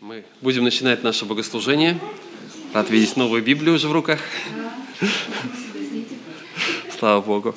Мы 0.00 0.24
будем 0.40 0.64
начинать 0.64 1.02
наше 1.02 1.26
богослужение. 1.26 2.00
Рад 2.72 2.88
видеть 2.88 3.18
новую 3.18 3.42
Библию 3.42 3.74
уже 3.74 3.86
в 3.86 3.92
руках. 3.92 4.18
Слава 6.98 7.20
Богу. 7.20 7.54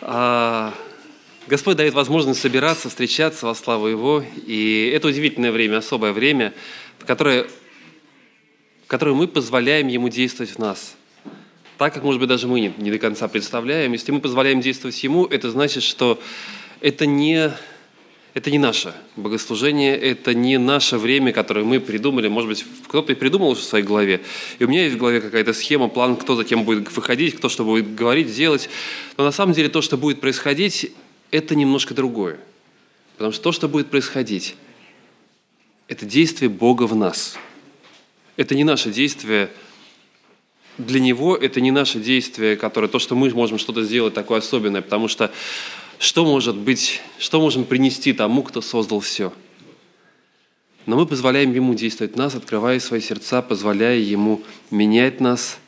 А, 0.00 0.74
Господь 1.46 1.76
дает 1.76 1.94
возможность 1.94 2.40
собираться, 2.40 2.88
встречаться 2.88 3.46
во 3.46 3.54
славу 3.54 3.86
Его. 3.86 4.24
И 4.48 4.90
это 4.92 5.06
удивительное 5.06 5.52
время, 5.52 5.76
особое 5.76 6.12
время, 6.12 6.52
в 6.98 7.04
которое, 7.04 7.46
в 8.84 8.88
которое 8.88 9.14
мы 9.14 9.28
позволяем 9.28 9.86
Ему 9.86 10.08
действовать 10.08 10.50
в 10.50 10.58
нас. 10.58 10.96
Так, 11.78 11.94
как, 11.94 12.02
может 12.02 12.18
быть, 12.18 12.28
даже 12.28 12.48
мы 12.48 12.58
не, 12.58 12.74
не 12.78 12.90
до 12.90 12.98
конца 12.98 13.28
представляем. 13.28 13.92
Если 13.92 14.10
мы 14.10 14.18
позволяем 14.18 14.60
действовать 14.60 15.00
Ему, 15.04 15.24
это 15.24 15.52
значит, 15.52 15.84
что 15.84 16.20
это 16.80 17.06
не 17.06 17.52
это 18.36 18.50
не 18.50 18.58
наше 18.58 18.94
богослужение, 19.16 19.96
это 19.96 20.34
не 20.34 20.58
наше 20.58 20.98
время, 20.98 21.32
которое 21.32 21.64
мы 21.64 21.80
придумали. 21.80 22.28
Может 22.28 22.50
быть, 22.50 22.66
кто-то 22.86 23.12
и 23.12 23.14
придумал 23.14 23.48
уже 23.48 23.62
в 23.62 23.64
своей 23.64 23.82
голове. 23.82 24.20
И 24.58 24.64
у 24.64 24.68
меня 24.68 24.82
есть 24.82 24.96
в 24.96 24.98
голове 24.98 25.22
какая-то 25.22 25.54
схема, 25.54 25.88
план, 25.88 26.16
кто 26.16 26.36
затем 26.36 26.64
будет 26.64 26.94
выходить, 26.94 27.34
кто 27.34 27.48
что 27.48 27.64
будет 27.64 27.94
говорить, 27.94 28.30
делать. 28.36 28.68
Но 29.16 29.24
на 29.24 29.32
самом 29.32 29.54
деле 29.54 29.70
то, 29.70 29.80
что 29.80 29.96
будет 29.96 30.20
происходить, 30.20 30.92
это 31.30 31.54
немножко 31.54 31.94
другое. 31.94 32.38
Потому 33.14 33.32
что 33.32 33.42
то, 33.42 33.52
что 33.52 33.68
будет 33.70 33.88
происходить, 33.88 34.54
это 35.88 36.04
действие 36.04 36.50
Бога 36.50 36.82
в 36.82 36.94
нас. 36.94 37.38
Это 38.36 38.54
не 38.54 38.64
наше 38.64 38.90
действие 38.90 39.48
для 40.76 41.00
Него, 41.00 41.34
это 41.38 41.62
не 41.62 41.70
наше 41.70 42.00
действие, 42.00 42.56
которое 42.58 42.88
то, 42.88 42.98
что 42.98 43.14
мы 43.14 43.30
можем 43.30 43.56
что-то 43.56 43.82
сделать 43.82 44.12
такое 44.12 44.40
особенное, 44.40 44.82
потому 44.82 45.08
что 45.08 45.32
что 45.98 46.24
может 46.24 46.56
быть, 46.56 47.00
что 47.18 47.40
можем 47.40 47.64
принести 47.64 48.12
тому, 48.12 48.42
кто 48.42 48.60
создал 48.60 49.00
все. 49.00 49.32
Но 50.84 50.96
мы 50.96 51.06
позволяем 51.06 51.52
Ему 51.52 51.74
действовать 51.74 52.14
в 52.14 52.16
нас, 52.16 52.34
открывая 52.34 52.78
свои 52.80 53.00
сердца, 53.00 53.42
позволяя 53.42 53.98
Ему 53.98 54.42
менять 54.70 55.20
нас. 55.20 55.58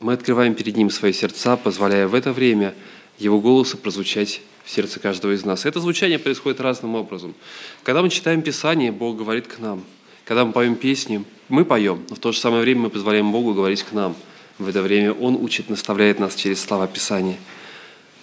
Мы 0.00 0.14
открываем 0.14 0.54
перед 0.54 0.76
Ним 0.76 0.90
свои 0.90 1.12
сердца, 1.12 1.56
позволяя 1.56 2.08
в 2.08 2.14
это 2.14 2.32
время 2.32 2.74
Его 3.18 3.40
голосу 3.40 3.76
прозвучать 3.76 4.40
в 4.64 4.70
сердце 4.70 5.00
каждого 5.00 5.32
из 5.32 5.44
нас. 5.44 5.66
Это 5.66 5.80
звучание 5.80 6.18
происходит 6.18 6.60
разным 6.60 6.94
образом. 6.94 7.34
Когда 7.82 8.02
мы 8.02 8.08
читаем 8.08 8.42
Писание, 8.42 8.92
Бог 8.92 9.16
говорит 9.16 9.46
к 9.46 9.58
нам. 9.58 9.84
Когда 10.24 10.44
мы 10.44 10.52
поем 10.52 10.76
песни, 10.76 11.24
мы 11.48 11.64
поем, 11.64 12.04
но 12.08 12.14
в 12.14 12.18
то 12.20 12.30
же 12.30 12.38
самое 12.38 12.62
время 12.62 12.82
мы 12.82 12.90
позволяем 12.90 13.32
Богу 13.32 13.52
говорить 13.54 13.82
к 13.82 13.92
нам. 13.92 14.14
В 14.58 14.68
это 14.68 14.80
время 14.80 15.12
Он 15.12 15.34
учит, 15.34 15.68
наставляет 15.68 16.20
нас 16.20 16.36
через 16.36 16.60
слова 16.60 16.86
Писания– 16.86 17.36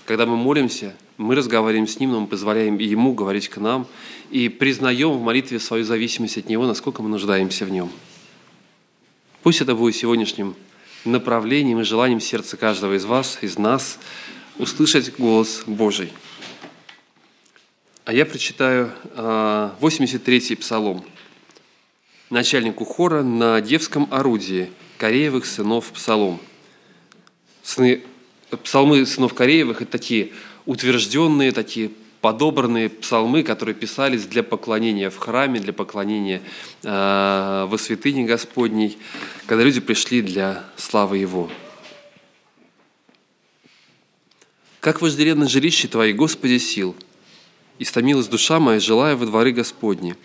когда 0.10 0.26
мы 0.26 0.38
молимся, 0.38 0.96
мы 1.18 1.36
разговариваем 1.36 1.88
с 1.88 2.00
Ним, 2.00 2.14
но 2.14 2.22
мы 2.22 2.26
позволяем 2.26 2.80
Ему 2.80 3.14
говорить 3.14 3.48
к 3.48 3.58
нам 3.58 3.86
и 4.32 4.50
признаем 4.50 5.12
в 5.12 5.22
молитве 5.22 5.60
свою 5.60 5.84
зависимость 5.84 6.40
от 6.40 6.50
Него, 6.50 6.66
насколько 6.66 7.04
мы 7.04 7.10
нуждаемся 7.10 7.64
в 7.64 7.70
Нем. 7.70 7.92
Пусть 9.44 9.62
это 9.62 9.76
будет 9.76 9.96
сегодняшним 9.96 10.56
направлением 11.06 11.82
и 11.82 11.84
желанием 11.84 12.22
сердца 12.22 12.58
каждого 12.58 12.96
из 12.96 13.06
вас, 13.06 13.38
из 13.42 13.60
нас, 13.60 14.00
услышать 14.58 15.16
голос 15.20 15.62
Божий. 15.68 16.12
А 18.04 18.12
я 18.12 18.26
прочитаю 18.26 18.92
83-й 19.14 20.56
а, 20.56 20.58
псалом. 20.58 21.06
Начальнику 22.32 22.84
хора 22.84 23.22
на 23.22 23.62
девском 23.62 24.08
орудии 24.10 24.72
Кореевых 24.98 25.46
сынов 25.46 25.92
псалом. 25.92 26.42
Сны 27.62 28.02
псалмы 28.58 29.06
сынов 29.06 29.34
Кореевых– 29.34 29.82
это 29.84 29.92
такие 29.92 30.32
утвержденные, 30.66 31.52
такие 31.52 31.92
подобранные 32.22 32.90
псалмы, 32.90 33.44
которые 33.44 33.76
писались 33.76 34.26
для 34.26 34.44
поклонения 34.44 35.10
в 35.10 35.18
храме, 35.18 35.60
для 35.60 35.74
поклонения 35.74 36.42
э, 36.84 37.68
во 37.70 37.78
святыне 37.78 38.26
Господней, 38.26 38.98
когда 39.46 39.64
люди 39.64 39.80
пришли 39.80 40.22
для 40.22 40.66
славы 40.76 41.18
Его. 41.18 41.50
«Как 44.80 45.02
вожделенно 45.02 45.48
жилище 45.48 45.88
Твои, 45.88 46.14
Господи, 46.14 46.58
сил! 46.58 46.96
Истомилась 47.80 48.28
душа 48.28 48.60
моя, 48.60 48.80
желая 48.80 49.16
во 49.16 49.26
дворы 49.26 49.52
Господни. 49.52 50.16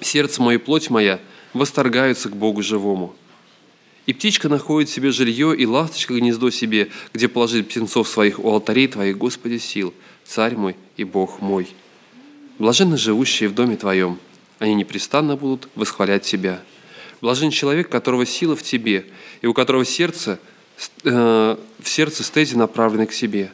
Сердце 0.00 0.42
мое 0.42 0.56
и 0.56 0.60
плоть 0.60 0.90
моя 0.90 1.20
восторгаются 1.52 2.28
к 2.28 2.36
Богу 2.36 2.62
живому». 2.62 3.14
И 4.06 4.12
птичка 4.12 4.48
находит 4.48 4.88
себе 4.88 5.10
жилье, 5.10 5.54
и 5.56 5.66
ласточка 5.66 6.14
гнездо 6.14 6.50
себе, 6.50 6.90
где 7.12 7.26
положить 7.26 7.68
птенцов 7.68 8.08
своих 8.08 8.38
у 8.38 8.48
алтарей 8.48 8.86
Твоих, 8.86 9.18
Господи, 9.18 9.58
сил, 9.58 9.92
Царь 10.24 10.54
мой 10.54 10.76
и 10.96 11.02
Бог 11.02 11.40
мой. 11.40 11.68
Блаженны 12.58 12.96
живущие 12.96 13.48
в 13.48 13.54
доме 13.54 13.76
Твоем, 13.76 14.18
они 14.60 14.74
непрестанно 14.74 15.36
будут 15.36 15.68
восхвалять 15.74 16.22
Тебя. 16.22 16.62
Блажен 17.20 17.50
человек, 17.50 17.88
которого 17.88 18.24
сила 18.26 18.54
в 18.54 18.62
Тебе, 18.62 19.06
и 19.42 19.48
у 19.48 19.54
которого 19.54 19.84
сердце, 19.84 20.38
э, 21.02 21.56
в 21.80 21.88
сердце 21.88 22.22
стези 22.22 22.54
направлены 22.54 23.06
к 23.06 23.12
себе. 23.12 23.50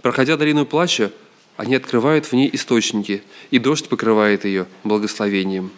Проходя 0.00 0.36
долину 0.36 0.64
плача, 0.64 1.10
они 1.56 1.74
открывают 1.74 2.26
в 2.26 2.32
ней 2.34 2.48
источники, 2.52 3.22
и 3.50 3.58
дождь 3.58 3.88
покрывает 3.88 4.44
ее 4.44 4.66
благословением 4.84 5.72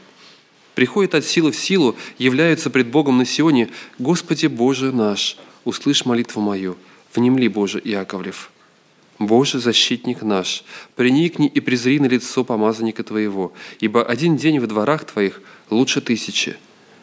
приходят 0.74 1.14
от 1.14 1.24
силы 1.24 1.52
в 1.52 1.56
силу, 1.56 1.96
являются 2.18 2.70
пред 2.70 2.88
Богом 2.88 3.18
на 3.18 3.24
Сионе, 3.24 3.70
«Господи 3.98 4.46
Боже 4.46 4.92
наш, 4.92 5.36
услышь 5.64 6.04
молитву 6.04 6.40
мою, 6.40 6.76
внемли, 7.14 7.48
Боже 7.48 7.80
Иаковлев». 7.82 8.50
Боже, 9.18 9.60
защитник 9.60 10.22
наш, 10.22 10.64
приникни 10.96 11.46
и 11.46 11.60
презри 11.60 12.00
на 12.00 12.06
лицо 12.06 12.42
помазанника 12.42 13.04
Твоего, 13.04 13.52
ибо 13.78 14.02
один 14.02 14.36
день 14.36 14.58
во 14.58 14.66
дворах 14.66 15.04
Твоих 15.04 15.40
лучше 15.70 16.00
тысячи. 16.00 16.56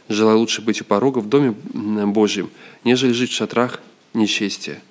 Желаю 0.10 0.40
лучше 0.40 0.62
быть 0.62 0.82
у 0.82 0.84
порога 0.84 1.20
в 1.20 1.30
доме 1.30 1.52
Божьем, 1.52 2.50
нежели 2.84 3.14
жить 3.14 3.32
в 3.32 3.36
шатрах 3.36 3.82
нечестия. 4.14 4.82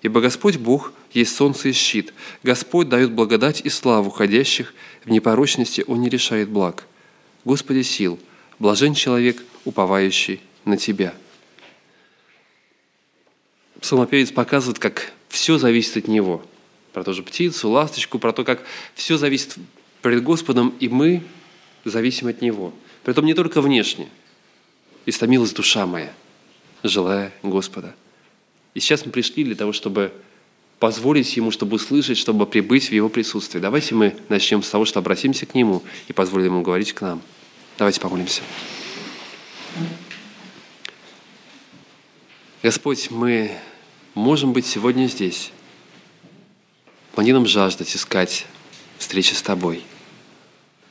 Ибо 0.00 0.22
Господь 0.22 0.56
Бог 0.56 0.92
есть 1.12 1.36
солнце 1.36 1.68
и 1.68 1.72
щит. 1.72 2.14
Господь 2.42 2.88
дает 2.88 3.12
благодать 3.12 3.60
и 3.62 3.68
славу 3.68 4.10
ходящих, 4.10 4.74
в 5.04 5.10
непорочности 5.10 5.84
Он 5.86 6.00
не 6.00 6.08
решает 6.08 6.48
благ. 6.48 6.86
Господи 7.44 7.82
сил, 7.82 8.18
блажен 8.58 8.94
человек, 8.94 9.42
уповающий 9.64 10.40
на 10.64 10.76
Тебя. 10.76 11.14
Псалмопевец 13.80 14.30
показывает, 14.30 14.78
как 14.78 15.12
все 15.28 15.58
зависит 15.58 15.96
от 15.98 16.08
Него. 16.08 16.44
Про 16.92 17.04
ту 17.04 17.12
же 17.12 17.22
птицу, 17.22 17.68
ласточку, 17.68 18.18
про 18.18 18.32
то, 18.32 18.44
как 18.44 18.62
все 18.94 19.18
зависит 19.18 19.56
перед 20.00 20.22
Господом, 20.22 20.74
и 20.80 20.88
мы 20.88 21.22
зависим 21.84 22.28
от 22.28 22.40
Него. 22.40 22.72
Притом 23.02 23.26
не 23.26 23.34
только 23.34 23.60
внешне. 23.60 24.08
«Истомилась 25.06 25.52
душа 25.52 25.84
моя, 25.84 26.14
желая 26.82 27.30
Господа». 27.42 27.94
И 28.72 28.80
сейчас 28.80 29.04
мы 29.04 29.12
пришли 29.12 29.44
для 29.44 29.54
того, 29.54 29.72
чтобы 29.74 30.12
позволить 30.78 31.36
Ему, 31.36 31.50
чтобы 31.50 31.76
услышать, 31.76 32.16
чтобы 32.16 32.46
прибыть 32.46 32.88
в 32.88 32.92
Его 32.92 33.10
присутствие. 33.10 33.60
Давайте 33.60 33.94
мы 33.94 34.16
начнем 34.30 34.62
с 34.62 34.70
того, 34.70 34.86
что 34.86 35.00
обратимся 35.00 35.44
к 35.44 35.54
Нему 35.54 35.82
и 36.08 36.14
позволим 36.14 36.46
Ему 36.46 36.62
говорить 36.62 36.94
к 36.94 37.02
нам– 37.02 37.20
Давайте 37.76 38.00
помолимся. 38.00 38.42
Господь, 42.62 43.10
мы 43.10 43.50
можем 44.14 44.52
быть 44.52 44.64
сегодня 44.64 45.08
здесь. 45.08 45.50
Помоги 47.12 47.32
нам 47.32 47.46
жаждать, 47.46 47.94
искать 47.94 48.46
встречи 48.98 49.34
с 49.34 49.42
Тобой. 49.42 49.82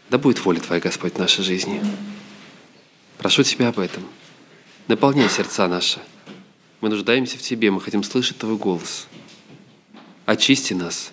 Да 0.09 0.17
будет 0.17 0.43
воля 0.43 0.59
Твоя, 0.59 0.81
Господь, 0.81 1.13
в 1.13 1.19
нашей 1.19 1.43
жизни. 1.43 1.81
Прошу 3.17 3.43
Тебя 3.43 3.69
об 3.69 3.79
этом. 3.79 4.05
Наполняй 4.87 5.29
сердца 5.29 5.69
наши. 5.69 5.99
Мы 6.81 6.89
нуждаемся 6.89 7.37
в 7.37 7.41
Тебе, 7.41 7.71
мы 7.71 7.79
хотим 7.79 8.03
слышать 8.03 8.37
Твой 8.37 8.57
голос. 8.57 9.07
Очисти 10.25 10.73
нас 10.73 11.12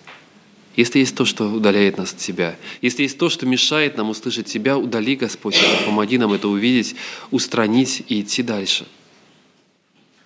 если 0.75 0.99
есть 0.99 1.15
то, 1.15 1.25
что 1.25 1.45
удаляет 1.45 1.97
нас 1.97 2.13
от 2.13 2.19
Тебя, 2.19 2.55
если 2.81 3.03
есть 3.03 3.17
то, 3.17 3.29
что 3.29 3.45
мешает 3.45 3.97
нам 3.97 4.09
услышать 4.09 4.45
Тебя, 4.45 4.77
удали, 4.77 5.15
Господь, 5.15 5.55
это, 5.55 5.85
помоги 5.85 6.17
нам 6.17 6.33
это 6.33 6.47
увидеть, 6.47 6.95
устранить 7.29 8.03
и 8.07 8.21
идти 8.21 8.41
дальше. 8.41 8.85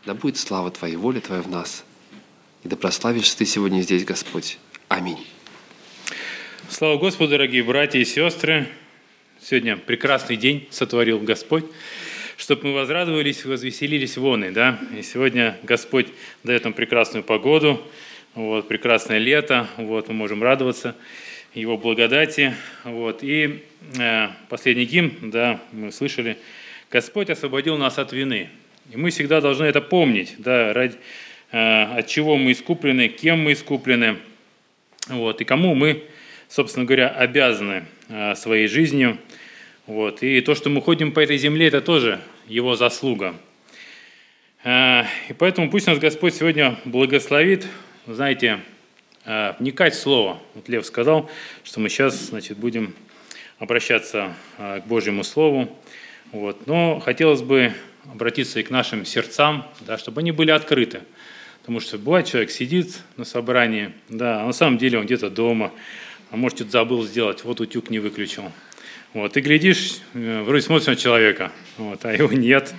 Да 0.05 0.13
будет 0.13 0.37
слава 0.37 0.69
Твоей, 0.69 0.97
воля 0.97 1.19
Твоя 1.19 1.41
в 1.41 1.49
нас. 1.49 1.83
И 2.63 2.67
да 2.67 2.75
прославишься 2.75 3.37
Ты 3.37 3.45
сегодня 3.45 3.81
здесь, 3.81 4.05
Господь. 4.05 4.59
Аминь. 4.87 5.25
Слава 6.69 6.97
Господу, 6.97 7.31
дорогие 7.31 7.63
братья 7.63 7.99
и 7.99 8.05
сестры. 8.05 8.67
Сегодня 9.41 9.77
прекрасный 9.77 10.37
день 10.37 10.67
сотворил 10.69 11.19
Господь, 11.19 11.65
чтобы 12.37 12.67
мы 12.67 12.73
возрадовались, 12.73 13.45
возвеселились 13.45 14.17
воны. 14.17 14.51
Да? 14.51 14.79
И 14.97 15.01
сегодня 15.01 15.57
Господь 15.63 16.07
дает 16.43 16.65
нам 16.65 16.73
прекрасную 16.73 17.23
погоду– 17.23 17.81
вот, 18.35 18.67
прекрасное 18.67 19.17
лето, 19.17 19.67
вот, 19.77 20.09
мы 20.09 20.13
можем 20.13 20.43
радоваться 20.43 20.95
Его 21.53 21.77
благодати. 21.77 22.53
Вот. 22.83 23.23
И 23.23 23.63
э, 23.97 24.27
последний 24.49 24.83
гимн, 24.83 25.31
да, 25.31 25.61
мы 25.71 25.91
слышали, 25.93 26.37
Господь 26.91 27.29
освободил 27.29 27.77
нас 27.77 27.97
от 27.97 28.11
вины. 28.11 28.49
И 28.91 28.97
мы 28.97 29.09
всегда 29.09 29.39
должны 29.39 29.63
это 29.63 29.79
помнить, 29.79 30.35
да, 30.37 30.73
ради, 30.73 30.95
э, 31.53 31.83
от 31.97 32.07
чего 32.07 32.35
мы 32.35 32.51
искуплены, 32.51 33.07
кем 33.07 33.39
мы 33.39 33.53
искуплены, 33.53 34.17
вот, 35.07 35.39
и 35.39 35.45
кому 35.45 35.73
мы, 35.73 36.03
собственно 36.49 36.85
говоря, 36.85 37.07
обязаны 37.07 37.85
э, 38.09 38.35
своей 38.35 38.67
жизнью. 38.67 39.17
Вот. 39.87 40.23
И 40.23 40.41
то, 40.41 40.55
что 40.55 40.69
мы 40.69 40.81
ходим 40.81 41.13
по 41.13 41.21
этой 41.21 41.37
земле, 41.37 41.67
это 41.67 41.79
тоже 41.79 42.19
Его 42.47 42.75
заслуга. 42.75 43.33
А, 44.65 45.05
и 45.29 45.33
поэтому 45.33 45.69
пусть 45.69 45.87
нас 45.87 45.99
Господь 45.99 46.33
сегодня 46.33 46.75
благословит, 46.83 47.67
знаете, 48.07 48.59
а, 49.25 49.55
вникать 49.59 49.95
в 49.95 49.99
Слово. 49.99 50.39
Вот 50.53 50.69
Лев 50.69 50.85
сказал, 50.85 51.29
что 51.63 51.79
мы 51.79 51.89
сейчас 51.89 52.15
значит, 52.15 52.57
будем 52.57 52.93
обращаться 53.57 54.33
а, 54.57 54.81
к 54.81 54.87
Божьему 54.87 55.23
Слову. 55.23 55.75
Вот. 56.31 56.67
Но 56.67 56.99
хотелось 56.99 57.41
бы 57.41 57.73
обратиться 58.11 58.59
и 58.59 58.63
к 58.63 58.69
нашим 58.69 59.05
сердцам, 59.05 59.65
да, 59.81 59.97
чтобы 59.97 60.21
они 60.21 60.31
были 60.31 60.51
открыты. 60.51 61.01
Потому 61.61 61.79
что 61.79 61.97
бывает, 61.97 62.27
человек 62.27 62.51
сидит 62.51 62.99
на 63.17 63.25
собрании, 63.25 63.93
да, 64.09 64.43
а 64.43 64.45
на 64.45 64.53
самом 64.53 64.77
деле 64.77 64.99
он 64.99 65.05
где-то 65.05 65.31
дома, 65.31 65.71
а 66.29 66.37
может, 66.37 66.59
что-то 66.59 66.71
забыл 66.71 67.03
сделать, 67.03 67.43
вот 67.43 67.59
утюг 67.59 67.89
не 67.89 67.97
выключил. 67.97 68.51
Вот, 69.13 69.33
ты 69.33 69.41
глядишь, 69.41 69.99
э, 70.13 70.43
вроде 70.43 70.61
смотришь 70.61 70.87
на 70.87 70.95
человека, 70.95 71.51
вот, 71.77 72.05
а 72.05 72.13
его 72.13 72.31
нет. 72.31 72.75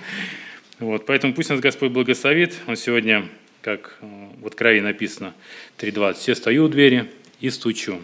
Вот, 0.79 1.05
поэтому 1.05 1.33
пусть 1.33 1.49
нас 1.49 1.59
Господь 1.59 1.91
благословит. 1.91 2.53
Он 2.67 2.77
сегодня, 2.77 3.27
как 3.61 3.97
э, 4.37 4.41
в 4.41 4.47
Откровении 4.47 4.87
написано, 4.87 5.33
3.20, 5.79 6.13
«Все 6.15 6.35
стою 6.35 6.65
у 6.65 6.67
двери 6.67 7.09
и 7.39 7.49
стучу». 7.49 7.99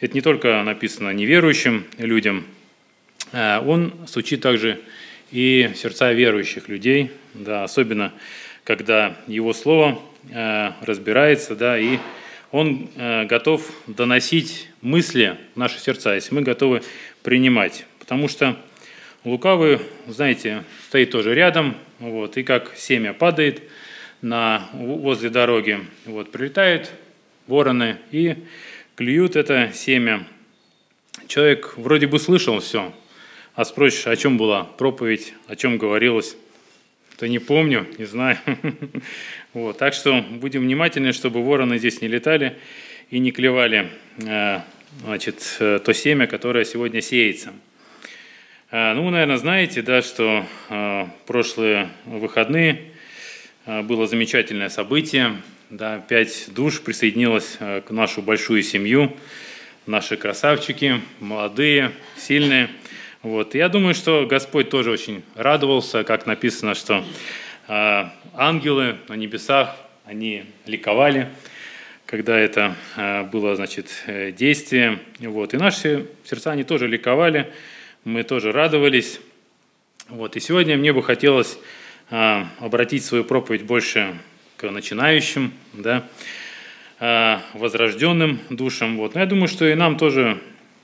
Это 0.00 0.14
не 0.14 0.20
только 0.20 0.62
написано 0.62 1.10
неверующим 1.10 1.86
людям, 1.98 2.44
а 3.32 3.60
он 3.60 3.94
стучит 4.06 4.40
также 4.40 4.80
и 5.30 5.70
сердца 5.74 6.12
верующих 6.12 6.68
людей, 6.68 7.12
да, 7.34 7.64
особенно 7.64 8.12
когда 8.64 9.16
его 9.26 9.52
слово 9.52 10.00
э, 10.30 10.72
разбирается, 10.82 11.56
да, 11.56 11.78
и 11.78 11.98
он 12.50 12.90
готов 13.30 13.66
доносить 13.86 14.68
мысли 14.82 15.38
в 15.54 15.58
наши 15.58 15.80
сердца, 15.80 16.14
если 16.14 16.34
мы 16.34 16.42
готовы 16.42 16.82
принимать. 17.22 17.86
Потому 17.98 18.28
что 18.28 18.58
лукавый, 19.24 19.78
знаете, 20.06 20.64
стоит 20.88 21.10
тоже 21.10 21.34
рядом, 21.34 21.76
вот, 21.98 22.36
и 22.36 22.42
как 22.42 22.72
семя 22.76 23.14
падает 23.14 23.62
на, 24.22 24.70
возле 24.72 25.30
дороги, 25.30 25.80
вот, 26.06 26.30
прилетают 26.30 26.92
вороны 27.48 27.98
и 28.12 28.36
клюют 28.94 29.36
это 29.36 29.72
семя. 29.74 30.26
Человек 31.26 31.74
вроде 31.76 32.06
бы 32.06 32.18
слышал 32.18 32.60
все, 32.60 32.94
а 33.54 33.64
спросишь, 33.64 34.06
о 34.06 34.16
чем 34.16 34.38
была 34.38 34.64
проповедь, 34.64 35.34
о 35.48 35.56
чем 35.56 35.76
говорилось, 35.76 36.36
то 37.18 37.26
не 37.26 37.40
помню, 37.40 37.86
не 37.98 38.06
знаю. 38.06 38.38
Вот, 39.52 39.76
так 39.76 39.92
что 39.92 40.22
будем 40.22 40.62
внимательны, 40.62 41.12
чтобы 41.12 41.44
вороны 41.44 41.76
здесь 41.76 42.00
не 42.00 42.08
летали 42.08 42.56
и 43.10 43.18
не 43.18 43.32
клевали 43.32 43.90
э, 44.16 44.60
значит, 45.04 45.58
э, 45.60 45.78
то 45.78 45.92
семя, 45.92 46.26
которое 46.26 46.64
сегодня 46.64 47.02
сеется. 47.02 47.52
А, 48.70 48.94
ну, 48.94 49.04
вы, 49.04 49.10
наверное, 49.10 49.36
знаете, 49.36 49.82
да, 49.82 50.00
что 50.00 50.46
прошлые 51.26 51.90
выходные 52.06 52.91
было 53.66 54.06
замечательное 54.06 54.68
событие. 54.68 55.36
Да, 55.70 55.98
пять 55.98 56.46
душ 56.48 56.80
присоединилось 56.80 57.58
к 57.58 57.84
нашу 57.90 58.22
большую 58.22 58.62
семью. 58.62 59.16
Наши 59.86 60.16
красавчики, 60.16 61.00
молодые, 61.20 61.92
сильные. 62.16 62.68
Вот. 63.22 63.54
Я 63.54 63.68
думаю, 63.68 63.94
что 63.94 64.26
Господь 64.26 64.70
тоже 64.70 64.90
очень 64.90 65.22
радовался, 65.34 66.04
как 66.04 66.26
написано, 66.26 66.74
что 66.74 67.04
ангелы 67.68 68.96
на 69.08 69.14
небесах, 69.14 69.76
они 70.04 70.44
ликовали– 70.66 71.28
когда 72.12 72.38
это 72.38 72.76
э, 72.94 73.22
было 73.22 73.56
значит, 73.56 74.02
э, 74.06 74.32
действие. 74.32 74.98
Вот. 75.20 75.54
И 75.54 75.56
наши 75.56 76.08
сердца, 76.24 76.50
они 76.50 76.62
тоже 76.62 76.86
ликовали, 76.86 77.50
мы 78.04 78.22
тоже 78.22 78.52
радовались. 78.52 79.18
Вот. 80.10 80.36
И 80.36 80.40
сегодня 80.40 80.76
мне 80.76 80.92
бы 80.92 81.02
хотелось 81.02 81.56
э, 81.56 81.58
обратить 82.12 83.06
свою 83.06 83.24
проповедь 83.24 83.62
больше 83.62 84.18
к 84.58 84.70
начинающим, 84.70 85.50
да, 85.72 86.04
возрожденным 87.54 88.38
душам. 88.50 88.98
Вот. 88.98 89.14
Но 89.14 89.20
я 89.20 89.26
думаю, 89.26 89.48
что 89.48 89.66
и 89.66 89.74
нам 89.74 89.96
тоже 89.96 90.38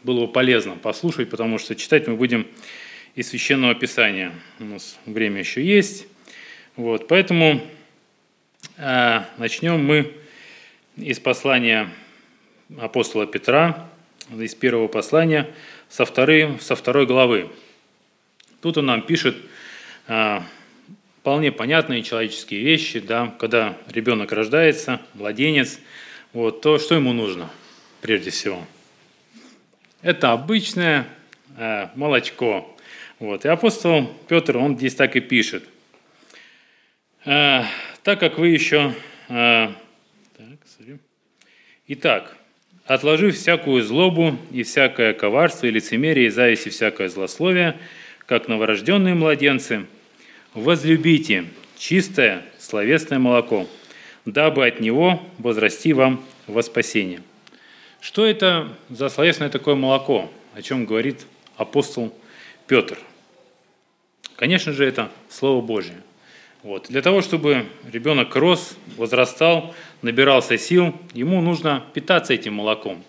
было 0.04 0.24
бы 0.24 0.32
полезно 0.32 0.76
послушать, 0.76 1.28
потому 1.28 1.58
что 1.58 1.74
читать 1.74 2.08
мы 2.08 2.16
будем 2.16 2.46
из 3.14 3.28
Священного 3.28 3.74
Писания. 3.74 4.32
У 4.58 4.64
нас 4.64 4.98
время 5.04 5.40
еще 5.40 5.62
есть. 5.62 6.06
Вот. 6.76 7.08
Поэтому 7.08 7.60
начнем 8.78 9.84
мы 9.84 10.12
из 10.96 11.20
послания 11.20 11.90
апостола 12.78 13.26
Петра, 13.26 13.86
из 14.34 14.54
первого 14.54 14.88
послания, 14.88 15.50
со 15.90 16.06
второй, 16.06 16.58
со 16.60 16.74
второй 16.74 17.04
главы. 17.06 17.50
Тут 18.62 18.78
он 18.78 18.86
нам 18.86 19.02
пишет 19.02 19.36
а, 20.06 20.42
вполне 21.28 21.52
понятные 21.52 22.02
человеческие 22.02 22.62
вещи, 22.62 23.00
да, 23.00 23.34
когда 23.38 23.76
ребенок 23.90 24.32
рождается, 24.32 24.98
младенец, 25.12 25.78
вот, 26.32 26.62
то 26.62 26.78
что 26.78 26.94
ему 26.94 27.12
нужно 27.12 27.50
прежде 28.00 28.30
всего? 28.30 28.64
Это 30.00 30.32
обычное 30.32 31.06
а, 31.58 31.92
молочко. 31.96 32.74
Вот. 33.18 33.44
И 33.44 33.48
апостол 33.48 34.10
Петр, 34.26 34.56
он 34.56 34.78
здесь 34.78 34.94
так 34.94 35.16
и 35.16 35.20
пишет. 35.20 35.64
А, 37.26 37.66
так 38.02 38.18
как 38.20 38.38
вы 38.38 38.48
еще 38.48 38.94
а, 39.28 39.74
Итак, 41.88 42.38
отложив 42.86 43.36
всякую 43.36 43.82
злобу 43.82 44.38
и 44.50 44.62
всякое 44.62 45.12
коварство 45.12 45.66
и 45.66 45.70
лицемерие, 45.70 46.28
и 46.28 46.30
зависть 46.30 46.68
и 46.68 46.70
всякое 46.70 47.10
злословие, 47.10 47.78
как 48.24 48.48
новорожденные 48.48 49.14
младенцы, 49.14 49.84
возлюбите 50.54 51.46
чистое 51.76 52.44
словесное 52.58 53.18
молоко, 53.18 53.66
дабы 54.24 54.66
от 54.66 54.80
него 54.80 55.22
возрасти 55.38 55.92
вам 55.92 56.24
во 56.46 56.62
спасение. 56.62 57.22
Что 58.00 58.24
это 58.26 58.68
за 58.90 59.08
словесное 59.08 59.48
такое 59.48 59.74
молоко, 59.74 60.30
о 60.54 60.62
чем 60.62 60.84
говорит 60.84 61.26
апостол 61.56 62.14
Петр? 62.66 62.98
Конечно 64.36 64.72
же, 64.72 64.84
это 64.84 65.10
Слово 65.28 65.60
Божье. 65.64 65.96
Вот. 66.62 66.86
Для 66.88 67.02
того, 67.02 67.22
чтобы 67.22 67.66
ребенок 67.90 68.34
рос, 68.36 68.76
возрастал, 68.96 69.74
набирался 70.02 70.58
сил, 70.58 70.94
ему 71.12 71.40
нужно 71.40 71.84
питаться 71.92 72.34
этим 72.34 72.54
молоком. 72.54 73.02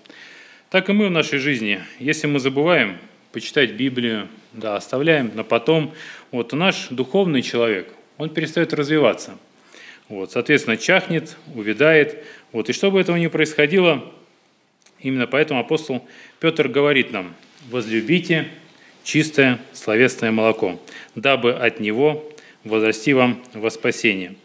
Так 0.69 0.89
и 0.89 0.93
мы 0.93 1.07
в 1.07 1.11
нашей 1.11 1.39
жизни. 1.39 1.81
Если 1.99 2.27
мы 2.27 2.39
забываем 2.39 2.97
почитать 3.31 3.71
Библию, 3.71 4.27
да, 4.53 4.75
оставляем 4.75 5.31
на 5.35 5.43
потом, 5.43 5.93
вот, 6.31 6.49
то 6.49 6.55
наш 6.55 6.87
духовный 6.89 7.41
человек, 7.41 7.93
он 8.17 8.29
перестает 8.29 8.73
развиваться. 8.73 9.37
Вот, 10.07 10.31
соответственно, 10.31 10.77
чахнет, 10.77 11.37
увядает. 11.53 12.23
Вот, 12.51 12.69
и 12.69 12.73
чтобы 12.73 12.99
этого 12.99 13.15
не 13.17 13.29
происходило, 13.29 14.03
именно 14.99 15.27
поэтому 15.27 15.59
апостол 15.59 16.07
Петр 16.39 16.67
говорит 16.67 17.11
нам, 17.11 17.35
возлюбите 17.69 18.47
чистое 19.03 19.59
словесное 19.73 20.31
молоко, 20.31 20.81
дабы 21.15 21.53
от 21.53 21.79
него 21.79 22.31
возрасти 22.63 23.13
вам 23.13 23.43
во 23.53 23.69
спасение. 23.69 24.35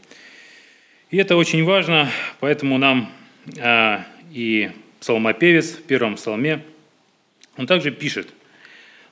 И 1.11 1.17
это 1.17 1.37
очень 1.37 1.65
важно, 1.65 2.11
поэтому 2.41 2.79
нам 2.79 3.13
а, 3.61 4.07
и 4.33 4.71
псалмопевец 5.01 5.73
в 5.73 5.83
первом 5.83 6.17
псалме, 6.17 6.63
он 7.57 7.67
также 7.67 7.91
пишет, 7.91 8.29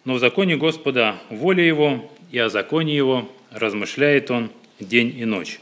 «Но 0.04 0.14
в 0.14 0.18
законе 0.18 0.56
Господа 0.56 1.16
воля 1.30 1.62
Его, 1.62 2.10
и 2.32 2.38
о 2.38 2.48
законе 2.48 2.96
Его 2.96 3.30
размышляет 3.52 4.32
Он 4.32 4.50
день 4.80 5.16
и 5.16 5.24
ночь». 5.24 5.60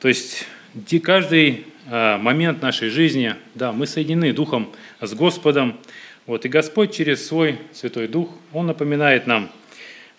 То 0.00 0.08
есть 0.08 0.46
каждый 1.04 1.64
а, 1.86 2.18
момент 2.18 2.60
нашей 2.60 2.88
жизни, 2.88 3.36
да, 3.54 3.72
мы 3.72 3.86
соединены 3.86 4.32
Духом 4.32 4.72
с 5.00 5.14
Господом, 5.14 5.78
вот, 6.26 6.44
и 6.44 6.48
Господь 6.48 6.92
через 6.92 7.24
свой 7.24 7.58
Святой 7.72 8.08
Дух, 8.08 8.30
Он 8.52 8.66
напоминает 8.66 9.28
нам 9.28 9.50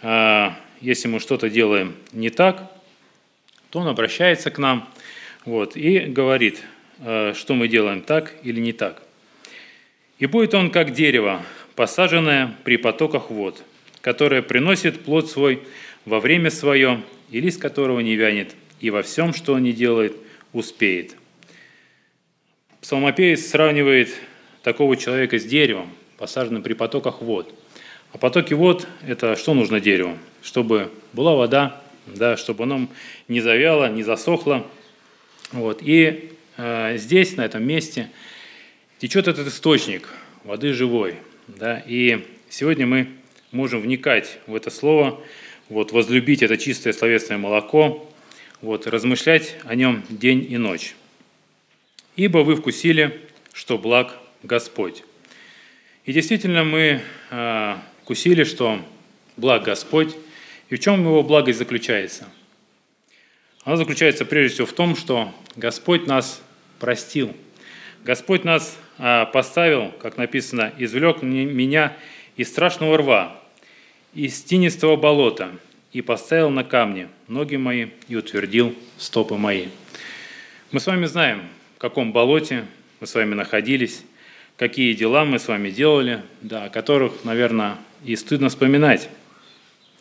а, 0.01 0.55
если 0.81 1.09
мы 1.09 1.19
что-то 1.19 1.49
делаем 1.49 1.95
не 2.13 2.29
так, 2.29 2.71
то 3.69 3.79
он 3.79 3.87
обращается 3.87 4.49
к 4.49 4.57
нам 4.57 4.89
вот, 5.45 5.75
и 5.75 5.99
говорит, 5.99 6.63
э, 6.99 7.33
что 7.35 7.53
мы 7.53 7.67
делаем 7.67 8.01
так 8.01 8.33
или 8.43 8.59
не 8.59 8.71
так. 8.71 9.01
И 10.17 10.25
будет 10.25 10.53
он 10.53 10.71
как 10.71 10.93
дерево, 10.93 11.43
посаженное 11.75 12.55
при 12.63 12.77
потоках 12.77 13.29
вод, 13.29 13.61
которое 14.01 14.41
приносит 14.41 15.01
плод 15.01 15.29
свой 15.29 15.61
во 16.05 16.19
время 16.19 16.49
свое, 16.49 17.01
и 17.29 17.39
лист 17.39 17.61
которого 17.61 17.99
не 17.99 18.15
вянет, 18.15 18.55
и 18.79 18.89
во 18.89 19.03
всем, 19.03 19.33
что 19.33 19.53
он 19.53 19.63
не 19.63 19.73
делает, 19.73 20.15
успеет. 20.53 21.15
Псалмопевец 22.81 23.45
сравнивает 23.45 24.09
такого 24.63 24.95
человека 24.95 25.37
с 25.37 25.43
деревом, 25.43 25.89
посаженным 26.17 26.63
при 26.63 26.73
потоках 26.73 27.21
вод. 27.21 27.53
А 28.13 28.17
потоки 28.17 28.53
вод– 28.53 28.87
это 29.07 29.35
что 29.35 29.53
нужно 29.53 29.79
дереву? 29.79 30.17
чтобы 30.41 30.91
была 31.13 31.35
вода, 31.35 31.81
да, 32.07 32.37
чтобы 32.37 32.63
оно 32.63 32.87
не 33.27 33.41
завяло, 33.41 33.89
не 33.89 34.03
засохло. 34.03 34.65
Вот. 35.51 35.79
И 35.81 36.31
э, 36.57 36.97
здесь, 36.97 37.35
на 37.35 37.45
этом 37.45 37.65
месте, 37.65 38.09
течет 38.99 39.27
этот 39.27 39.47
источник 39.47 40.09
воды 40.43 40.73
живой. 40.73 41.15
Да, 41.47 41.81
и 41.85 42.25
сегодня 42.49 42.85
мы 42.85 43.07
можем 43.51 43.81
вникать 43.81 44.39
в 44.47 44.55
это 44.55 44.69
слово, 44.69 45.21
вот, 45.69 45.91
возлюбить 45.91 46.41
это 46.41 46.57
чистое 46.57 46.93
словесное 46.93 47.37
молоко, 47.37 48.09
вот, 48.61 48.87
размышлять 48.87 49.55
о 49.63 49.75
нем 49.75 50.03
день 50.09 50.45
и 50.49 50.57
ночь. 50.57 50.95
«Ибо 52.15 52.39
вы 52.39 52.55
вкусили, 52.55 53.21
что 53.53 53.77
благ 53.77 54.17
Господь». 54.43 55.03
И 56.05 56.13
действительно 56.13 56.63
мы 56.63 57.01
э, 57.29 57.75
вкусили, 58.01 58.43
что 58.43 58.79
благ 59.37 59.63
Господь. 59.63 60.15
И 60.69 60.75
в 60.75 60.79
чем 60.79 61.01
его 61.01 61.21
благость 61.23 61.59
заключается? 61.59 62.27
Она 63.63 63.77
заключается 63.77 64.25
прежде 64.25 64.53
всего 64.55 64.67
в 64.67 64.73
том, 64.73 64.95
что 64.95 65.33
Господь 65.55 66.07
нас 66.07 66.41
простил. 66.79 67.35
Господь 68.03 68.43
нас 68.43 68.77
э, 68.97 69.25
поставил, 69.31 69.91
как 69.99 70.17
написано, 70.17 70.73
извлек 70.77 71.21
меня 71.21 71.95
из 72.37 72.49
страшного 72.49 72.97
рва, 72.97 73.38
из 74.13 74.41
тинистого 74.41 74.95
болота 74.95 75.51
и 75.91 76.01
поставил 76.01 76.49
на 76.49 76.63
камни 76.63 77.07
ноги 77.27 77.55
мои 77.55 77.87
и 78.07 78.15
утвердил 78.15 78.75
стопы 78.97 79.35
мои. 79.35 79.67
Мы 80.71 80.79
с 80.79 80.87
вами 80.87 81.05
знаем, 81.05 81.43
в 81.75 81.79
каком 81.79 82.11
болоте 82.11 82.65
мы 82.99 83.07
с 83.07 83.15
вами 83.15 83.33
находились, 83.33 84.03
какие 84.57 84.93
дела 84.93 85.25
мы 85.25 85.39
с 85.39 85.47
вами 85.47 85.69
делали, 85.69 86.21
да, 86.41 86.65
о 86.65 86.69
которых, 86.69 87.23
наверное, 87.23 87.77
и 88.03 88.15
стыдно 88.15 88.49
вспоминать. 88.49 89.09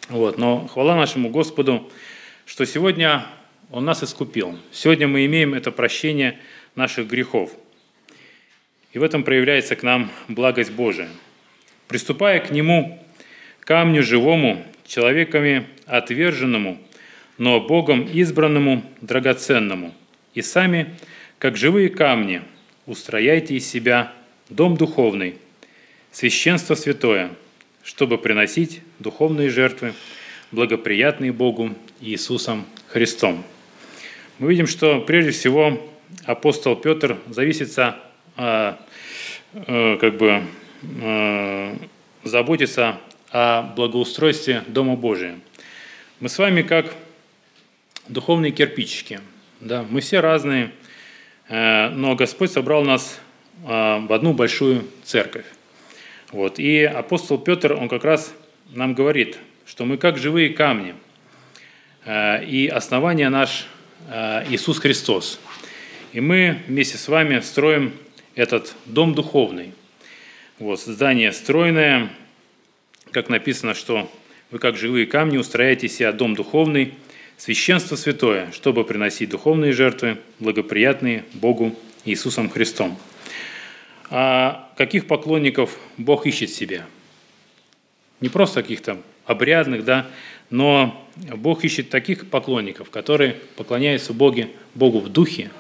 Вот. 0.09 0.39
Но 0.39 0.67
хвала 0.67 0.97
нашему 0.97 1.31
Господу, 1.31 1.91
что 2.45 2.65
сегодня 2.65 3.27
Он 3.71 3.85
нас 3.85 4.03
искупил. 4.03 4.59
Сегодня 4.73 5.07
мы 5.07 5.27
имеем 5.27 5.55
это 5.55 5.71
прощение 5.71 6.39
наших 6.75 7.09
грехов. 7.09 7.53
И 8.93 8.99
в 8.99 9.03
этом 9.03 9.23
проявляется 9.23 9.77
к 9.77 9.83
нам 9.83 10.11
благость 10.29 10.73
Божия. 10.73 11.09
Приступая 11.89 12.41
к 12.41 12.51
Нему, 12.51 13.05
камню 13.69 14.03
живому, 14.03 14.65
человеками 14.87 15.67
отверженному, 15.85 16.79
но 17.37 17.61
Богом 17.61 18.07
избранному, 18.07 18.83
драгоценному, 19.03 19.93
и 20.33 20.41
сами, 20.41 20.97
как 21.39 21.59
живые 21.59 21.91
камни, 21.91 22.41
устрояйте 22.87 23.57
из 23.57 23.69
себя 23.69 24.11
дом 24.49 24.79
духовный, 24.79 25.37
священство 26.11 26.77
святое, 26.77 27.29
чтобы 27.85 28.17
приносить 28.17 28.81
духовные 29.01 29.51
жертвы, 29.51 29.93
благоприятные 30.51 31.33
Богу 31.33 31.75
Иисусом 32.01 32.65
Христом. 32.87 33.45
Мы 34.39 34.49
видим, 34.49 34.67
что 34.67 35.03
прежде 35.03 35.33
всего 35.33 35.79
апостол 36.25 36.75
Петр 36.75 37.19
зависится, 37.29 37.99
а, 38.35 38.81
а, 39.53 39.99
как 39.99 40.17
бы 40.17 40.43
а, 41.03 41.77
заботится 42.25 42.99
о 43.31 43.63
благоустройстве 43.63 44.65
Дома 44.67 44.97
Божия. 44.97 45.39
Мы 46.21 46.29
с 46.29 46.39
вами 46.39 46.63
как 46.63 46.95
духовные 48.09 48.53
кирпичики. 48.53 49.21
Да? 49.61 49.85
Мы 49.89 50.01
все 50.01 50.21
разные, 50.21 50.73
э, 51.49 51.91
но 51.91 52.15
Господь 52.15 52.51
собрал 52.51 52.85
нас 52.85 53.21
а, 53.65 53.99
в 53.99 54.13
одну 54.13 54.33
большую 54.35 54.85
церковь. 55.03 55.47
Вот. 56.31 56.59
И 56.59 56.83
апостол 56.85 57.39
Петр, 57.39 57.73
он 57.73 57.89
как 57.89 58.05
раз 58.05 58.33
нам 58.71 58.95
говорит, 58.95 59.39
что 59.67 59.85
мы 59.85 59.97
как 59.97 60.17
живые 60.17 60.51
камни, 60.51 60.95
а, 62.05 62.39
и 62.39 62.67
основание 62.69 63.29
наш 63.29 63.67
Иисус 64.49 64.79
Христос. 64.79 65.39
И 66.13 66.21
мы 66.21 66.63
вместе 66.67 66.97
с 66.97 67.09
вами 67.09 67.41
строим 67.41 67.93
этот 68.37 68.75
дом 68.87 69.13
духовный. 69.13 69.75
Вот, 70.59 70.81
здание 70.81 71.33
стройное, 71.33 72.09
как 73.13 73.29
написано, 73.29 73.75
что 73.75 74.11
вы 74.51 74.59
как 74.59 74.77
живые 74.77 75.07
камни 75.07 75.37
устрояете 75.37 75.89
себе 75.89 76.13
дом 76.13 76.35
духовный, 76.35 76.95
священство 77.37 77.97
святое, 77.97 78.51
чтобы 78.53 78.85
приносить 78.85 79.31
духовные 79.31 79.73
жертвы, 79.73 80.19
благоприятные 80.41 81.25
Богу 81.35 81.77
Иисусом 82.05 82.49
Христом. 82.49 82.99
А 84.11 84.71
каких 84.77 85.07
поклонников 85.07 85.79
Бог 85.97 86.27
ищет 86.27 86.51
себе? 86.51 86.85
Не 88.21 88.29
просто 88.29 88.63
каких-то 88.63 89.01
обрядных, 89.27 89.85
да, 89.85 90.07
но 90.51 91.07
Бог 91.17 91.65
ищет 91.65 91.91
таких 91.91 92.29
поклонников, 92.31 92.91
которые 92.91 93.37
поклоняются 93.57 94.13
Боге, 94.13 94.49
Богу 94.75 95.01
в 95.01 95.09
духе 95.11 95.51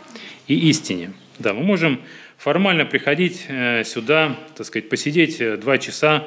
и 0.46 0.70
истине. 0.70 1.12
Да, 1.38 1.52
мы 1.52 1.62
можем 1.62 2.00
формально 2.38 2.86
приходить 2.86 3.44
э, 3.48 3.84
сюда, 3.84 4.36
так 4.56 4.66
сказать, 4.66 4.88
посидеть 4.88 5.40
э, 5.40 5.56
два 5.56 5.78
часа, 5.78 6.26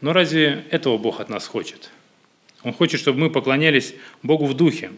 но 0.00 0.12
разве 0.12 0.64
этого 0.70 0.98
Бог 0.98 1.20
от 1.20 1.28
нас 1.28 1.46
хочет? 1.46 1.90
Он 2.62 2.72
хочет, 2.72 3.00
чтобы 3.00 3.20
мы 3.20 3.30
поклонялись 3.30 3.94
Богу 4.22 4.46
в 4.46 4.54
духе, 4.54 4.90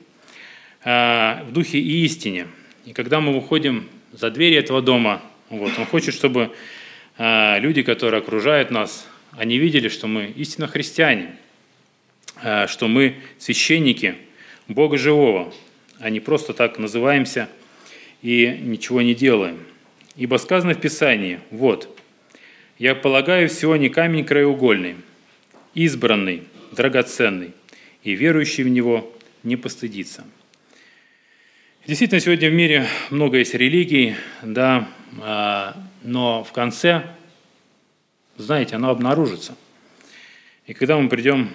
э, 0.85 1.45
в 1.45 1.53
духе 1.53 1.79
и 1.79 2.05
истине. 2.05 2.47
И 2.85 2.93
когда 2.93 3.21
мы 3.21 3.35
выходим 3.35 3.89
за 4.13 4.31
двери 4.31 4.57
этого 4.57 4.83
дома, 4.83 5.23
вот. 5.51 5.79
Он 5.79 5.87
хочет, 5.87 6.15
чтобы 6.15 6.51
а, 7.17 7.59
люди, 7.59 7.83
которые 7.83 8.21
окружают 8.21 8.71
нас, 8.71 9.07
они 9.33 9.59
видели, 9.59 9.89
что 9.89 10.07
мы 10.07 10.27
истинно 10.37 10.69
христиане, 10.69 11.37
а, 12.43 12.67
что 12.67 12.87
мы 12.87 13.17
священники 13.39 14.17
Бога 14.67 14.99
живого, 14.99 15.53
а 16.01 16.11
не 16.11 16.21
просто 16.21 16.53
так 16.53 16.79
называемся 16.79 17.49
и 18.23 18.59
ничего 18.63 19.01
не 19.01 19.15
делаем. 19.15 19.59
Ибо 20.17 20.37
сказано 20.37 20.75
в 20.75 20.81
Писании, 20.81 21.41
вот, 21.51 21.98
«Я 22.79 22.95
полагаю 22.95 23.49
всего 23.49 23.77
не 23.77 23.89
камень 23.89 24.25
краеугольный, 24.25 24.97
избранный, 25.75 26.45
драгоценный, 26.73 27.53
и 28.03 28.13
верующий 28.13 28.65
в 28.65 28.69
него 28.69 29.13
не 29.43 29.57
постыдится». 29.57 30.25
Действительно, 31.89 32.21
сегодня 32.21 32.51
в 32.51 32.53
мире 32.53 32.87
много 33.09 33.39
есть 33.39 33.55
религий, 33.55 34.15
да, 34.43 34.87
а, 35.23 35.75
но 36.03 36.45
в 36.45 36.53
конце, 36.53 37.03
знаете, 38.37 38.77
оно 38.77 38.91
обнаружится. 38.91 39.57
И 40.67 40.75
когда 40.75 40.99
мы 40.99 41.09
придем 41.09 41.51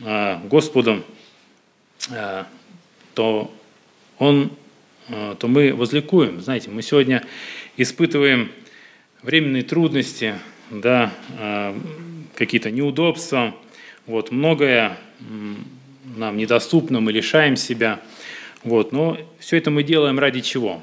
а, 0.00 0.40
к 0.40 0.48
Господу, 0.48 1.04
а, 2.10 2.46
то, 3.12 3.54
он, 4.18 4.56
то 5.08 5.48
мы 5.48 5.74
возликуем. 5.74 6.40
Знаете, 6.40 6.70
мы 6.70 6.80
сегодня 6.80 7.26
испытываем 7.76 8.50
временные 9.22 9.62
трудности, 9.62 10.34
да, 10.70 11.12
какие-то 12.34 12.70
неудобства, 12.70 13.54
вот, 14.06 14.30
многое 14.30 14.96
нам 16.16 16.36
недоступно, 16.36 17.00
мы 17.00 17.12
лишаем 17.12 17.56
себя– 17.56 18.00
вот, 18.64 18.92
но 18.92 19.18
все 19.38 19.56
это 19.56 19.70
мы 19.70 19.82
делаем 19.82 20.18
ради 20.18 20.40
чего? 20.40 20.82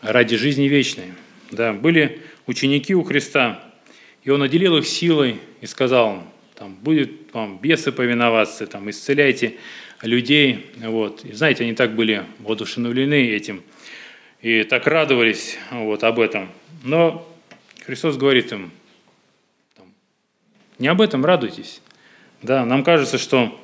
Ради 0.00 0.36
жизни 0.36 0.64
вечной. 0.64 1.12
Да, 1.50 1.72
были 1.72 2.22
ученики 2.46 2.94
у 2.94 3.04
Христа, 3.04 3.62
и 4.22 4.30
Он 4.30 4.42
отделил 4.42 4.78
их 4.78 4.86
силой 4.86 5.36
и 5.60 5.66
сказал, 5.66 6.22
там, 6.54 6.74
будет 6.76 7.32
вам 7.34 7.58
бесы 7.58 7.92
повиноваться, 7.92 8.66
там, 8.66 8.88
исцеляйте 8.88 9.56
людей. 10.02 10.66
Вот. 10.78 11.24
И 11.24 11.32
знаете, 11.32 11.64
они 11.64 11.74
так 11.74 11.94
были 11.94 12.24
воодушевлены 12.38 13.28
этим 13.28 13.62
и 14.40 14.62
так 14.62 14.86
радовались 14.86 15.58
вот, 15.70 16.04
об 16.04 16.20
этом. 16.20 16.50
Но 16.84 17.26
Христос 17.86 18.18
говорит 18.18 18.52
им, 18.52 18.70
не 20.78 20.86
об 20.88 21.00
этом 21.00 21.24
радуйтесь. 21.24 21.80
Да, 22.42 22.66
нам 22.66 22.84
кажется, 22.84 23.16
что 23.16 23.58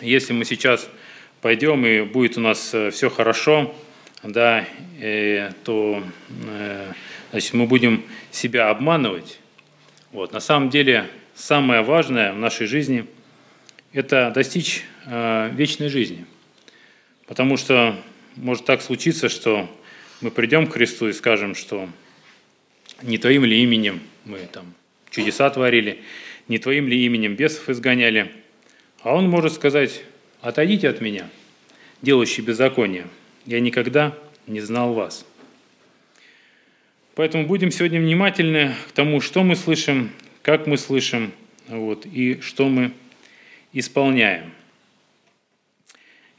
если 0.00 0.32
мы 0.32 0.46
сейчас 0.46 0.88
пойдем 1.42 1.84
и 1.84 2.00
будет 2.00 2.38
у 2.38 2.40
нас 2.40 2.72
э, 2.72 2.90
все 2.90 3.10
хорошо, 3.10 3.74
да, 4.22 4.64
и, 4.98 5.50
то 5.62 6.02
э, 6.46 6.92
значит, 7.32 7.52
мы 7.52 7.66
будем 7.66 8.02
себя 8.30 8.70
обманывать. 8.70 9.38
Вот. 10.10 10.32
На 10.32 10.40
самом 10.40 10.70
деле 10.70 11.10
самое 11.34 11.82
важное 11.82 12.32
в 12.32 12.38
нашей 12.38 12.66
жизни– 12.66 13.04
это 13.92 14.32
достичь 14.34 14.84
э, 15.04 15.50
вечной 15.52 15.90
жизни. 15.90 16.24
Потому 17.26 17.58
что 17.58 17.94
может 18.36 18.64
так 18.64 18.80
случиться, 18.80 19.28
что 19.28 19.68
мы 20.22 20.30
придем 20.30 20.66
к 20.66 20.72
Христу 20.72 21.08
и 21.08 21.12
скажем, 21.12 21.54
что 21.54 21.90
не 23.02 23.18
Твоим 23.18 23.44
ли 23.44 23.62
именем 23.62 24.00
мы 24.24 24.38
там 24.52 24.74
чудеса 25.10 25.50
творили, 25.50 26.02
не 26.48 26.58
Твоим 26.58 26.88
ли 26.88 27.04
именем 27.04 27.34
бесов 27.34 27.68
изгоняли. 27.68 28.32
А 29.02 29.14
Он 29.14 29.28
может 29.28 29.52
сказать, 29.52 30.02
отойдите 30.40 30.88
от 30.88 31.00
меня, 31.00 31.28
делающий 32.00 32.42
беззаконие. 32.42 33.06
Я 33.46 33.60
никогда 33.60 34.16
не 34.46 34.60
знал 34.60 34.94
вас. 34.94 35.26
Поэтому 37.14 37.46
будем 37.46 37.70
сегодня 37.70 38.00
внимательны 38.00 38.74
к 38.88 38.92
тому, 38.92 39.20
что 39.20 39.42
мы 39.42 39.56
слышим, 39.56 40.10
как 40.42 40.66
мы 40.66 40.78
слышим, 40.78 41.32
вот, 41.68 42.06
и 42.06 42.40
что 42.40 42.68
мы 42.68 42.92
исполняем. 43.72 44.52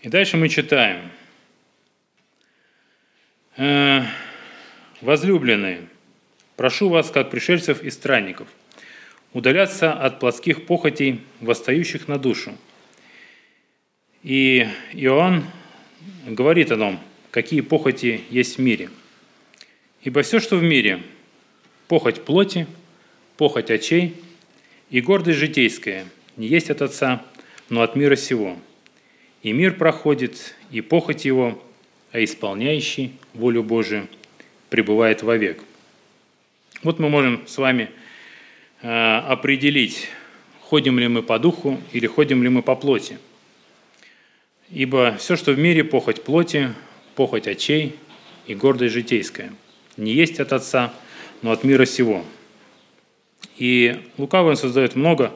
И 0.02 0.10
дальше 0.10 0.38
мы 0.38 0.50
читаем. 0.50 1.12
«Э, 3.56 4.04
«Возлюбленные, 5.02 5.88
прошу 6.56 6.90
вас, 6.90 7.12
как 7.12 7.30
пришельцев 7.30 7.84
и 7.84 7.90
странников, 7.90 8.48
удаляться 9.34 9.92
от 9.94 10.20
плотских 10.20 10.66
похотей, 10.66 11.22
восстающих 11.42 12.08
на 12.08 12.18
душу. 12.18 12.56
И 14.24 14.68
Иоанн 14.94 15.46
говорит 16.26 16.72
о 16.72 16.78
том, 16.78 17.00
какие 17.32 17.62
похоти 17.62 18.22
есть 18.30 18.58
в 18.58 18.62
мире. 18.62 18.90
Ибо 20.04 20.22
все, 20.22 20.40
что 20.40 20.58
в 20.58 20.64
мире, 20.64 21.02
похоть 21.88 22.24
плоти, 22.24 22.68
похоть 23.38 23.72
очей 23.72 24.16
и 24.90 25.02
гордость 25.02 25.40
житейская, 25.40 26.06
не 26.38 26.48
есть 26.48 26.70
от 26.70 26.82
Отца, 26.82 27.26
но 27.70 27.82
от 27.82 27.96
мира 27.96 28.16
сего. 28.16 28.58
И 29.42 29.52
мир 29.52 29.76
проходит, 29.76 30.56
и 30.72 30.82
похоть 30.82 31.26
его, 31.26 31.62
а 32.12 32.24
исполняющий 32.24 33.14
волю 33.34 33.64
Божию 33.64 34.08
пребывает 34.70 35.24
вовек. 35.24 35.64
Вот 36.84 37.00
мы 37.00 37.10
можем 37.10 37.48
с 37.48 37.58
вами 37.58 37.90
э, 38.82 39.18
определить, 39.20 40.10
ходим 40.60 41.00
ли 41.00 41.08
мы 41.08 41.24
по 41.24 41.40
духу 41.40 41.80
или 41.94 42.08
ходим 42.08 42.44
ли 42.44 42.50
мы 42.50 42.62
по 42.62 42.76
плоти. 42.76 43.20
Ибо 44.70 45.16
все, 45.18 45.38
что 45.38 45.54
в 45.54 45.58
мире, 45.60 45.86
похоть 45.86 46.24
плоти, 46.24 46.74
похоть 47.16 47.48
очей 47.48 47.96
и 48.48 48.54
гордость 48.54 48.94
житейская, 48.94 49.54
не 49.96 50.12
есть 50.12 50.42
от 50.42 50.52
Отца, 50.52 50.94
но 51.42 51.52
от 51.52 51.64
мира 51.64 51.86
сего. 51.86 52.26
И 53.58 54.02
лукавый 54.18 54.58
создает 54.58 54.96
много 54.98 55.32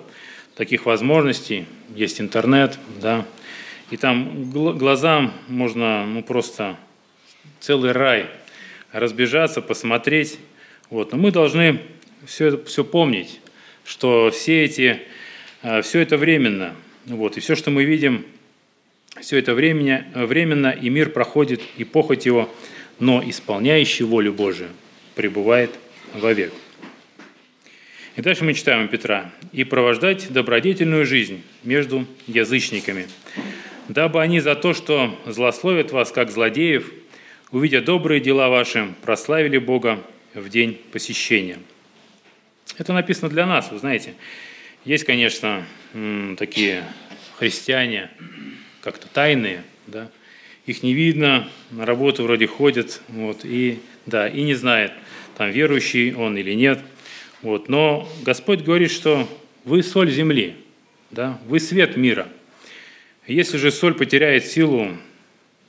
таких 0.53 0.85
возможностей. 0.85 1.65
Есть 1.95 2.19
интернет, 2.19 2.77
да, 2.99 3.25
и 3.89 3.95
там 3.95 4.51
глазам 4.51 5.33
можно 5.47 6.05
ну, 6.05 6.23
просто 6.23 6.75
целый 7.61 7.93
рай 7.93 8.25
разбежаться, 8.91 9.61
посмотреть. 9.61 10.39
Вот. 10.89 11.11
Но 11.11 11.17
мы 11.17 11.31
должны 11.31 11.81
все, 12.25 12.63
все 12.63 12.83
помнить, 12.83 13.39
что 13.85 14.31
все, 14.31 14.63
эти, 14.63 15.01
э, 15.63 15.81
все 15.81 15.99
это 15.99 16.17
временно. 16.17 16.75
Вот. 17.05 17.37
И 17.37 17.39
все, 17.39 17.55
что 17.55 17.71
мы 17.71 17.83
видим, 17.83 18.25
все 19.21 19.37
это 19.37 19.53
временно, 19.53 20.25
временно, 20.25 20.69
и 20.69 20.89
мир 20.89 21.09
проходит, 21.09 21.61
и 21.77 21.83
похоть 21.83 22.25
его, 22.25 22.53
но 22.99 23.23
исполняющий 23.25 24.03
волю 24.03 24.33
Божию 24.33 24.69
пребывает 25.15 25.71
вовек. 26.13 26.53
И 28.15 28.21
дальше 28.21 28.43
мы 28.43 28.53
читаем 28.53 28.85
у 28.85 28.87
Петра. 28.87 29.31
«И 29.51 29.63
провождать 29.63 30.31
добродетельную 30.31 31.05
жизнь 31.05 31.43
между 31.63 32.05
язычниками, 32.25 33.07
дабы 33.89 34.21
они 34.21 34.39
за 34.39 34.55
то, 34.55 34.73
что 34.73 35.17
злословят 35.25 35.91
вас, 35.91 36.11
как 36.11 36.31
злодеев, 36.31 36.91
увидя 37.51 37.81
добрые 37.81 38.19
дела 38.19 38.49
ваши, 38.49 38.93
прославили 39.03 39.57
Бога 39.57 39.99
в 40.41 40.49
день 40.49 40.79
посещения». 40.91 41.59
Это 42.77 42.93
написано 42.93 43.29
для 43.29 43.45
нас, 43.45 43.71
вы 43.71 43.79
знаете. 43.79 44.13
Есть, 44.85 45.03
конечно, 45.03 45.65
такие 46.37 46.83
христиане, 47.37 48.09
как-то 48.81 49.07
тайные, 49.07 49.63
да, 49.87 50.09
их 50.65 50.83
не 50.83 50.93
видно, 50.93 51.49
на 51.71 51.85
работу 51.85 52.23
вроде 52.23 52.45
ходят, 52.45 53.01
вот, 53.09 53.41
и, 53.43 53.79
да, 54.05 54.27
и 54.27 54.43
не 54.43 54.53
знает, 54.53 54.91
там 55.37 55.49
верующий 55.49 56.13
он 56.13 56.37
или 56.37 56.53
нет. 56.53 56.79
Вот, 57.41 57.69
но 57.69 58.07
Господь 58.23 58.61
говорит, 58.61 58.91
что 58.91 59.27
вы 59.63 59.83
соль 59.83 60.11
земли, 60.11 60.55
да, 61.11 61.39
вы 61.47 61.59
свет 61.59 61.97
мира– 61.97 62.27
если 63.27 63.57
же 63.57 63.71
соль 63.71 63.93
потеряет 63.93 64.45
силу, 64.45 64.97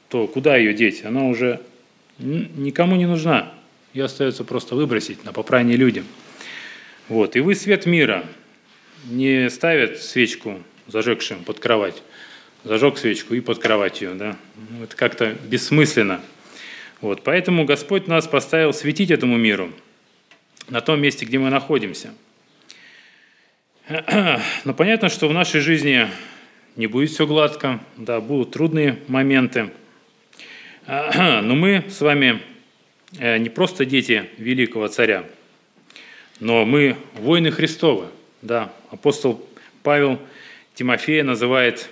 то 0.09 0.29
куда 0.29 0.57
ее 0.57 0.73
деть? 0.75 1.05
Она 1.05 1.25
уже 1.25 1.61
никому 2.19 2.95
не 2.95 3.07
нужна. 3.07 3.53
Ее 3.99 4.05
остается 4.05 4.45
просто 4.45 4.77
выбросить 4.77 5.25
на 5.25 5.33
попрание 5.33 5.77
людям. 5.77 6.07
Вот. 7.09 7.35
И 7.35 7.41
вы 7.41 7.57
свет 7.57 7.85
мира. 7.85 8.25
Не 9.07 9.51
ставят 9.51 10.01
свечку 10.01 10.63
зажегшим 10.87 11.43
под 11.43 11.59
кровать. 11.59 12.01
Зажег 12.63 12.97
свечку 12.97 13.35
и 13.35 13.41
под 13.41 13.59
кроватью. 13.59 14.15
Да? 14.15 14.37
Ну, 14.71 14.85
это 14.85 14.95
как-то 14.95 15.35
бессмысленно. 15.49 16.21
Вот. 17.01 17.25
Поэтому 17.25 17.65
Господь 17.65 18.07
нас 18.07 18.29
поставил 18.29 18.73
светить 18.73 19.11
этому 19.11 19.37
миру 19.37 19.73
на 20.69 20.81
том 20.81 21.01
месте, 21.01 21.25
где 21.25 21.41
мы 21.41 21.51
находимся. 21.51 22.11
Но 24.65 24.75
понятно, 24.75 25.09
что 25.09 25.27
в 25.27 25.33
нашей 25.33 25.61
жизни 25.61 26.07
не 26.77 26.87
будет 26.87 27.11
все 27.11 27.27
гладко, 27.27 27.81
да, 27.97 28.21
будут 28.21 28.53
трудные 28.53 29.01
моменты. 29.09 29.71
Но 30.87 31.57
мы 31.57 31.83
с 31.89 32.01
вами 32.01 32.41
не 33.13 33.49
просто 33.49 33.85
дети 33.85 34.29
великого 34.37 34.89
царя, 34.89 35.25
но 36.41 36.65
мы 36.65 36.97
воины 37.15 37.51
Христовы. 37.51 38.09
Да, 38.43 38.73
апостол 38.91 39.45
Павел 39.83 40.21
Тимофея 40.75 41.25
называет 41.25 41.89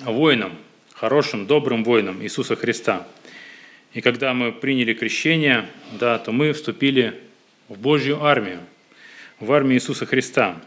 воином, 0.00 0.58
хорошим, 0.92 1.46
добрым 1.46 1.84
воином 1.84 2.22
Иисуса 2.22 2.56
Христа. 2.56 3.06
И 3.94 4.00
когда 4.00 4.34
мы 4.34 4.52
приняли 4.52 4.92
крещение, 4.92 5.66
да, 5.92 6.18
то 6.18 6.32
мы 6.32 6.52
вступили 6.52 7.18
в 7.68 7.78
Божью 7.78 8.22
армию, 8.22 8.60
в 9.40 9.50
армию 9.52 9.76
Иисуса 9.76 10.04
Христа. 10.04 10.60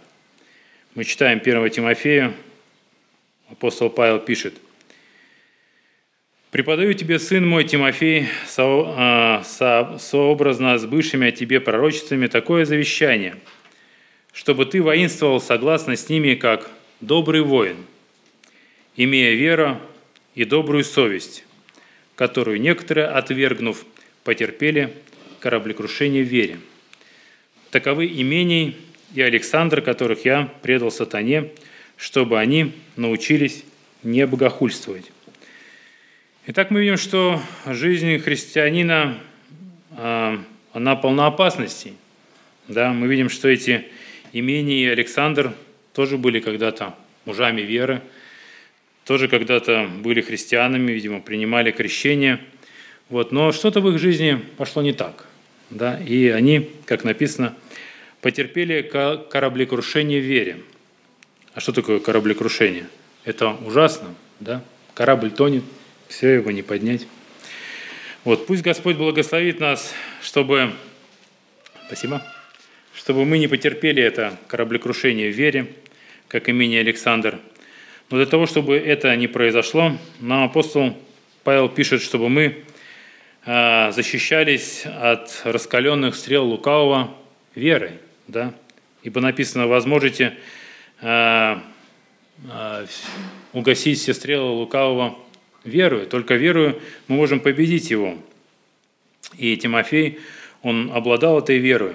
Мы 0.95 1.03
читаем 1.03 1.39
1 1.39 1.69
Тимофею, 1.69 2.33
апостол 3.49 3.89
Павел 3.89 4.19
пишет, 4.19 4.55
«Преподаю 6.51 6.93
тебе, 6.93 7.17
сын 7.17 7.47
мой 7.47 7.63
Тимофей, 7.63 8.27
со, 8.45 8.63
а, 8.65 9.43
со, 9.45 9.97
сообразно 9.97 10.77
с 10.77 10.85
бывшими 10.85 11.29
о 11.29 11.31
тебе 11.31 11.61
пророчествами, 11.61 12.27
такое 12.27 12.65
завещание, 12.65 13.37
чтобы 14.33 14.65
ты 14.65 14.83
воинствовал 14.83 15.39
согласно 15.39 15.95
с 15.95 16.09
ними, 16.09 16.35
как 16.35 16.69
добрый 16.99 17.39
воин, 17.39 17.77
имея 18.97 19.33
веру 19.33 19.79
и 20.35 20.43
добрую 20.43 20.83
совесть, 20.83 21.45
которую 22.15 22.59
некоторые, 22.59 23.07
отвергнув, 23.07 23.85
потерпели 24.25 24.93
кораблекрушение 25.39 26.25
в 26.25 26.27
вере. 26.27 26.57
Таковы 27.69 28.07
имений 28.07 28.75
и 29.15 29.21
Александр, 29.21 29.81
которых 29.81 30.25
я 30.25 30.53
предал 30.61 30.91
сатане, 30.91 31.51
чтобы 31.95 32.39
они 32.39 32.73
научились 32.97 33.63
не 34.03 34.27
богохульствовать. 34.27 35.13
Итак, 36.47 36.71
мы 36.71 36.81
видим, 36.81 36.97
что 36.97 37.41
жизнь 37.65 38.17
христианина, 38.19 39.17
а, 39.91 40.43
она 40.73 40.95
полна 40.95 41.27
опасностей. 41.27 41.93
Да, 42.67 42.93
мы 42.93 43.07
видим, 43.07 43.29
что 43.29 43.47
эти 43.47 43.85
имени 44.31 44.81
и 44.81 44.87
Александр 44.87 45.53
тоже 45.93 46.17
были 46.17 46.39
когда-то 46.39 46.95
мужами 47.25 47.61
веры, 47.61 48.01
тоже 49.05 49.27
когда-то 49.27 49.89
были 50.01 50.21
христианами, 50.21 50.91
видимо, 50.91 51.21
принимали 51.21 51.71
крещение. 51.71 52.39
Вот, 53.09 53.31
но 53.31 53.51
что-то 53.51 53.81
в 53.81 53.89
их 53.89 53.99
жизни 53.99 54.41
пошло 54.57 54.81
не 54.81 54.93
так. 54.93 55.25
Да, 55.69 55.99
и 55.99 56.27
они, 56.27 56.69
как 56.85 57.03
написано, 57.03 57.55
потерпели 58.21 58.81
кораблекрушение 58.81 60.19
в 60.19 60.25
вере– 60.25 60.57
а 61.53 61.59
что 61.59 61.73
такое 61.73 61.99
кораблекрушение? 61.99 62.87
Это 63.25 63.49
ужасно, 63.65 64.15
да? 64.39 64.63
Корабль 64.93 65.31
тонет, 65.31 65.63
все 66.11 66.35
его 66.35 66.51
не 66.51 66.61
поднять. 66.61 67.07
Вот, 68.23 68.45
пусть 68.45 68.61
Господь 68.61 68.97
благословит 68.97 69.59
нас, 69.59 69.95
чтобы, 70.21 70.73
спасибо, 71.87 72.21
чтобы 72.93 73.25
мы 73.25 73.39
не 73.39 73.47
потерпели 73.47 74.03
это 74.03 74.37
кораблекрушение 74.47 75.31
в 75.31 75.35
вере, 75.35 75.73
как 76.27 76.49
имени 76.49 76.75
Александр. 76.75 77.39
Но 78.09 78.17
для 78.17 78.25
того, 78.25 78.45
чтобы 78.45 78.77
это 78.77 79.15
не 79.15 79.27
произошло, 79.27 79.97
нам 80.19 80.43
апостол 80.43 80.97
Павел 81.43 81.69
пишет, 81.69 82.01
чтобы 82.01 82.29
мы 82.29 82.63
а, 83.45 83.91
защищались 83.91 84.83
от 84.85 85.41
раскаленных 85.45 86.15
стрел 86.15 86.45
лукавого 86.45 87.15
верой. 87.55 87.93
Да? 88.27 88.53
Ибо 89.01 89.21
написано, 89.21 89.65
возможете 89.65 90.37
а, 91.01 91.63
а, 92.49 92.85
угасить 93.53 93.99
все 93.99 94.13
стрелы 94.13 94.51
лукавого 94.51 95.17
верою. 95.63 96.07
Только 96.07 96.35
верою 96.35 96.79
мы 97.07 97.15
можем 97.15 97.39
победить 97.39 97.91
его. 97.91 98.17
И 99.37 99.55
Тимофей, 99.57 100.19
он 100.61 100.91
обладал 100.93 101.39
этой 101.39 101.57
верой. 101.57 101.93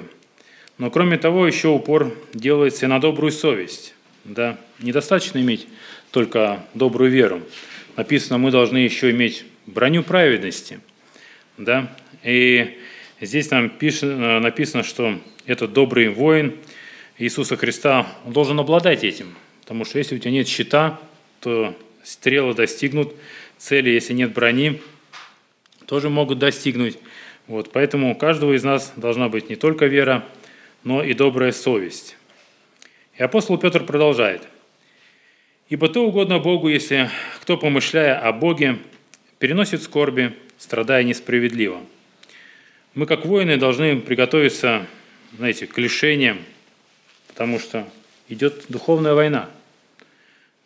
Но 0.79 0.90
кроме 0.90 1.18
того, 1.18 1.46
еще 1.46 1.68
упор 1.68 2.14
делается 2.35 2.87
на 2.88 3.00
добрую 3.00 3.33
совесть. 3.33 3.94
Да? 4.24 4.59
Недостаточно 4.79 5.38
иметь 5.38 5.66
только 6.11 6.64
добрую 6.74 7.11
веру. 7.11 7.42
Написано, 7.96 8.38
мы 8.38 8.50
должны 8.50 8.79
еще 8.79 9.11
иметь 9.11 9.44
броню 9.66 10.02
праведности. 10.02 10.81
Да? 11.57 11.96
И 12.22 12.79
здесь 13.20 13.50
нам 13.50 13.70
пишет, 13.70 14.16
написано, 14.18 14.83
что 14.83 15.18
этот 15.46 15.72
добрый 15.72 16.09
воин– 16.09 16.57
Иисуса 17.18 17.57
Христа, 17.57 18.07
должен 18.26 18.61
обладать 18.61 19.02
этим. 19.02 19.35
Потому 19.62 19.85
что 19.85 19.98
если 19.98 20.16
у 20.16 20.18
тебя 20.18 20.33
нет 20.33 20.48
щита, 20.48 21.00
то 21.40 21.74
стрелы 22.05 22.55
достигнут 22.55 23.14
цели, 23.59 23.90
если 23.90 24.12
нет 24.12 24.33
брони, 24.33 24.81
тоже 25.87 26.09
могут 26.09 26.38
достигнуть. 26.38 26.99
Вот, 27.47 27.71
поэтому 27.73 28.12
у 28.12 28.14
каждого 28.14 28.55
из 28.55 28.64
нас 28.64 28.92
должна 28.97 29.29
быть 29.29 29.49
не 29.49 29.57
только 29.57 29.87
вера, 29.87 30.25
но 30.85 31.03
и 31.03 31.14
добрая 31.14 31.53
совесть. 31.53 32.16
И 33.16 33.23
апостол 33.23 33.57
Петр 33.59 33.85
продолжает. 33.85 34.42
«Ибо 35.69 35.88
то 35.88 36.07
угодно 36.07 36.38
Богу, 36.38 36.69
если 36.69 37.11
кто, 37.40 37.57
помышляя 37.57 38.19
о 38.19 38.33
Боге, 38.33 38.79
переносит 39.38 39.83
скорби, 39.83 40.35
страдая 40.59 41.03
несправедливо. 41.03 41.81
Мы, 42.95 43.07
как 43.07 43.27
воины, 43.27 43.57
должны 43.57 44.01
приготовиться, 44.01 44.87
знаете, 45.37 45.66
к 45.66 45.77
лишениям, 45.79 46.38
потому 47.29 47.59
что 47.59 47.87
идет 48.29 48.64
духовная 48.69 49.14
война. 49.14 49.51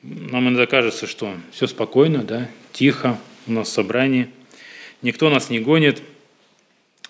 Нам 0.02 0.48
иногда 0.48 0.66
кажется, 0.66 1.06
что 1.06 1.34
все 1.50 1.66
спокойно, 1.66 2.22
да, 2.22 2.48
тихо, 2.72 3.18
у 3.46 3.52
нас 3.52 3.72
собрание, 3.72 4.28
никто 5.02 5.30
нас 5.30 5.50
не 5.50 5.60
гонит. 5.60 6.02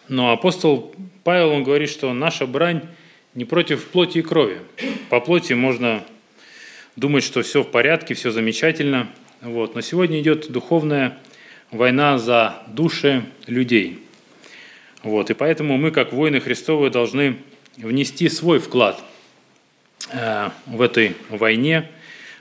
Но 0.08 0.32
апостол 0.32 0.94
Павел, 1.22 1.50
он 1.50 1.62
говорит, 1.62 1.90
что 1.90 2.12
наша 2.12 2.46
брань 2.46 2.82
не 3.34 3.44
против 3.44 3.86
плоти 3.86 4.18
и 4.18 4.22
крови. 4.22 4.58
По 5.08 5.20
плоти 5.20 5.52
можно 5.52 6.04
думать, 6.96 7.24
что 7.24 7.42
все 7.42 7.62
в 7.62 7.70
порядке, 7.70 8.14
все 8.14 8.30
замечательно. 8.30 9.08
Вот. 9.40 9.74
Но 9.74 9.80
сегодня 9.80 10.20
идет 10.20 10.50
духовная 10.50 11.18
война 11.70 12.18
за 12.18 12.62
души 12.68 13.24
людей. 13.46 14.00
Вот. 15.02 15.30
И 15.30 15.34
поэтому 15.34 15.76
мы, 15.76 15.90
как 15.90 16.12
воины 16.12 16.40
Христовы, 16.40 16.90
должны 16.90 17.36
внести 17.76 18.28
свой 18.28 18.58
вклад 18.58 19.02
э, 20.12 20.50
в 20.66 20.80
этой 20.82 21.14
войне. 21.28 21.88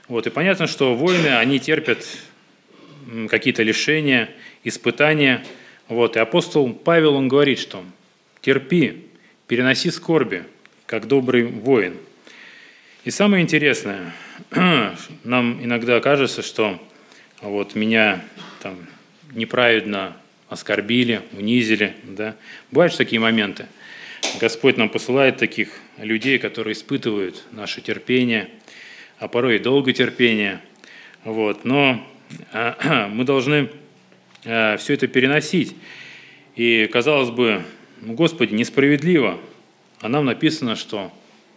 Вот. 0.08 0.26
И 0.26 0.30
понятно, 0.30 0.66
что 0.66 0.94
воины, 0.94 1.28
они 1.28 1.58
терпят 1.60 2.06
какие-то 3.28 3.62
лишения, 3.62 4.30
испытания. 4.64 5.44
Вот. 5.88 6.16
И 6.16 6.20
апостол 6.20 6.72
Павел, 6.72 7.14
он 7.14 7.28
говорит, 7.28 7.58
что 7.58 7.84
терпи, 8.40 9.06
переноси 9.46 9.90
скорби, 9.90 10.44
как 10.86 11.06
добрый 11.06 11.44
воин. 11.44 11.96
И 13.04 13.10
самое 13.10 13.42
интересное, 13.42 14.12
нам 15.24 15.64
иногда 15.64 16.00
кажется, 16.00 16.42
что 16.42 16.80
вот 17.40 17.74
меня 17.74 18.22
там 18.62 18.76
неправедно 19.32 20.16
оскорбили, 20.48 21.22
унизили. 21.32 21.94
Да? 22.04 22.36
Бывают 22.70 22.96
такие 22.96 23.20
моменты. 23.20 23.66
Господь 24.38 24.76
нам 24.76 24.88
посылает 24.88 25.38
таких 25.38 25.70
людей, 25.96 26.38
которые 26.38 26.74
испытывают 26.74 27.44
наше 27.52 27.80
терпение, 27.80 28.50
а 29.18 29.28
порой 29.28 29.56
и 29.56 29.58
долготерпение. 29.58 30.60
Вот. 31.24 31.64
Но 31.64 32.06
мы 33.10 33.24
должны 33.24 33.70
э, 34.44 34.76
все 34.76 34.94
это 34.94 35.06
переносить. 35.06 35.74
И, 36.56 36.88
казалось 36.92 37.30
бы, 37.30 37.62
ну, 38.00 38.14
Господи, 38.14 38.54
несправедливо. 38.54 39.38
А 40.00 40.08
нам 40.08 40.24
написано, 40.24 40.76
что 40.76 41.12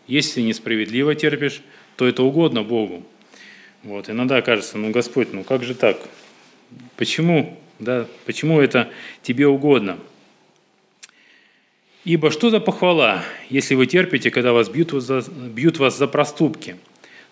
если 0.08 0.42
несправедливо 0.42 1.16
терпишь, 1.16 1.62
то 1.96 2.08
это 2.08 2.24
угодно 2.24 2.64
Богу. 2.64 3.04
Вот. 3.84 4.10
Иногда 4.10 4.42
кажется, 4.42 4.78
ну, 4.78 4.92
Господь, 4.92 5.34
ну 5.34 5.44
как 5.44 5.64
же 5.64 5.76
так? 5.76 5.98
Почему? 6.98 7.60
Да, 7.80 8.08
почему 8.26 8.62
это 8.62 8.90
тебе 9.22 9.48
угодно? 9.48 9.98
Ибо 12.06 12.32
что 12.32 12.50
за 12.50 12.60
похвала, 12.60 13.24
если 13.50 13.76
вы 13.76 13.86
терпите, 13.86 14.30
когда 14.30 14.52
вас 14.52 14.70
бьют, 14.70 14.92
за, 14.92 15.22
бьют 15.32 15.80
вас 15.80 15.98
за 15.98 16.08
проступки? 16.08 16.76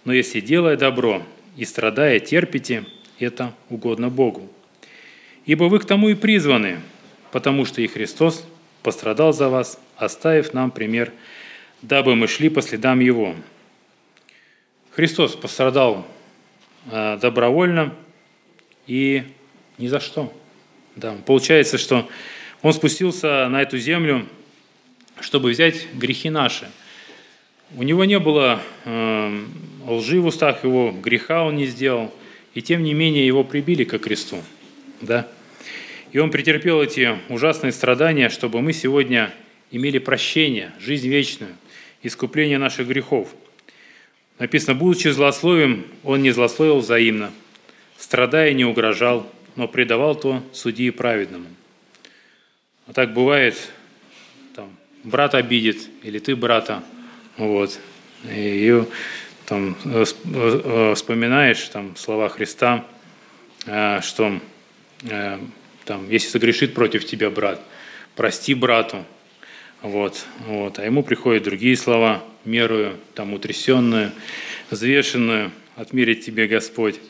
Но 0.06 0.14
если, 0.14 0.40
делая 0.40 0.78
добро 0.78 1.24
и 1.58 1.66
страдая, 1.66 2.20
терпите, 2.20 2.86
это 3.24 3.54
угодно 3.70 4.10
Богу. 4.10 4.50
Ибо 5.46 5.66
вы 5.66 5.80
к 5.80 5.86
тому 5.86 6.10
и 6.10 6.16
призваны, 6.16 6.80
потому 7.32 7.66
что 7.66 7.82
и 7.82 7.88
Христос 7.88 8.46
пострадал 8.84 9.34
за 9.34 9.50
вас, 9.50 9.80
оставив 9.96 10.54
нам 10.54 10.72
пример, 10.72 11.12
дабы 11.82 12.16
мы 12.16 12.28
шли 12.28 12.50
по 12.50 12.62
следам 12.62 13.00
Его. 13.00 13.36
Христос 14.92 15.36
пострадал 15.36 16.06
э, 16.92 17.18
добровольно 17.22 17.94
и 18.88 19.24
ни 19.78 19.88
за 19.88 20.00
что. 20.00 20.34
Да, 20.96 21.16
получается, 21.26 21.78
что 21.78 22.10
Он 22.62 22.74
спустился 22.74 23.48
на 23.48 23.62
эту 23.62 23.78
землю, 23.78 24.28
чтобы 25.20 25.52
взять 25.52 25.88
грехи 25.94 26.30
наши. 26.30 26.70
У 27.76 27.84
Него 27.84 28.04
не 28.06 28.20
было 28.20 28.62
э, 28.84 29.44
лжи 29.88 30.20
в 30.20 30.26
устах 30.26 30.64
Его, 30.64 30.92
греха 30.92 31.46
Он 31.46 31.56
не 31.56 31.66
сделал, 31.66 32.14
и 32.54 32.62
тем 32.62 32.84
не 32.84 32.94
менее 32.94 33.26
Его 33.26 33.44
прибили 33.44 33.84
ко 33.84 33.98
кресту. 34.00 34.44
Да? 35.02 35.28
И 36.12 36.20
Он 36.20 36.32
претерпел 36.32 36.82
эти 36.82 37.18
ужасные 37.30 37.72
страдания, 37.72 38.30
чтобы 38.30 38.62
мы 38.62 38.74
сегодня 38.74 39.34
имели 39.72 39.98
прощение, 39.98 40.74
жизнь 40.80 41.08
вечную, 41.08 41.56
искупление 42.04 42.58
наших 42.58 42.88
грехов. 42.88 43.30
Написано, 44.40 44.76
будучи 44.76 45.08
злословием, 45.10 45.86
Он 46.04 46.22
не 46.22 46.32
злословил 46.32 46.80
взаимно, 46.80 47.32
страдая 47.98 48.54
не 48.54 48.66
угрожал, 48.66 49.32
но 49.56 49.68
предавал 49.68 50.16
то 50.16 50.44
судьи 50.54 50.90
праведному. 50.90 51.48
А 52.88 52.94
так 52.94 53.14
бывает, 53.14 53.56
там, 54.56 54.76
брат 55.04 55.36
обидит, 55.36 55.88
или 56.04 56.20
ты 56.20 56.36
брата, 56.36 56.84
вот, 57.38 57.80
и 58.30 58.84
там, 59.52 59.76
э, 59.84 60.06
э, 60.34 60.94
вспоминаешь 60.96 61.62
там, 61.68 61.98
слова 61.98 62.30
Христа, 62.30 62.86
э, 63.66 64.00
что 64.02 64.40
там, 65.84 66.10
если 66.10 66.30
согрешит 66.30 66.74
против 66.74 67.06
тебя 67.06 67.30
брат, 67.30 67.60
прости 68.16 68.54
брату. 68.54 69.04
Вот, 69.82 70.26
вот. 70.48 70.80
А 70.80 70.86
ему 70.86 71.04
приходят 71.04 71.44
другие 71.44 71.76
слова, 71.76 72.24
мерую, 72.46 72.96
там, 73.14 73.34
утрясенную, 73.34 74.14
взвешенную, 74.70 75.52
отмерить 75.76 76.26
тебе 76.26 76.48
Господь. 76.48 77.02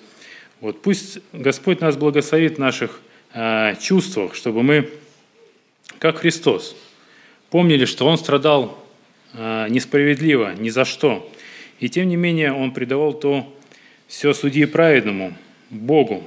Вот 0.62 0.82
пусть 0.82 1.20
Господь 1.34 1.80
нас 1.80 1.96
благословит 1.96 2.56
в 2.56 2.60
наших 2.60 3.02
э, 3.36 3.76
чувствах, 3.80 4.34
чтобы 4.34 4.64
мы, 4.64 4.90
как 6.00 6.20
Христос, 6.20 6.76
помнили, 7.52 7.86
что 7.86 8.08
Он 8.08 8.18
страдал 8.18 8.84
э, 9.34 9.68
несправедливо, 9.70 10.56
ни 10.56 10.70
за 10.70 10.86
что. 10.86 11.30
И 11.82 11.90
тем 11.90 12.08
не 12.08 12.16
менее 12.16 12.54
Он 12.54 12.72
предавал 12.72 13.14
то 13.14 13.54
все 14.08 14.34
судьи 14.34 14.64
праведному, 14.66 15.34
Богу, 15.70 16.24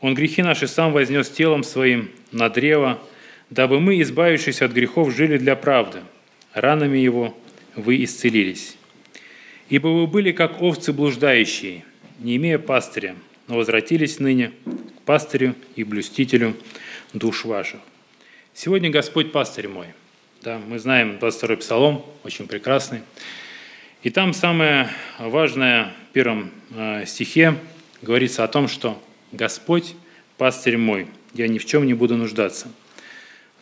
он 0.00 0.14
грехи 0.14 0.42
наши 0.42 0.68
сам 0.68 0.92
вознес 0.92 1.30
телом 1.30 1.64
своим 1.64 2.10
на 2.30 2.50
древо, 2.50 3.02
дабы 3.48 3.80
мы, 3.80 4.02
избавившись 4.02 4.60
от 4.60 4.72
грехов, 4.72 5.14
жили 5.14 5.38
для 5.38 5.56
правды. 5.56 6.00
Ранами 6.52 6.98
Его 6.98 7.34
вы 7.74 8.04
исцелились. 8.04 8.76
Ибо 9.70 9.88
вы 9.88 10.06
были, 10.06 10.32
как 10.32 10.60
овцы 10.60 10.92
блуждающие, 10.92 11.84
не 12.18 12.36
имея 12.36 12.58
пастыря, 12.58 13.16
но 13.48 13.56
возвратились 13.56 14.20
ныне 14.20 14.52
к 14.98 15.00
пастырю 15.06 15.54
и 15.74 15.84
блюстителю 15.84 16.54
душ 17.14 17.46
ваших. 17.46 17.80
Сегодня 18.52 18.90
Господь 18.90 19.32
пастырь 19.32 19.68
мой. 19.68 19.86
Да, 20.42 20.58
мы 20.58 20.78
знаем 20.78 21.16
22-й 21.18 21.56
псалом, 21.56 22.04
очень 22.24 22.46
прекрасный. 22.46 23.00
И 24.04 24.10
там 24.10 24.34
самое 24.34 24.90
важное 25.18 25.94
в 26.10 26.12
первом 26.12 26.50
э, 26.76 27.06
стихе 27.06 27.56
говорится 28.02 28.44
о 28.44 28.48
том, 28.48 28.68
что 28.68 29.02
Господь– 29.32 29.94
пастырь 30.36 30.76
мой, 30.76 31.06
я 31.32 31.48
ни 31.48 31.56
в 31.56 31.64
чем 31.64 31.86
не 31.86 31.94
буду 31.94 32.14
нуждаться. 32.14 32.68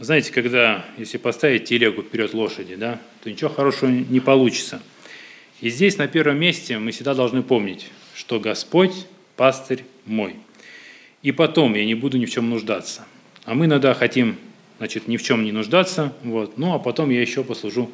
Знаете, 0.00 0.33
когда, 0.33 0.85
если 0.98 1.18
поставить 1.18 1.66
телегу 1.66 2.02
вперед 2.02 2.35
лошади, 2.35 2.74
да, 2.74 3.00
то 3.22 3.31
ничего 3.31 3.50
хорошего 3.50 3.88
не 3.88 4.18
получится. 4.18 4.83
И 5.61 5.70
здесь 5.70 5.96
на 5.96 6.09
первом 6.09 6.40
месте 6.40 6.76
мы 6.76 6.90
всегда 6.90 7.14
должны 7.14 7.44
помнить, 7.44 7.88
что 8.16 8.40
Господь– 8.40 9.07
пастырь 9.37 9.85
мой. 10.07 10.35
И 11.22 11.31
потом 11.31 11.74
я 11.74 11.85
не 11.85 11.94
буду 11.94 12.18
ни 12.18 12.26
в 12.26 12.31
чем 12.33 12.50
нуждаться. 12.50 13.07
А 13.44 13.55
мы 13.55 13.66
иногда 13.66 13.94
хотим, 13.94 14.37
значит, 14.78 15.07
ни 15.07 15.18
в 15.18 15.22
чем 15.22 15.44
не 15.44 15.52
нуждаться, 15.52 16.12
вот, 16.24 16.59
ну 16.59 16.74
а 16.74 16.81
потом 16.81 17.11
я 17.11 17.20
еще 17.20 17.44
послужу 17.44 17.92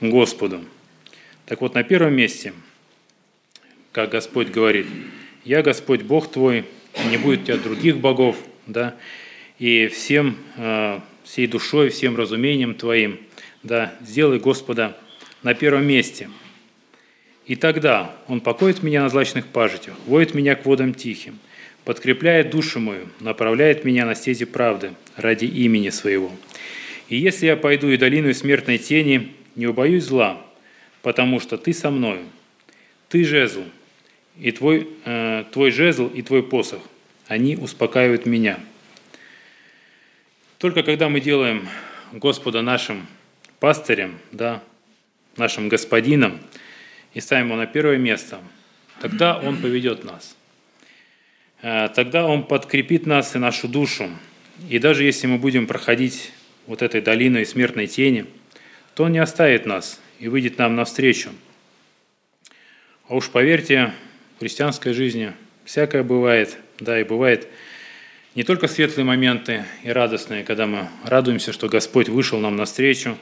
Господу. 0.00 0.64
Так 1.50 1.62
вот, 1.62 1.74
на 1.74 1.82
первом 1.82 2.14
месте, 2.14 2.52
как 3.90 4.10
Господь 4.10 4.50
говорит, 4.50 4.86
«Я 5.44 5.62
Господь 5.62 6.02
Бог 6.02 6.30
твой, 6.30 6.64
не 7.10 7.16
будет 7.16 7.40
у 7.40 7.44
тебя 7.46 7.56
других 7.56 7.98
богов, 7.98 8.36
да, 8.68 8.94
и 9.58 9.88
всем, 9.88 10.36
э, 10.56 11.00
всей 11.24 11.48
душой, 11.48 11.88
всем 11.88 12.14
разумением 12.14 12.76
твоим, 12.76 13.18
да, 13.64 13.92
сделай 14.00 14.38
Господа 14.38 14.96
на 15.42 15.54
первом 15.54 15.88
месте. 15.88 16.30
И 17.46 17.56
тогда 17.56 18.14
Он 18.28 18.40
покоит 18.40 18.84
меня 18.84 19.02
на 19.02 19.08
злачных 19.08 19.46
пажитях, 19.46 19.94
воет 20.06 20.34
меня 20.34 20.54
к 20.54 20.64
водам 20.64 20.94
тихим, 20.94 21.40
подкрепляет 21.84 22.50
душу 22.50 22.78
мою, 22.78 23.08
направляет 23.18 23.84
меня 23.84 24.06
на 24.06 24.14
стези 24.14 24.44
правды 24.44 24.92
ради 25.16 25.46
имени 25.46 25.88
Своего. 25.88 26.30
И 27.08 27.16
если 27.16 27.46
я 27.46 27.56
пойду 27.56 27.88
и 27.88 27.96
долину 27.96 28.32
смертной 28.34 28.78
тени, 28.78 29.32
не 29.56 29.66
убоюсь 29.66 30.04
зла, 30.04 30.46
потому 31.02 31.40
что 31.40 31.56
Ты 31.56 31.72
со 31.72 31.90
мною, 31.90 32.24
Ты 33.08 33.24
жезл, 33.24 33.64
и 34.38 34.52
твой, 34.52 34.88
э, 35.04 35.44
твой 35.52 35.70
жезл 35.70 36.06
и 36.06 36.22
твой 36.22 36.42
посох, 36.42 36.80
они 37.26 37.56
успокаивают 37.56 38.26
меня. 38.26 38.58
Только 40.58 40.82
когда 40.82 41.08
мы 41.08 41.20
делаем 41.20 41.68
Господа 42.12 42.62
нашим 42.62 43.06
пастырем, 43.60 44.18
да, 44.32 44.62
нашим 45.36 45.68
господином, 45.68 46.40
и 47.14 47.20
ставим 47.20 47.46
Его 47.46 47.56
на 47.56 47.66
первое 47.66 47.98
место, 47.98 48.40
тогда 49.00 49.38
Он 49.38 49.56
поведет 49.56 50.04
нас. 50.04 50.36
Э, 51.62 51.88
тогда 51.94 52.26
Он 52.26 52.44
подкрепит 52.44 53.06
нас 53.06 53.34
и 53.34 53.38
нашу 53.38 53.68
душу. 53.68 54.10
И 54.68 54.78
даже 54.78 55.04
если 55.04 55.26
мы 55.26 55.38
будем 55.38 55.66
проходить 55.66 56.32
вот 56.66 56.82
этой 56.82 57.00
долиной 57.00 57.46
смертной 57.46 57.86
тени, 57.86 58.26
то 58.94 59.04
Он 59.04 59.12
не 59.12 59.18
оставит 59.18 59.66
нас 59.66 60.00
и 60.20 60.28
выйдет 60.28 60.58
нам 60.58 60.76
навстречу. 60.76 61.30
А 63.08 63.16
уж 63.16 63.28
поверьте, 63.30 63.92
в 64.36 64.40
христианской 64.40 64.92
жизни 64.92 65.32
всякое 65.64 66.04
бывает, 66.04 66.56
да, 66.78 67.00
и 67.00 67.04
бывает 67.04 67.48
не 68.36 68.44
только 68.44 68.68
светлые 68.68 69.04
моменты 69.04 69.64
и 69.82 69.90
радостные, 69.90 70.44
когда 70.44 70.66
мы 70.66 70.88
радуемся, 71.04 71.52
что 71.52 71.68
Господь 71.68 72.08
вышел 72.08 72.38
нам 72.38 72.54
навстречу, 72.54 73.18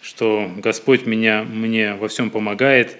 что 0.00 0.50
Господь 0.56 1.06
меня, 1.06 1.44
мне 1.44 1.94
во 1.94 2.08
всем 2.08 2.30
помогает. 2.30 2.96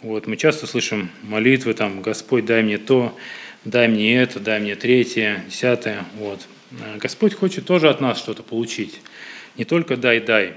Вот, 0.00 0.26
мы 0.26 0.36
часто 0.36 0.66
слышим 0.66 1.10
молитвы, 1.22 1.74
там, 1.74 2.00
Господь, 2.00 2.46
дай 2.46 2.62
мне 2.62 2.78
то, 2.78 3.16
дай 3.64 3.88
мне 3.88 4.16
это, 4.16 4.40
дай 4.40 4.60
мне 4.60 4.76
третье, 4.76 5.44
десятое. 5.48 6.04
Вот. 6.14 6.46
Господь 6.96 7.34
хочет 7.34 7.66
тоже 7.66 7.90
от 7.90 8.00
нас 8.00 8.18
что-то 8.18 8.42
получить. 8.42 9.00
Не 9.56 9.64
только 9.64 9.96
дай, 9.96 10.20
дай. 10.20 10.54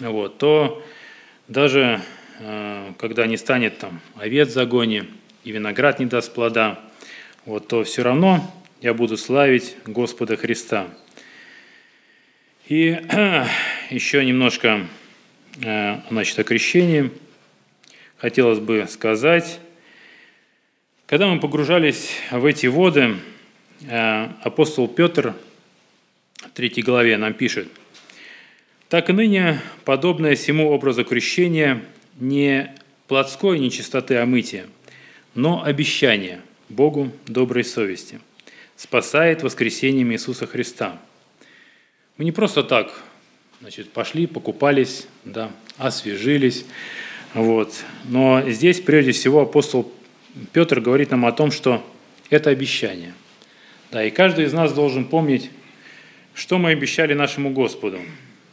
Вот. 0.00 0.38
То 0.38 0.84
даже 1.52 2.00
э, 2.38 2.92
когда 2.98 3.26
не 3.26 3.36
станет 3.36 3.78
там 3.78 4.00
овец 4.16 4.48
в 4.48 4.52
загоне 4.52 5.06
и 5.44 5.52
виноград 5.52 6.00
не 6.00 6.06
даст 6.06 6.32
плода, 6.32 6.80
вот, 7.44 7.68
то 7.68 7.84
все 7.84 8.02
равно 8.02 8.50
я 8.80 8.94
буду 8.94 9.16
славить 9.16 9.76
Господа 9.84 10.36
Христа. 10.36 10.88
И 12.68 12.98
еще 13.90 14.24
немножко 14.24 14.86
э, 15.62 16.00
значит, 16.08 16.38
о 16.38 16.44
крещении 16.44 17.10
хотелось 18.16 18.58
бы 18.58 18.86
сказать. 18.88 19.60
Когда 21.06 21.26
мы 21.26 21.38
погружались 21.38 22.12
в 22.30 22.46
эти 22.46 22.66
воды, 22.66 23.16
э, 23.86 24.28
апостол 24.42 24.88
Петр 24.88 25.34
в 26.36 26.50
третьей 26.54 26.82
главе 26.82 27.18
нам 27.18 27.34
пишет, 27.34 27.68
«Так 28.92 29.08
и 29.08 29.14
ныне, 29.14 29.58
подобное 29.86 30.34
всему 30.34 30.68
образу 30.68 31.02
крещения, 31.02 31.82
не 32.20 32.74
плотской 33.08 33.58
нечистоты 33.58 34.16
омытия, 34.16 34.66
но 35.34 35.64
обещание 35.64 36.42
Богу 36.68 37.10
доброй 37.26 37.64
совести, 37.64 38.20
спасает 38.76 39.42
воскресением 39.42 40.12
Иисуса 40.12 40.46
Христа». 40.46 41.00
Мы 42.18 42.26
не 42.26 42.32
просто 42.32 42.62
так 42.62 42.92
значит, 43.62 43.88
пошли, 43.88 44.26
покупались, 44.26 45.06
да, 45.24 45.50
освежились, 45.78 46.66
вот. 47.32 47.72
Но 48.04 48.42
здесь, 48.50 48.82
прежде 48.82 49.12
всего, 49.12 49.40
апостол 49.40 49.90
Петр 50.52 50.80
говорит 50.80 51.12
нам 51.12 51.24
о 51.24 51.32
том, 51.32 51.50
что 51.50 51.82
это 52.28 52.50
обещание. 52.50 53.14
Да, 53.90 54.04
и 54.04 54.10
каждый 54.10 54.44
из 54.44 54.52
нас 54.52 54.70
должен 54.74 55.06
помнить, 55.06 55.48
что 56.34 56.58
мы 56.58 56.72
обещали 56.72 57.14
нашему 57.14 57.54
Господу. 57.54 57.98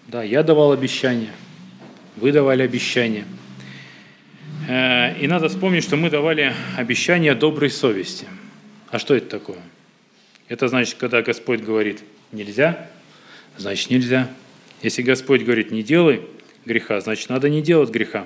Да, 0.10 0.24
я 0.24 0.42
давал 0.42 0.72
обещание, 0.72 1.30
вы 2.16 2.32
давали 2.32 2.64
обещание. 2.64 3.26
Э, 4.68 5.16
и 5.20 5.28
надо 5.28 5.50
вспомнить, 5.50 5.84
что 5.84 5.98
мы 5.98 6.10
давали 6.10 6.52
обещание 6.78 7.36
доброй 7.36 7.70
совести. 7.70 8.26
А 8.90 8.98
что 8.98 9.14
это 9.14 9.28
такое? 9.28 9.60
Это 10.48 10.68
значит, 10.68 10.96
когда 10.96 11.22
Господь 11.22 11.62
говорит 11.62 12.02
«нельзя», 12.32 12.90
значит 13.56 13.92
нельзя. 13.92 14.28
Если 14.82 15.04
Господь 15.04 15.44
говорит 15.44 15.70
«не 15.70 15.84
делай 15.84 16.22
греха», 16.66 17.00
значит 17.02 17.30
надо 17.30 17.48
не 17.48 17.62
делать 17.62 17.92
греха. 17.92 18.26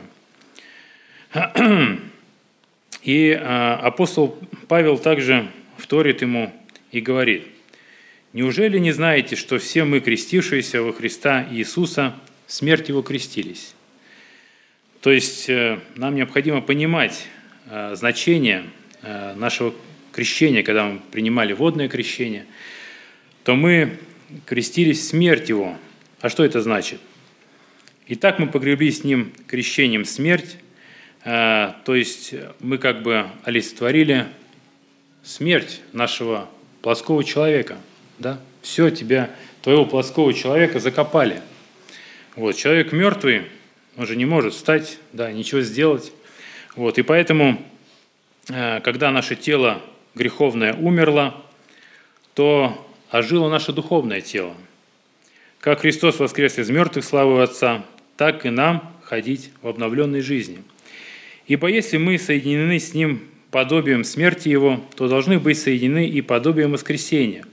И 3.01 3.37
а, 3.37 3.75
апостол 3.75 4.39
Павел 4.69 4.97
также 4.97 5.49
вторит 5.75 6.21
ему 6.21 6.53
и 6.93 7.01
говорит, 7.01 7.45
«Неужели 8.33 8.79
не 8.79 8.91
знаете, 8.91 9.35
что 9.35 9.59
все 9.59 9.83
мы, 9.83 9.99
крестившиеся 9.99 10.81
во 10.81 10.91
Христа 10.91 11.47
Иисуса, 11.51 12.15
смерть 12.47 12.89
Его 12.89 13.01
крестились?» 13.01 13.73
То 15.03 15.11
есть 15.11 15.49
э, 15.49 15.81
нам 15.95 16.15
необходимо 16.15 16.61
понимать 16.61 17.27
э, 17.65 17.93
значение 17.93 18.63
э, 19.01 19.35
нашего 19.35 19.75
крещения, 20.13 20.63
когда 20.63 20.85
мы 20.85 21.01
принимали 21.11 21.51
водное 21.51 21.89
крещение, 21.89 22.45
то 23.43 23.55
мы 23.55 23.97
крестились 24.45 25.01
в 25.01 25.03
смерть 25.03 25.49
Его. 25.49 25.77
А 26.21 26.29
что 26.29 26.45
это 26.45 26.61
значит? 26.61 27.01
Итак, 28.07 28.39
мы 28.39 28.47
погребли 28.47 28.89
с 28.91 29.03
Ним 29.03 29.33
крещением 29.45 30.05
смерть, 30.05 30.57
то 31.23 31.75
есть 31.87 32.33
мы 32.59 32.77
как 32.77 33.01
бы 33.01 33.27
олицетворили 33.43 34.27
смерть 35.23 35.81
нашего 35.93 36.49
плоского 36.81 37.23
человека. 37.23 37.77
Да? 38.19 38.39
Все, 38.61 38.89
тебя, 38.89 39.29
твоего 39.61 39.85
плоского 39.85 40.33
человека 40.33 40.79
закопали. 40.79 41.41
Вот, 42.35 42.55
человек 42.55 42.91
мертвый, 42.91 43.43
он 43.97 44.07
же 44.07 44.15
не 44.15 44.25
может 44.25 44.53
встать, 44.53 44.97
да, 45.11 45.31
ничего 45.31 45.61
сделать. 45.61 46.11
Вот, 46.75 46.97
и 46.97 47.01
поэтому, 47.01 47.61
а, 48.49 48.79
когда 48.79 49.11
наше 49.11 49.35
тело 49.35 49.81
греховное 50.15 50.73
умерло, 50.73 51.35
то 52.33 52.87
ожило 53.11 53.49
наше 53.49 53.73
духовное 53.73 54.21
тело. 54.21 54.55
Как 55.59 55.81
Христос 55.81 56.19
воскрес 56.19 56.57
из 56.57 56.69
мертвых 56.69 57.05
славы 57.05 57.41
Отца, 57.43 57.85
так 58.17 58.45
и 58.45 58.49
нам 58.49 58.91
ходить 59.03 59.51
в 59.61 59.67
обновленной 59.67 60.21
жизни– 60.21 60.63
Ибо 61.47 61.67
если 61.67 61.97
мы 61.97 62.17
соединены 62.17 62.79
с 62.79 62.93
Ним 62.93 63.23
подобием 63.51 64.03
смерти 64.03 64.49
Его, 64.49 64.83
то 64.95 65.07
должны 65.07 65.39
быть 65.39 65.59
соединены 65.59 66.07
и 66.07 66.21
подобием 66.21 66.71
воскресения, 66.71 67.45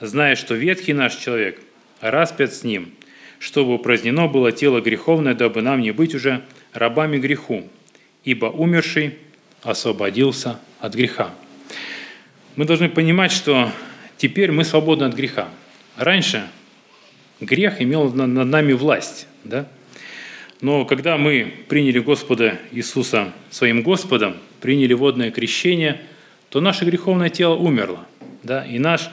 зная, 0.00 0.36
что 0.36 0.54
ветхий 0.54 0.92
наш 0.92 1.16
человек 1.16 1.60
распят 2.00 2.54
с 2.54 2.64
Ним, 2.64 2.92
чтобы 3.38 3.74
упразднено 3.74 4.28
было 4.28 4.52
тело 4.52 4.80
греховное, 4.80 5.34
дабы 5.34 5.62
нам 5.62 5.80
не 5.80 5.92
быть 5.92 6.14
уже 6.14 6.42
рабами 6.72 7.18
греху, 7.18 7.68
ибо 8.24 8.46
умерший 8.46 9.18
освободился 9.62 10.60
от 10.80 10.94
греха. 10.94 11.34
Мы 12.56 12.64
должны 12.64 12.88
понимать, 12.88 13.32
что 13.32 13.70
теперь 14.16 14.50
мы 14.50 14.64
свободны 14.64 15.04
от 15.04 15.14
греха. 15.14 15.48
Раньше 15.96 16.48
грех 17.40 17.80
имел 17.80 18.12
над 18.12 18.48
нами 18.48 18.72
власть, 18.72 19.26
да? 19.44 19.68
Но 20.60 20.84
когда 20.84 21.16
мы 21.16 21.54
приняли 21.68 22.00
Господа 22.00 22.58
Иисуса 22.72 23.32
своим 23.50 23.82
Господом, 23.82 24.36
приняли 24.60 24.92
водное 24.92 25.30
крещение, 25.30 26.00
то 26.48 26.60
наше 26.60 26.84
греховное 26.84 27.28
тело 27.28 27.54
умерло. 27.54 28.06
Да? 28.42 28.64
И 28.64 28.78
наш 28.78 29.08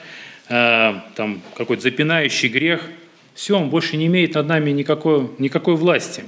э, 0.49 0.93
там, 1.15 1.41
какой-то 1.55 1.83
запинающий 1.83 2.49
грех, 2.49 2.89
все, 3.33 3.57
он 3.57 3.69
больше 3.69 3.97
не 3.97 4.07
имеет 4.07 4.35
над 4.35 4.47
нами 4.47 4.71
никакой, 4.71 5.29
никакой 5.39 5.75
власти. 5.75 6.23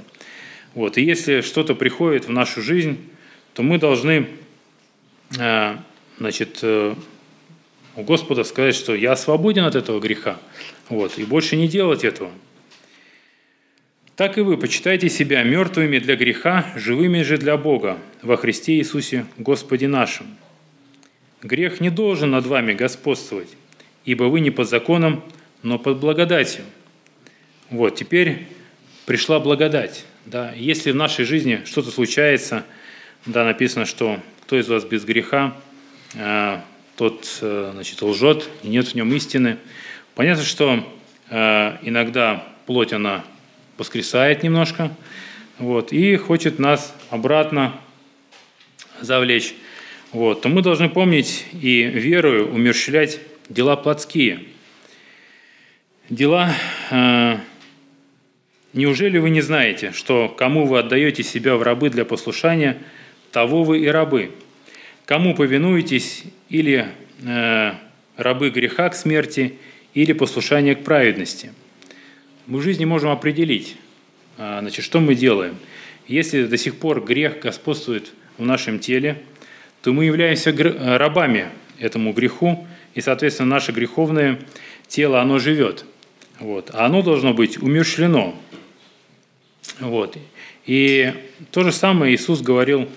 Вот. 0.74 0.98
И 0.98 1.02
если 1.02 1.40
что-то 1.40 1.74
приходит 1.74 2.26
в 2.26 2.30
нашу 2.30 2.62
жизнь, 2.62 2.98
то 3.54 3.62
мы 3.62 3.78
должны 3.78 4.26
э, 5.38 5.76
значит, 6.18 6.58
э, 6.62 6.94
у 7.96 8.02
Господа 8.02 8.44
сказать, 8.44 8.74
что 8.74 8.94
я 8.94 9.16
свободен 9.16 9.64
от 9.64 9.74
этого 9.74 10.00
греха, 10.00 10.38
вот, 10.88 11.18
и 11.18 11.24
больше 11.24 11.56
не 11.56 11.68
делать 11.68 12.04
этого– 12.04 12.30
так 14.18 14.36
и 14.36 14.40
вы 14.40 14.56
почитайте 14.56 15.08
себя 15.08 15.44
мертвыми 15.44 16.00
для 16.00 16.16
греха, 16.16 16.66
живыми 16.74 17.22
же 17.22 17.38
для 17.38 17.56
Бога 17.56 17.98
во 18.20 18.36
Христе 18.36 18.72
Иисусе 18.78 19.26
Господе 19.36 19.86
нашим. 19.86 20.26
Грех 21.40 21.80
не 21.80 21.88
должен 21.88 22.32
над 22.32 22.44
вами 22.44 22.72
господствовать, 22.72 23.46
ибо 24.08 24.24
вы 24.24 24.40
не 24.40 24.50
под 24.50 24.66
законом, 24.70 25.22
но 25.62 25.78
под 25.78 25.98
благодатью. 25.98 26.64
Вот, 27.68 27.96
теперь 27.96 28.46
пришла 29.04 29.38
благодать. 29.38 30.06
Да, 30.24 30.50
если 30.56 30.92
в 30.92 30.94
нашей 30.94 31.26
жизни 31.26 31.60
что-то 31.66 31.90
случается, 31.90 32.64
да, 33.26 33.44
написано, 33.44 33.84
что 33.84 34.18
кто 34.44 34.58
из 34.58 34.66
вас 34.66 34.84
без 34.84 35.04
греха, 35.04 35.54
э, 36.14 36.58
тот 36.96 37.38
э, 37.42 37.72
значит, 37.74 38.00
лжет, 38.00 38.48
и 38.62 38.68
нет 38.68 38.88
в 38.88 38.94
нем 38.94 39.12
истины. 39.12 39.58
Понятно, 40.14 40.44
что 40.44 40.90
э, 41.28 41.76
иногда 41.82 42.46
плоть, 42.64 42.94
она 42.94 43.26
воскресает 43.76 44.42
немножко, 44.42 44.90
вот, 45.58 45.92
и 45.92 46.16
хочет 46.16 46.58
нас 46.58 46.94
обратно 47.10 47.78
завлечь, 49.02 49.54
вот, 50.12 50.40
то 50.40 50.48
мы 50.48 50.62
должны 50.62 50.88
помнить 50.88 51.44
и 51.52 51.82
верою 51.82 52.50
умерщвлять 52.50 53.20
дела 53.48 53.76
плотские. 53.76 54.44
Дела, 56.08 56.52
э, 56.90 57.36
неужели 58.72 59.18
вы 59.18 59.30
не 59.30 59.40
знаете, 59.40 59.92
что 59.92 60.28
кому 60.28 60.66
вы 60.66 60.78
отдаете 60.78 61.22
себя 61.22 61.56
в 61.56 61.62
рабы 61.62 61.90
для 61.90 62.04
послушания, 62.04 62.78
того 63.32 63.64
вы 63.64 63.80
и 63.80 63.86
рабы? 63.86 64.32
Кому 65.04 65.34
повинуетесь 65.34 66.24
или 66.48 66.86
э, 67.22 67.72
рабы 68.16 68.50
греха 68.50 68.88
к 68.88 68.94
смерти, 68.94 69.58
или 69.94 70.12
послушания 70.12 70.74
к 70.74 70.84
праведности– 70.84 71.52
мы 72.48 72.60
в 72.60 72.62
жизни 72.62 72.86
можем 72.86 73.10
определить, 73.10 73.76
а, 74.38 74.60
значит, 74.60 74.82
что 74.82 75.00
мы 75.00 75.14
делаем. 75.14 75.56
если 76.06 76.44
до 76.44 76.56
сих 76.56 76.76
пор 76.76 77.04
грех 77.04 77.40
господствует 77.40 78.10
в 78.38 78.44
нашем 78.46 78.78
теле, 78.78 79.18
то 79.82 79.92
мы 79.92 80.06
являемся 80.06 80.50
рабами 80.96 81.48
этому 81.78 82.14
греху, 82.14 82.66
и, 82.98 83.00
соответственно, 83.00 83.50
наше 83.50 83.70
греховное 83.70 84.40
тело, 84.88 85.20
оно 85.20 85.38
живет. 85.38 85.84
Вот. 86.40 86.72
А 86.74 86.84
оно 86.84 87.00
должно 87.00 87.32
быть 87.32 87.56
умершлено. 87.62 88.34
Вот. 89.78 90.18
И 90.66 91.14
то 91.52 91.62
же 91.62 91.70
самое 91.70 92.12
Иисус 92.12 92.40
говорил 92.40 92.88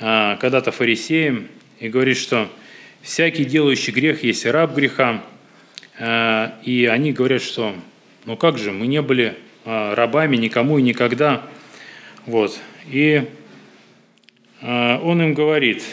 а, 0.00 0.36
когда-то 0.36 0.72
фарисеям, 0.72 1.48
и 1.80 1.90
говорит, 1.90 2.16
что 2.16 2.48
всякий 3.02 3.44
делающий 3.44 3.92
грех 3.92 4.24
есть 4.24 4.46
раб 4.46 4.74
греха. 4.74 5.22
А, 5.98 6.58
и 6.64 6.86
они 6.86 7.12
говорят, 7.12 7.42
что 7.42 7.74
ну 8.24 8.38
как 8.38 8.56
же, 8.56 8.72
мы 8.72 8.86
не 8.86 9.02
были 9.02 9.36
а, 9.66 9.94
рабами 9.94 10.38
никому 10.38 10.78
и 10.78 10.82
никогда. 10.82 11.46
Вот. 12.24 12.58
И 12.90 13.28
а, 14.62 14.98
он 15.04 15.20
им 15.20 15.34
говорит, 15.34 15.84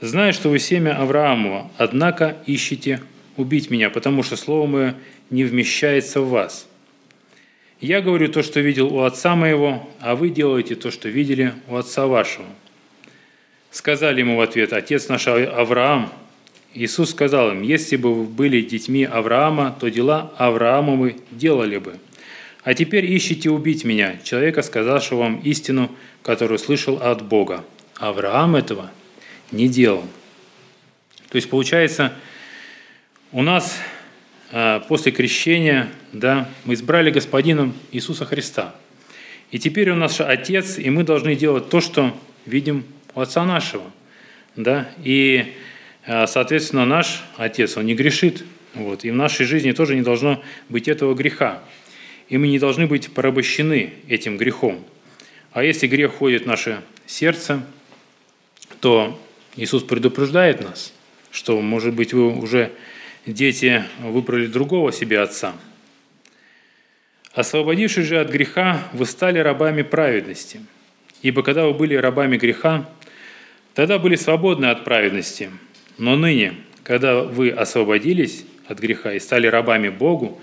зная, 0.00 0.32
что 0.32 0.48
вы 0.48 0.58
семя 0.58 1.00
Авраамова, 1.00 1.70
однако 1.76 2.36
ищите 2.46 3.00
убить 3.36 3.70
меня, 3.70 3.90
потому 3.90 4.22
что 4.22 4.36
слово 4.36 4.66
мое 4.66 4.94
не 5.30 5.44
вмещается 5.44 6.20
в 6.20 6.30
вас. 6.30 6.68
Я 7.80 8.00
говорю 8.00 8.28
то, 8.28 8.42
что 8.42 8.60
видел 8.60 8.92
у 8.92 9.02
отца 9.02 9.36
моего, 9.36 9.88
а 10.00 10.16
вы 10.16 10.30
делаете 10.30 10.74
то, 10.74 10.90
что 10.90 11.08
видели 11.08 11.54
у 11.68 11.76
отца 11.76 12.06
вашего. 12.06 12.46
Сказали 13.70 14.20
ему 14.20 14.36
в 14.36 14.40
ответ, 14.40 14.72
отец 14.72 15.08
наш 15.08 15.28
Авраам. 15.28 16.12
Иисус 16.74 17.10
сказал 17.10 17.52
им, 17.52 17.62
если 17.62 17.96
бы 17.96 18.14
вы 18.14 18.24
были 18.24 18.62
детьми 18.62 19.04
Авраама, 19.04 19.76
то 19.78 19.88
дела 19.88 20.32
Авраамовы 20.38 21.16
делали 21.30 21.78
бы. 21.78 21.98
А 22.64 22.74
теперь 22.74 23.16
ищите 23.16 23.50
убить 23.50 23.84
меня, 23.84 24.18
человека, 24.24 24.62
сказавшего 24.62 25.20
вам 25.20 25.40
истину, 25.44 25.90
которую 26.22 26.58
слышал 26.58 26.96
от 26.96 27.22
Бога. 27.22 27.64
Авраам 27.98 28.56
этого 28.56 28.90
не 29.50 29.68
делал. 29.68 30.04
То 31.30 31.36
есть 31.36 31.50
получается, 31.50 32.12
у 33.32 33.42
нас 33.42 33.78
а, 34.50 34.80
после 34.80 35.12
крещения 35.12 35.88
да, 36.12 36.48
мы 36.64 36.74
избрали 36.74 37.10
Господином 37.10 37.74
Иисуса 37.92 38.24
Христа. 38.24 38.74
И 39.50 39.58
теперь 39.58 39.92
Он 39.92 39.98
наш 39.98 40.20
Отец, 40.20 40.78
и 40.78 40.88
мы 40.90 41.04
должны 41.04 41.34
делать 41.34 41.68
то, 41.68 41.80
что 41.80 42.18
видим 42.46 42.84
у 43.14 43.20
Отца 43.20 43.44
нашего. 43.44 43.84
Да? 44.56 44.90
И, 45.04 45.54
а, 46.06 46.26
соответственно, 46.26 46.86
наш 46.86 47.22
Отец, 47.36 47.76
Он 47.76 47.84
не 47.84 47.94
грешит. 47.94 48.44
Вот. 48.74 49.04
И 49.04 49.10
в 49.10 49.14
нашей 49.14 49.44
жизни 49.44 49.72
тоже 49.72 49.96
не 49.96 50.02
должно 50.02 50.42
быть 50.68 50.88
этого 50.88 51.14
греха. 51.14 51.62
И 52.28 52.36
мы 52.38 52.48
не 52.48 52.58
должны 52.58 52.86
быть 52.86 53.12
порабощены 53.12 53.92
этим 54.08 54.36
грехом. 54.36 54.84
А 55.52 55.62
если 55.62 55.86
грех 55.86 56.12
входит 56.14 56.44
в 56.44 56.46
наше 56.46 56.82
сердце, 57.06 57.62
то 58.80 59.18
Иисус 59.58 59.82
предупреждает 59.82 60.60
нас, 60.60 60.92
что, 61.32 61.60
может 61.60 61.92
быть, 61.92 62.12
вы 62.12 62.32
уже 62.32 62.70
дети 63.26 63.82
выбрали 63.98 64.46
другого 64.46 64.92
себе 64.92 65.18
отца. 65.18 65.52
Освободившись 67.32 68.06
же 68.06 68.20
от 68.20 68.30
греха, 68.30 68.84
вы 68.92 69.04
стали 69.04 69.40
рабами 69.40 69.82
праведности. 69.82 70.60
Ибо 71.22 71.42
когда 71.42 71.66
вы 71.66 71.74
были 71.74 71.96
рабами 71.96 72.36
греха, 72.36 72.88
тогда 73.74 73.98
были 73.98 74.14
свободны 74.14 74.66
от 74.66 74.84
праведности. 74.84 75.50
Но 75.98 76.14
ныне, 76.14 76.54
когда 76.84 77.24
вы 77.24 77.50
освободились 77.50 78.44
от 78.68 78.78
греха 78.78 79.14
и 79.14 79.18
стали 79.18 79.48
рабами 79.48 79.88
Богу, 79.88 80.40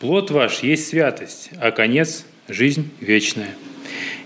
плод 0.00 0.32
ваш 0.32 0.64
есть 0.64 0.88
святость, 0.88 1.50
а 1.60 1.70
конец– 1.70 2.26
жизнь 2.48 2.90
вечная. 2.98 3.54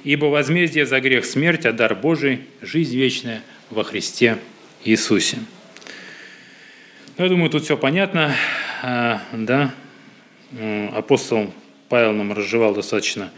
Ибо 0.02 0.26
возмездие 0.26 0.86
за 0.86 0.98
грех– 1.00 1.24
смерть, 1.26 1.66
а 1.66 1.72
дар 1.72 1.94
Божий– 1.94 2.40
жизнь 2.62 2.96
вечная 2.96 3.42
во 3.70 3.84
Христе 3.84 4.38
Иисусе. 4.84 5.38
Ну, 7.16 7.24
я 7.24 7.30
думаю, 7.30 7.50
тут 7.50 7.64
все 7.64 7.76
понятно. 7.76 8.34
А, 8.82 9.22
да? 9.32 9.72
Апостол 10.92 11.52
Павел 11.88 12.12
нам 12.12 12.32
разжевал 12.32 12.74
достаточно 12.74 13.30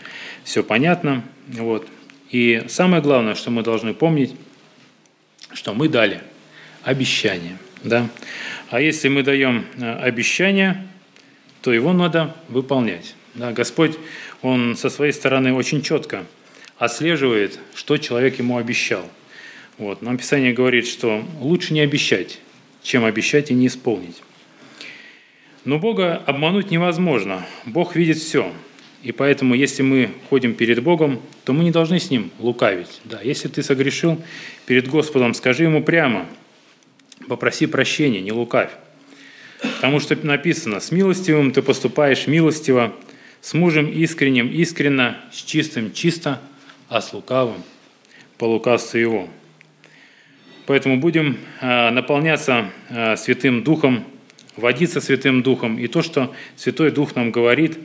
все 0.45 0.63
понятно. 0.63 1.23
Вот. 1.49 1.87
И 2.31 2.65
самое 2.69 3.03
главное, 3.03 3.35
что 3.35 3.51
мы 3.51 3.63
должны 3.63 3.93
помнить, 3.93 4.35
что 5.53 5.75
мы 5.75 5.89
дали 5.89 6.23
обещание. 6.83 7.59
Да? 7.85 8.09
А 8.71 8.81
если 8.81 9.09
мы 9.09 9.23
даем 9.23 9.67
а, 9.81 10.01
обещание, 10.03 10.89
то 11.61 11.73
его 11.73 11.93
надо 11.93 12.35
выполнять. 12.49 13.15
Да? 13.35 13.53
Господь, 13.53 13.99
Он 14.41 14.77
со 14.77 14.89
своей 14.89 15.13
стороны 15.13 15.53
очень 15.53 15.83
четко 15.83 16.25
отслеживает, 16.79 17.59
что 17.75 17.97
человек 17.99 18.39
ему 18.39 18.57
обещал. 18.57 19.09
Вот. 19.83 20.01
Нам 20.01 20.17
Писание 20.17 20.53
говорит, 20.53 20.87
что 20.87 21.25
лучше 21.41 21.75
не 21.75 21.81
обещать, 21.81 22.39
чем 22.85 23.05
обещать 23.05 23.51
и 23.51 23.55
не 23.55 23.67
исполнить. 23.67 24.23
Но 25.65 25.81
Бога 25.81 26.23
обмануть 26.25 26.71
невозможно. 26.71 27.45
Бог 27.67 27.97
видит 27.97 28.19
все. 28.19 28.53
И 29.03 29.11
поэтому, 29.11 29.57
если 29.57 29.83
мы 29.83 30.11
ходим 30.31 30.55
перед 30.55 30.81
Богом, 30.85 31.21
то 31.45 31.53
мы 31.53 31.65
не 31.65 31.73
должны 31.73 31.99
с 31.99 32.11
Ним 32.11 32.31
лукавить. 32.39 33.01
Да, 33.03 33.21
если 33.25 33.49
ты 33.49 33.65
согрешил 33.65 34.23
перед 34.67 34.87
Господом, 34.87 35.35
скажи 35.35 35.65
Ему 35.65 35.83
прямо, 35.83 36.29
попроси 37.27 37.67
прощения, 37.67 38.21
не 38.21 38.31
лукавь. 38.31 38.71
Потому 39.63 39.99
что 39.99 40.15
написано, 40.25 40.79
с 40.79 40.93
милостивым 40.93 41.51
ты 41.51 41.61
поступаешь 41.61 42.29
милостиво, 42.29 42.95
с 43.41 43.53
мужем 43.53 43.91
искренним 43.91 44.49
искренно, 44.49 45.19
с 45.33 45.43
чистым 45.43 45.93
чисто, 45.93 46.41
а 46.89 47.01
с 47.01 47.13
лукавым 47.13 47.65
по 48.39 48.45
лукавству 48.45 48.97
его. 49.01 49.29
Поэтому 50.67 50.99
будем 50.99 51.39
а, 51.61 51.91
наполняться 51.91 52.71
а, 52.89 53.17
Святым 53.17 53.65
Духом, 53.65 54.05
водиться 54.57 55.01
Святым 55.01 55.43
Духом. 55.43 55.79
И 55.79 55.89
то, 55.89 56.03
что 56.03 56.35
Святой 56.57 56.91
Дух 56.91 57.17
нам 57.17 57.31
говорит 57.31 57.79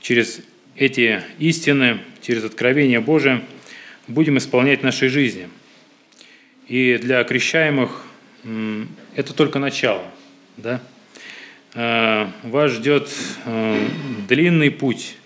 через 0.00 0.40
эти 0.74 1.22
истины, 1.38 1.98
через 2.20 2.44
откровение 2.44 3.00
Божие, 3.00 3.42
будем 4.08 4.38
исполнять 4.38 4.80
в 4.80 4.84
нашей 4.84 5.08
жизни. 5.08 5.48
И 6.68 6.98
для 7.00 7.22
крещаемых 7.22 8.04
это 9.14 9.32
только 9.32 9.58
начало. 9.58 10.02
Да? 10.56 10.82
А, 11.74 12.32
вас 12.42 12.72
ждет 12.72 13.08
длинный 14.28 14.70
путь, 14.72 15.16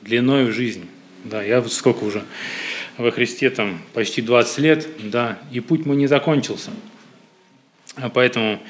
длиной 0.00 0.46
в 0.46 0.52
жизнь. 0.52 0.88
Да, 1.24 1.42
я 1.42 1.62
сколько 1.64 2.04
уже 2.04 2.24
во 2.98 3.12
Христе 3.12 3.48
там 3.48 3.80
почти 3.94 4.20
20 4.20 4.58
лет, 4.58 4.88
да, 4.98 5.38
и 5.52 5.60
путь 5.60 5.86
мой 5.86 5.96
не 5.96 6.08
закончился. 6.08 6.72
А 7.94 8.10
поэтому 8.10 8.60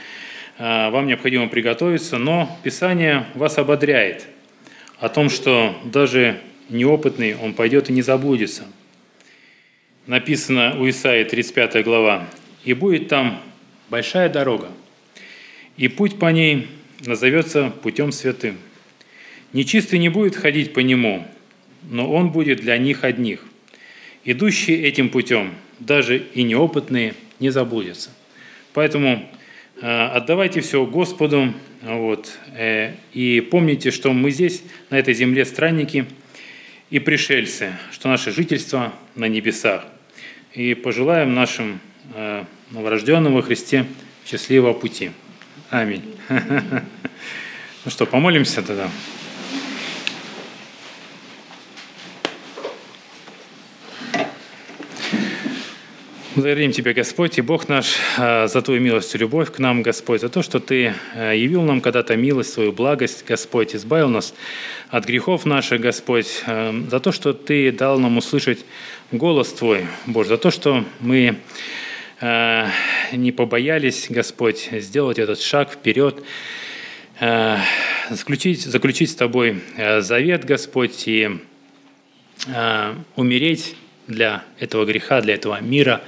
а, 0.58 0.90
вам 0.90 1.06
необходимо 1.06 1.48
приготовиться, 1.48 2.18
но 2.18 2.58
Писание 2.62 3.26
вас 3.34 3.58
ободряет 3.58 4.26
о 5.00 5.08
том, 5.08 5.30
что 5.30 5.76
даже 5.84 6.40
неопытный, 6.68 7.36
он 7.36 7.54
пойдет 7.54 7.88
и 7.88 7.92
не 7.92 8.02
заблудится. 8.02 8.64
Написано 10.06 10.76
у 10.78 10.88
Исаии 10.88 11.24
35 11.24 11.82
глава, 11.84 12.28
«И 12.64 12.74
будет 12.74 13.08
там 13.08 13.40
большая 13.88 14.28
дорога, 14.28 14.68
и 15.78 15.88
путь 15.88 16.18
по 16.18 16.26
ней 16.26 16.68
назовется 17.06 17.72
путем 17.82 18.12
святым. 18.12 18.58
Нечистый 19.54 19.98
не 19.98 20.10
будет 20.10 20.36
ходить 20.36 20.74
по 20.74 20.80
нему, 20.80 21.26
но 21.82 22.12
он 22.12 22.30
будет 22.30 22.60
для 22.60 22.76
них 22.76 23.04
одних– 23.04 23.44
идущие 24.30 24.82
этим 24.82 25.08
путем, 25.08 25.54
даже 25.78 26.18
и 26.18 26.42
неопытные, 26.42 27.14
не 27.40 27.48
заблудятся. 27.48 28.10
Поэтому 28.74 29.26
э, 29.80 29.86
отдавайте 29.86 30.60
все 30.60 30.84
Господу, 30.84 31.54
вот, 31.80 32.38
э, 32.54 32.92
и 33.14 33.40
помните, 33.40 33.90
что 33.90 34.12
мы 34.12 34.30
здесь, 34.30 34.62
на 34.90 34.98
этой 34.98 35.14
земле, 35.14 35.46
странники 35.46 36.04
и 36.90 36.98
пришельцы, 36.98 37.72
что 37.90 38.08
наше 38.08 38.30
жительство 38.30 38.92
на 39.14 39.28
небесах. 39.28 39.86
И 40.52 40.74
пожелаем 40.74 41.34
нашим 41.34 41.80
э, 42.14 42.44
новорожденным 42.70 43.32
во 43.32 43.40
Христе 43.40 43.86
счастливого 44.26 44.74
пути. 44.74 45.10
Аминь. 45.70 46.04
Ну 47.84 47.92
что, 47.92 48.04
помолимся 48.04 48.60
тогда. 48.60 48.90
Благодарим 56.38 56.70
Тебя, 56.70 56.94
Господь, 56.94 57.36
и 57.36 57.40
Бог 57.40 57.68
наш, 57.68 57.96
а, 58.16 58.46
за 58.46 58.62
Твою 58.62 58.80
милость 58.80 59.12
и 59.12 59.18
любовь 59.18 59.50
к 59.50 59.58
нам, 59.58 59.82
Господь, 59.82 60.20
за 60.20 60.28
то, 60.28 60.40
что 60.40 60.60
Ты 60.60 60.94
а, 61.16 61.32
явил 61.32 61.62
нам 61.62 61.80
когда-то 61.80 62.14
милость, 62.14 62.52
свою 62.52 62.70
благость, 62.70 63.24
Господь, 63.26 63.74
избавил 63.74 64.08
нас 64.08 64.32
от 64.88 65.04
грехов 65.04 65.46
наших, 65.46 65.80
Господь, 65.80 66.44
а, 66.46 66.72
за 66.88 67.00
то, 67.00 67.10
что 67.10 67.32
Ты 67.32 67.72
дал 67.72 67.98
нам 67.98 68.18
услышать 68.18 68.64
голос 69.10 69.52
Твой, 69.52 69.86
Боже, 70.06 70.28
за 70.28 70.38
то, 70.38 70.52
что 70.52 70.84
мы 71.00 71.38
не 72.20 73.32
побоялись, 73.32 74.06
Господь, 74.08 74.68
сделать 74.70 75.18
этот 75.18 75.40
шаг 75.40 75.72
вперед, 75.72 76.22
заключить, 78.10 78.62
заключить 78.62 79.10
с 79.10 79.16
Тобой 79.16 79.60
завет, 79.76 80.44
Господь, 80.44 81.08
и 81.08 81.30
умереть 83.16 83.74
для 84.08 84.42
этого 84.58 84.84
греха, 84.84 85.20
для 85.20 85.34
этого 85.34 85.60
мира, 85.60 86.02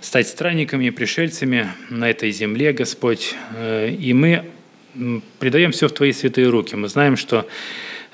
стать 0.00 0.28
странниками, 0.28 0.90
пришельцами 0.90 1.68
на 1.90 2.08
этой 2.08 2.30
земле, 2.30 2.72
Господь. 2.72 3.34
Э, 3.54 3.90
и 3.90 4.12
мы 4.14 4.44
предаем 5.38 5.72
все 5.72 5.88
в 5.88 5.92
Твои 5.92 6.12
святые 6.12 6.48
руки. 6.48 6.74
Мы 6.74 6.88
знаем, 6.88 7.16
что 7.16 7.46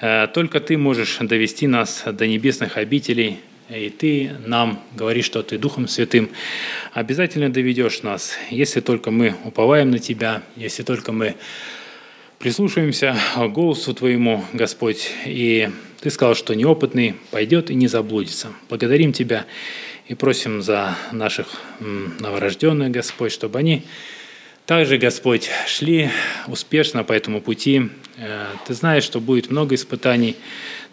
э, 0.00 0.26
только 0.34 0.60
Ты 0.60 0.76
можешь 0.76 1.18
довести 1.20 1.66
нас 1.66 2.02
до 2.04 2.26
небесных 2.26 2.76
обителей, 2.76 3.38
и 3.70 3.90
Ты 3.90 4.32
нам 4.46 4.82
говоришь, 4.94 5.26
что 5.26 5.42
Ты 5.42 5.58
Духом 5.58 5.88
Святым 5.88 6.30
обязательно 6.92 7.50
доведешь 7.50 8.02
нас, 8.02 8.36
если 8.50 8.80
только 8.80 9.10
мы 9.10 9.34
уповаем 9.44 9.90
на 9.90 9.98
Тебя, 9.98 10.42
если 10.56 10.82
только 10.82 11.12
мы 11.12 11.36
прислушаемся 12.38 13.16
к 13.34 13.48
голосу 13.48 13.92
Твоему, 13.94 14.44
Господь, 14.52 15.10
и 15.26 15.70
Ты 16.00 16.10
сказал, 16.10 16.36
что 16.36 16.54
неопытный 16.54 17.16
пойдет 17.32 17.70
и 17.70 17.74
не 17.74 17.88
заблудится. 17.88 18.52
Благодарим 18.68 19.12
Тебя 19.12 19.46
и 20.06 20.14
просим 20.14 20.62
за 20.62 20.96
наших 21.10 21.48
новорожденных, 21.80 22.92
Господь, 22.92 23.32
чтобы 23.32 23.58
они 23.58 23.82
также, 24.64 24.96
Господь, 24.98 25.50
шли 25.66 26.10
успешно 26.46 27.02
по 27.02 27.12
этому 27.12 27.40
пути. 27.40 27.90
Э, 28.16 28.46
Ты 28.66 28.74
знаешь, 28.74 29.02
что 29.02 29.18
будет 29.18 29.50
много 29.50 29.74
испытаний 29.74 30.36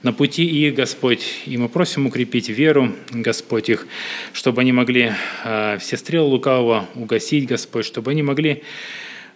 на 0.01 0.11
пути 0.11 0.43
их, 0.43 0.73
Господь, 0.73 1.23
и 1.45 1.55
мы 1.57 1.69
просим 1.69 2.07
укрепить 2.07 2.49
веру, 2.49 2.95
Господь, 3.11 3.69
их, 3.69 3.85
чтобы 4.33 4.61
они 4.61 4.71
могли 4.71 5.11
э, 5.43 5.77
все 5.79 5.97
стрелы 5.97 6.29
лукавого 6.29 6.87
угасить, 6.95 7.45
Господь, 7.45 7.85
чтобы 7.85 8.09
они 8.09 8.23
могли 8.23 8.63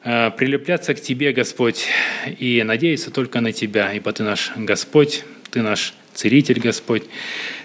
э, 0.03 0.32
прилепляться 0.32 0.95
к 0.95 1.01
Тебе, 1.01 1.32
Господь, 1.32 1.86
и 2.39 2.63
надеяться 2.63 3.11
только 3.11 3.39
на 3.39 3.51
Тебя, 3.51 3.93
ибо 3.93 4.11
Ты 4.13 4.24
наш 4.24 4.51
Господь, 4.55 5.26
Ты 5.52 5.62
наш 5.62 5.93
Целитель, 6.14 6.60
Господь, 6.60 7.04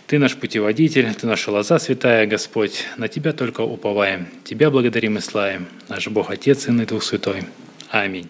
ты 0.07 0.19
наш 0.19 0.37
путеводитель, 0.37 1.13
Ты 1.15 1.27
наша 1.27 1.51
лоза 1.51 1.79
святая, 1.79 2.27
Господь. 2.27 2.85
На 2.97 3.09
Тебя 3.09 3.33
только 3.33 3.63
уповаем. 3.63 4.29
Тебя 4.45 4.71
благодарим 4.71 5.19
и 5.19 5.21
славим. 5.21 5.67
Наш 5.89 6.07
Бог 6.09 6.31
Отец, 6.31 6.65
Сын 6.65 6.81
и 6.81 6.87
Дух 6.87 7.03
Святой. 7.03 7.45
Аминь. 7.91 8.29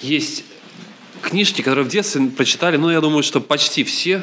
Есть 0.00 0.44
книжки, 1.22 1.62
которые 1.62 1.84
в 1.84 1.88
детстве 1.88 2.26
прочитали, 2.28 2.76
ну, 2.76 2.90
я 2.90 3.00
думаю, 3.00 3.22
что 3.22 3.40
почти 3.40 3.84
все, 3.84 4.22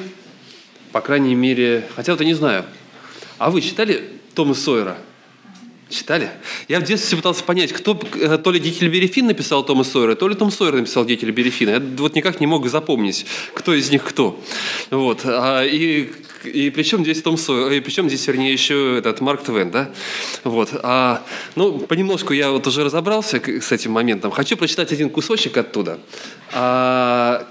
по 0.91 1.01
крайней 1.01 1.36
мере, 1.36 1.86
хотя 1.95 2.13
вот 2.13 2.22
я 2.22 2.28
не 2.28 2.34
знаю. 2.34 2.66
А 3.38 3.49
вы 3.49 3.61
читали 3.61 4.09
Тома 4.34 4.53
Сойера? 4.53 4.97
Читали? 5.95 6.29
Я 6.67 6.81
в 6.81 6.83
детстве 6.83 7.15
пытался 7.15 7.41
понять, 7.45 7.71
кто 7.71 7.97
э, 8.15 8.37
то 8.37 8.51
ли 8.51 8.59
Геккельбери 8.59 9.07
Финн 9.07 9.27
написал 9.27 9.63
Тома 9.63 9.85
Сойера, 9.85 10.15
то 10.15 10.27
ли 10.27 10.35
Том 10.35 10.51
Сойер 10.51 10.75
написал 10.75 11.05
Геккельбери 11.05 11.49
Финна. 11.49 11.69
Я 11.71 11.79
вот 11.79 12.15
никак 12.15 12.41
не 12.41 12.47
мог 12.47 12.67
запомнить, 12.67 13.25
кто 13.53 13.73
из 13.73 13.89
них 13.89 14.03
кто. 14.03 14.37
Вот. 14.91 15.21
А, 15.23 15.63
и, 15.63 16.11
и 16.43 16.69
причем 16.69 17.03
здесь 17.03 17.21
Том 17.21 17.37
Сойер, 17.37 17.71
и 17.71 17.79
причем 17.79 18.09
здесь, 18.09 18.27
вернее, 18.27 18.51
еще 18.51 18.97
этот 18.97 19.21
Марк 19.21 19.43
Твен, 19.43 19.71
да? 19.71 19.89
Вот. 20.43 20.71
А, 20.83 21.23
ну, 21.55 21.79
понемножку 21.79 22.33
я 22.33 22.51
вот 22.51 22.67
уже 22.67 22.83
разобрался 22.83 23.41
с 23.41 23.71
этим 23.71 23.93
моментом. 23.93 24.31
Хочу 24.31 24.57
прочитать 24.57 24.91
один 24.91 25.09
кусочек 25.09 25.55
оттуда. 25.55 26.01
А, 26.51 27.47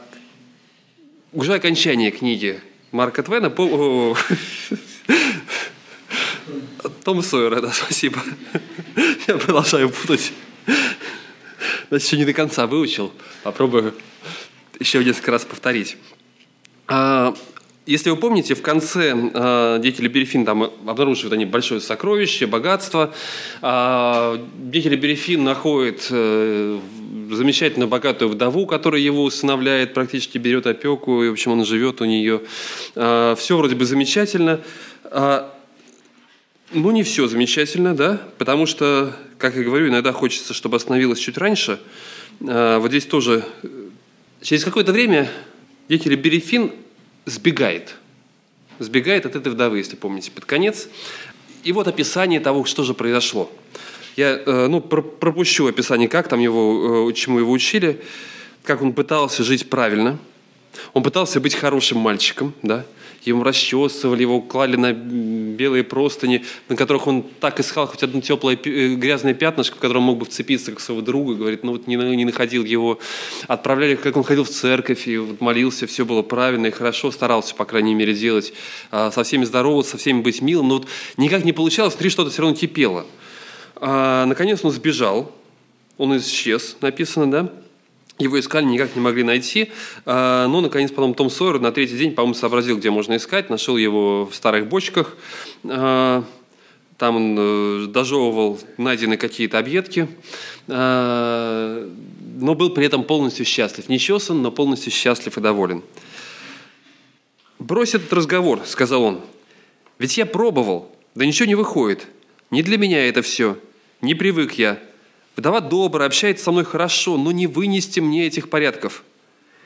уже 1.33 1.55
окончание 1.55 2.11
книги 2.11 2.61
Марка 2.93 3.23
Твена 3.23 3.49
по... 3.49 4.15
Том 7.05 7.23
Сойера, 7.23 7.61
да, 7.61 7.71
спасибо. 7.71 8.19
Я 9.29 9.37
продолжаю 9.37 9.91
путать. 9.91 10.33
Значит, 11.91 12.07
еще 12.07 12.17
не 12.17 12.25
до 12.25 12.33
конца 12.33 12.67
выучил. 12.67 13.13
Попробую 13.43 13.95
еще 14.81 15.05
несколько 15.05 15.33
раз 15.33 15.45
повторить. 15.45 15.99
А, 16.89 17.35
если 17.85 18.09
вы 18.09 18.17
помните, 18.17 18.55
в 18.55 18.63
конце 18.63 19.15
э, 19.15 19.79
деятели 19.83 20.09
Берефин 20.09 20.47
там 20.47 20.63
обнаруживают 20.63 21.35
они 21.35 21.45
большое 21.45 21.83
сокровище, 21.83 22.47
богатство. 22.47 23.13
Э, 23.61 24.39
деятели 24.57 24.97
Берефин 24.97 25.45
находят 25.45 26.01
замечательно 26.05 27.87
богатую 27.87 28.31
вдову, 28.31 28.67
которая 28.67 29.03
его 29.03 29.25
усыновляет, 29.25 29.93
практически 29.93 30.39
берет 30.39 30.67
опеку, 30.67 31.23
и, 31.23 31.29
в 31.29 31.33
общем, 31.33 31.53
он 31.53 31.67
живет 31.67 32.01
у 32.01 32.05
нее. 32.05 32.41
Все 32.95 33.57
вроде 33.57 33.75
бы 33.75 33.85
замечательно. 33.85 34.61
Ну, 36.75 36.91
не 36.91 37.03
все 37.03 37.27
замечательно, 37.29 37.95
да, 37.95 38.21
потому 38.39 38.67
что, 38.67 39.17
как 39.39 39.55
я 39.57 39.63
говорю, 39.63 39.89
иногда 39.89 40.13
хочется, 40.13 40.53
чтобы 40.53 40.77
остановилось 40.77 41.19
чуть 41.19 41.39
раньше. 41.39 41.81
А, 42.47 42.79
вот 42.79 42.91
здесь 42.91 43.07
тоже 43.07 43.45
через 44.43 44.65
какое-то 44.65 44.93
время 44.93 45.31
деятель 45.89 46.17
Берефин 46.17 46.73
сбегает. 47.27 47.95
Сбегает 48.79 49.25
от 49.25 49.37
этой 49.37 49.53
вдовы, 49.53 49.79
если 49.79 49.97
помните, 49.97 50.31
под 50.31 50.45
конец. 50.45 50.89
И 51.63 51.73
вот 51.73 51.89
описание 51.89 52.41
того, 52.41 52.65
что 52.65 52.83
же 52.83 52.93
произошло. 52.93 53.51
Я 54.17 54.41
э, 54.45 54.67
ну, 54.69 54.81
пропущу 54.81 55.67
описание, 55.67 56.09
как 56.09 56.29
там 56.29 56.41
его, 56.41 57.09
э, 57.11 57.13
чему 57.15 57.39
его 57.39 57.53
учили, 57.53 58.01
как 58.63 58.83
он 58.83 58.93
пытался 58.93 59.43
жить 59.45 59.71
правильно. 59.71 60.19
Он 60.93 61.03
пытался 61.03 61.41
быть 61.41 61.55
хорошим 61.55 61.99
мальчиком, 61.99 62.55
да, 62.63 62.85
ему 63.25 63.43
расчесывали, 63.43 64.23
его 64.23 64.41
клали 64.41 64.77
на 64.77 64.93
белые 64.93 65.85
простыни, 65.85 66.45
на 66.69 66.77
которых 66.77 67.07
он 67.07 67.25
так 67.41 67.59
искал 67.61 67.87
хоть 67.87 68.03
одно 68.03 68.21
теплое 68.21 68.59
э, 68.63 68.95
грязное 68.95 69.35
пятнышко, 69.35 69.77
в 69.77 69.81
котором 69.81 70.03
мог 70.03 70.19
бы 70.19 70.27
вцепиться 70.27 70.73
как 70.73 70.81
своего 70.81 71.03
друга, 71.03 71.35
говорит, 71.35 71.65
ну 71.65 71.73
вот 71.73 71.87
не, 71.87 71.97
не 71.97 72.25
находил 72.25 72.65
его. 72.65 72.99
Отправляли, 73.49 73.95
как 73.95 74.17
он 74.17 74.25
ходил 74.25 74.45
в 74.45 74.51
церковь 74.51 75.07
и 75.09 75.19
вот 75.19 75.41
молился, 75.41 75.87
все 75.87 76.05
было 76.05 76.23
правильно 76.23 76.67
и 76.67 76.71
хорошо, 76.71 77.11
старался, 77.11 77.55
по 77.55 77.65
крайней 77.65 77.95
мере, 77.95 78.15
делать, 78.15 78.53
а, 78.91 79.11
со 79.11 79.25
всеми 79.25 79.45
здороваться, 79.45 79.93
со 79.93 79.99
всеми 79.99 80.21
быть 80.21 80.43
милым, 80.43 80.69
но 80.69 80.75
вот 80.79 80.89
никак 81.17 81.45
не 81.45 81.53
получалось, 81.53 81.95
внутри 81.95 82.11
что-то 82.11 82.31
все 82.31 82.43
равно 82.43 82.57
кипело. 82.57 83.07
А, 83.77 84.27
наконец 84.27 84.61
он 84.65 84.71
сбежал, 84.71 85.33
он 85.97 86.17
исчез, 86.19 86.77
написано, 86.81 87.31
да, 87.31 87.53
его 88.19 88.39
искали, 88.39 88.65
никак 88.65 88.95
не 88.95 89.01
могли 89.01 89.25
найти. 89.25 89.71
А, 90.07 90.47
но, 90.47 90.61
наконец, 90.61 90.91
потом 90.91 91.15
Том 91.15 91.31
Сойер 91.31 91.61
на 91.61 91.73
третий 91.73 91.97
день, 91.97 92.13
по-моему, 92.13 92.35
сообразил, 92.35 92.79
где 92.79 92.91
можно 92.91 93.17
искать. 93.17 93.51
Нашел 93.51 93.77
его 93.77 94.27
в 94.27 94.35
старых 94.35 94.69
бочках. 94.69 95.17
А, 95.65 96.25
там 96.97 97.17
он 97.17 97.37
э, 97.37 97.87
дожевывал 97.89 98.61
найденные 98.77 99.19
какие-то 99.19 99.59
объедки. 99.59 100.09
А, 100.69 101.91
но 102.37 102.55
был 102.55 102.71
при 102.71 102.87
этом 102.87 103.03
полностью 103.03 103.45
счастлив. 103.45 103.89
Не 103.89 103.99
чесан, 103.99 104.43
но 104.43 104.53
полностью 104.53 104.93
счастлив 104.93 105.37
и 105.37 105.41
доволен. 105.41 105.83
«Брось 107.59 107.95
этот 107.95 108.13
разговор»,— 108.13 108.61
сказал 108.65 109.03
он. 109.03 109.21
«Ведь 109.99 110.19
я 110.19 110.27
пробовал, 110.27 110.95
да 111.15 111.25
ничего 111.25 111.47
не 111.47 111.55
выходит. 111.55 112.07
Не 112.51 112.63
для 112.63 112.79
меня 112.79 113.09
это 113.09 113.23
все. 113.23 113.59
Не 114.01 114.15
привык 114.15 114.53
я. 114.53 114.79
Вдова 115.37 115.61
добрая, 115.61 116.07
общается 116.07 116.45
со 116.45 116.53
мной 116.53 116.65
хорошо, 116.65 117.17
но 117.17 117.33
не 117.33 117.47
вынести 117.47 118.01
мне 118.01 118.27
этих 118.27 118.49
порядков. 118.49 119.03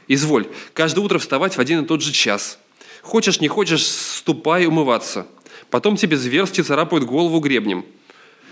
Изволь, 0.06 0.46
каждое 0.72 1.02
утро 1.02 1.18
вставать 1.18 1.56
в 1.56 1.60
один 1.60 1.84
и 1.84 1.86
тот 1.86 2.00
же 2.02 2.12
час. 2.12 2.58
Хочешь, 3.02 3.40
не 3.40 3.48
хочешь, 3.48 3.86
ступай 3.86 4.66
умываться. 4.66 5.26
Потом 5.70 5.96
тебе 5.96 6.16
зверски 6.16 6.62
царапают 6.62 7.04
голову 7.04 7.40
гребнем. 7.40 7.84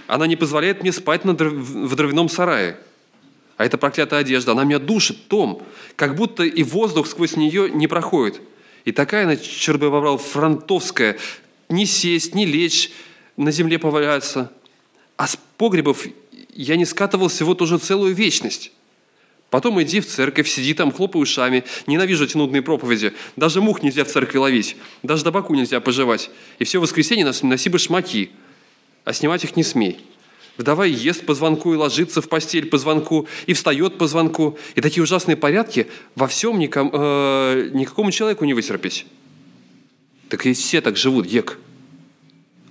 Она 0.07 0.27
не 0.27 0.37
позволяет 0.37 0.83
мне 0.83 0.93
спать 0.93 1.25
на 1.25 1.35
дров... 1.35 1.53
в 1.53 1.95
дровяном 1.95 2.29
сарае. 2.29 2.79
А 3.57 3.65
эта 3.65 3.79
проклятая 3.79 4.21
одежда, 4.21 4.53
она 4.53 4.65
меня 4.65 4.79
душит, 4.79 5.29
Том, 5.29 5.63
как 5.97 6.15
будто 6.15 6.45
и 6.45 6.63
воздух 6.63 7.07
сквозь 7.07 7.37
нее 7.37 7.71
не 7.71 7.87
проходит. 7.87 8.41
И 8.85 8.93
такая 8.93 9.25
она, 9.25 9.37
черт 9.37 9.81
бы 9.81 9.91
побрал, 9.91 10.19
фронтовская, 10.19 11.17
не 11.71 11.87
сесть, 11.87 12.35
не 12.35 12.45
лечь, 12.45 12.93
на 13.37 13.51
земле 13.51 13.79
поваляться. 13.79 14.53
А 15.17 15.27
с 15.27 15.39
погребов 15.57 16.07
я 16.57 16.77
не 16.77 16.85
скатывался 16.85 17.45
вот 17.45 17.63
уже 17.63 17.79
целую 17.79 18.15
вечность. 18.15 18.73
Потом 19.51 19.81
иди 19.81 20.01
в 20.01 20.07
церковь, 20.07 20.49
сиди 20.49 20.75
там, 20.75 20.91
хлопай 20.91 21.23
ушами. 21.23 21.65
Ненавижу 21.87 22.25
эти 22.25 22.37
нудные 22.37 22.63
проповеди. 22.63 23.13
Даже 23.37 23.61
мух 23.61 23.83
нельзя 23.83 24.05
в 24.05 24.09
церкви 24.09 24.39
ловить. 24.39 24.77
Даже 25.03 25.23
табаку 25.23 25.55
нельзя 25.55 25.81
пожевать. 25.81 26.31
И 26.59 26.65
все 26.65 26.81
воскресенье 26.81 27.33
носи 27.43 27.69
башмаки. 27.69 28.31
А 29.05 29.13
снимать 29.13 29.45
их 29.45 29.57
не 29.57 29.63
смей. 29.63 30.01
Вдова 30.57 30.85
ест 30.85 31.25
по 31.27 31.35
звонку 31.35 31.75
и 31.75 31.77
ложится 31.77 32.23
в 32.23 32.29
постель 32.29 32.67
по 32.67 32.79
звонку, 32.79 33.29
и 33.47 33.53
встает 33.53 33.99
по 33.99 34.07
звонку. 34.07 34.59
И 34.75 34.81
такие 34.81 35.03
ужасные 35.03 35.37
порядки 35.37 35.87
во 36.15 36.27
всем 36.27 36.59
ником, 36.59 36.91
э, 36.93 37.71
никакому 37.73 38.11
человеку 38.11 38.45
не 38.47 38.55
вытерпеть. 38.55 39.07
Так 40.29 40.47
и 40.47 40.55
все 40.55 40.81
так 40.81 40.97
живут, 40.97 41.27
Ек. 41.27 41.59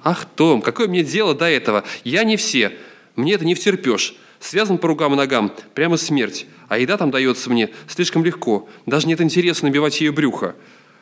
Ах, 0.03 0.25
Том, 0.35 0.61
какое 0.61 0.87
мне 0.87 1.03
дело 1.03 1.33
до 1.33 1.45
этого? 1.45 1.83
Я 2.03 2.23
не 2.23 2.37
все. 2.37 2.73
Мне 3.15 3.33
это 3.33 3.45
не 3.45 3.55
втерпешь. 3.55 4.15
Связан 4.39 4.77
по 4.77 4.87
рукам 4.87 5.13
и 5.13 5.17
ногам, 5.17 5.51
прямо 5.73 5.97
смерть. 5.97 6.45
А 6.67 6.77
еда 6.77 6.97
там 6.97 7.11
дается 7.11 7.49
мне 7.49 7.69
слишком 7.87 8.23
легко. 8.23 8.67
Даже 8.85 9.07
нет 9.07 9.21
интереса 9.21 9.65
набивать 9.65 10.01
ее 10.01 10.11
брюхо. 10.11 10.55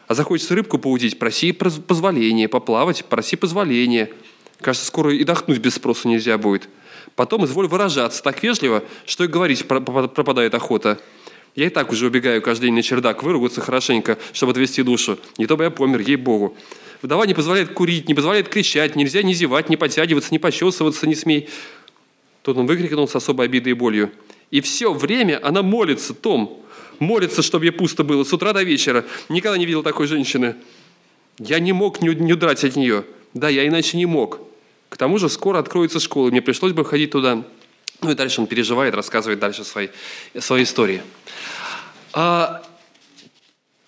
А 0.07 0.13
захочется 0.13 0.55
рыбку 0.55 0.77
поудить, 0.77 1.17
проси 1.17 1.51
позволения. 1.51 2.47
Поплавать, 2.47 3.05
проси 3.05 3.35
позволения. 3.35 4.09
Кажется, 4.61 4.87
скоро 4.87 5.13
и 5.13 5.23
дохнуть 5.23 5.59
без 5.59 5.75
спроса 5.75 6.07
нельзя 6.07 6.37
будет. 6.37 6.69
Потом 7.15 7.45
изволь 7.45 7.67
выражаться 7.67 8.23
так 8.23 8.41
вежливо, 8.43 8.83
что 9.05 9.23
и 9.23 9.27
говорить 9.27 9.67
пропадает 9.67 10.53
охота. 10.53 10.99
Я 11.55 11.67
и 11.67 11.69
так 11.69 11.91
уже 11.91 12.07
убегаю 12.07 12.41
каждый 12.41 12.65
день 12.65 12.75
на 12.75 12.81
чердак, 12.81 13.21
выругаться 13.23 13.61
хорошенько, 13.61 14.17
чтобы 14.31 14.53
отвести 14.53 14.81
душу. 14.81 15.19
Не 15.37 15.45
то 15.45 15.55
бы 15.55 15.65
я 15.65 15.69
помер, 15.69 15.99
ей-богу. 15.99 16.57
Вдова 17.03 17.25
не 17.27 17.33
позволяет 17.33 17.73
курить, 17.73 18.07
не 18.07 18.15
позволяет 18.15 18.47
кричать, 18.47 18.95
нельзя 18.95 19.21
ни 19.21 19.33
зевать, 19.33 19.69
ни 19.69 19.75
подтягиваться, 19.75 20.33
ни 20.33 20.37
почесываться, 20.37 21.05
не 21.05 21.15
смей. 21.15 21.49
Тут 22.43 22.57
он 22.57 22.67
выкрикнул 22.67 23.07
с 23.07 23.15
особой 23.15 23.47
обидой 23.47 23.71
и 23.71 23.73
болью. 23.73 24.11
И 24.51 24.61
все 24.61 24.93
время 24.93 25.39
она 25.41 25.63
молится, 25.63 26.13
Том, 26.13 26.61
молится, 26.99 27.41
чтобы 27.41 27.65
ей 27.65 27.71
пусто 27.71 28.03
было, 28.03 28.23
с 28.23 28.31
утра 28.31 28.53
до 28.53 28.61
вечера. 28.61 29.05
Никогда 29.29 29.57
не 29.57 29.65
видел 29.65 29.81
такой 29.81 30.07
женщины. 30.07 30.55
Я 31.39 31.59
не 31.59 31.73
мог 31.73 32.01
не, 32.01 32.13
не 32.13 32.33
удрать 32.33 32.63
от 32.63 32.75
нее. 32.75 33.05
Да, 33.33 33.49
я 33.49 33.67
иначе 33.67 33.97
не 33.97 34.05
мог. 34.05 34.39
К 34.89 34.97
тому 34.97 35.17
же 35.17 35.29
скоро 35.29 35.57
откроется 35.57 35.99
школа, 35.99 36.29
мне 36.29 36.41
пришлось 36.41 36.73
бы 36.73 36.85
ходить 36.85 37.11
туда. 37.11 37.43
Ну 38.01 38.11
и 38.11 38.13
дальше 38.13 38.41
он 38.41 38.47
переживает, 38.47 38.93
рассказывает 38.93 39.39
дальше 39.39 39.63
свои, 39.63 39.87
свои 40.37 40.63
истории. 40.63 41.01
А 42.11 42.61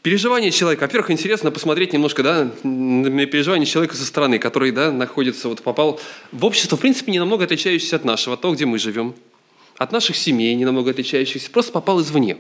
переживание 0.06 0.51
человека. 0.51 0.82
Во-первых, 0.82 1.10
интересно 1.10 1.49
посмотреть 1.49 1.91
немножко 1.91 2.22
да, 2.22 2.51
на 2.62 3.26
переживание 3.26 3.66
человека 3.66 3.95
со 3.95 4.06
стороны, 4.06 4.38
который 4.38 4.70
да, 4.70 4.91
находится, 4.91 5.49
вот 5.49 5.64
попал 5.64 5.99
в 6.32 6.45
общество, 6.45 6.78
в 6.78 6.80
принципе, 6.80 7.12
не 7.12 7.18
намного 7.18 7.45
отличающееся 7.45 7.95
от 7.95 8.06
нашего, 8.06 8.36
от 8.36 8.41
того, 8.41 8.53
где 8.53 8.68
мы 8.68 8.78
живем, 8.78 9.16
от 9.78 9.91
наших 9.91 10.16
семей, 10.16 10.53
не 10.53 10.64
намного 10.64 10.91
отличающихся, 10.91 11.49
просто 11.49 11.72
попал 11.72 11.99
извне. 12.01 12.38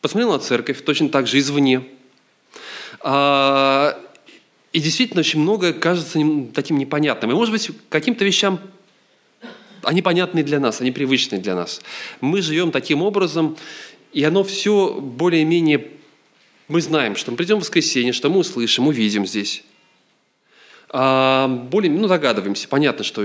Посмотрел 0.00 0.32
на 0.32 0.38
церковь, 0.38 0.82
точно 0.82 1.10
так 1.10 1.26
же 1.26 1.38
извне. 1.38 1.82
А, 3.00 4.00
и 4.72 4.80
действительно 4.80 5.20
очень 5.20 5.40
многое 5.40 5.74
кажется 5.74 6.18
таким 6.54 6.78
непонятным. 6.78 7.32
И, 7.32 7.34
может 7.34 7.52
быть, 7.52 7.70
каким-то 7.90 8.24
вещам 8.24 8.60
они 9.82 10.00
понятны 10.00 10.42
для 10.42 10.58
нас, 10.58 10.80
они 10.80 10.90
привычны 10.90 11.36
для 11.36 11.54
нас. 11.54 11.82
Мы 12.22 12.40
живем 12.40 12.70
таким 12.70 13.02
образом, 13.02 13.58
и 14.14 14.24
оно 14.24 14.42
все 14.42 14.94
более-менее 14.94 15.90
мы 16.68 16.80
знаем, 16.80 17.16
что 17.16 17.30
мы 17.30 17.36
придем 17.36 17.58
в 17.58 17.60
воскресенье, 17.60 18.12
что 18.12 18.30
мы 18.30 18.38
услышим, 18.38 18.86
увидим 18.86 19.26
здесь. 19.26 19.64
А 20.88 21.48
более, 21.48 21.90
ну, 21.90 22.06
догадываемся. 22.06 22.68
Понятно, 22.68 23.04
что 23.04 23.24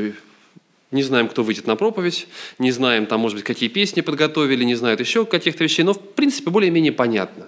не 0.91 1.03
знаем, 1.03 1.27
кто 1.27 1.43
выйдет 1.43 1.67
на 1.67 1.75
проповедь, 1.75 2.27
не 2.57 2.71
знаем, 2.71 3.05
там, 3.05 3.19
может 3.19 3.37
быть, 3.37 3.45
какие 3.45 3.69
песни 3.69 4.01
подготовили, 4.01 4.63
не 4.63 4.75
знают 4.75 4.99
еще 4.99 5.25
каких-то 5.25 5.63
вещей, 5.63 5.83
но, 5.83 5.93
в 5.93 5.99
принципе, 5.99 6.49
более-менее 6.49 6.91
понятно. 6.91 7.47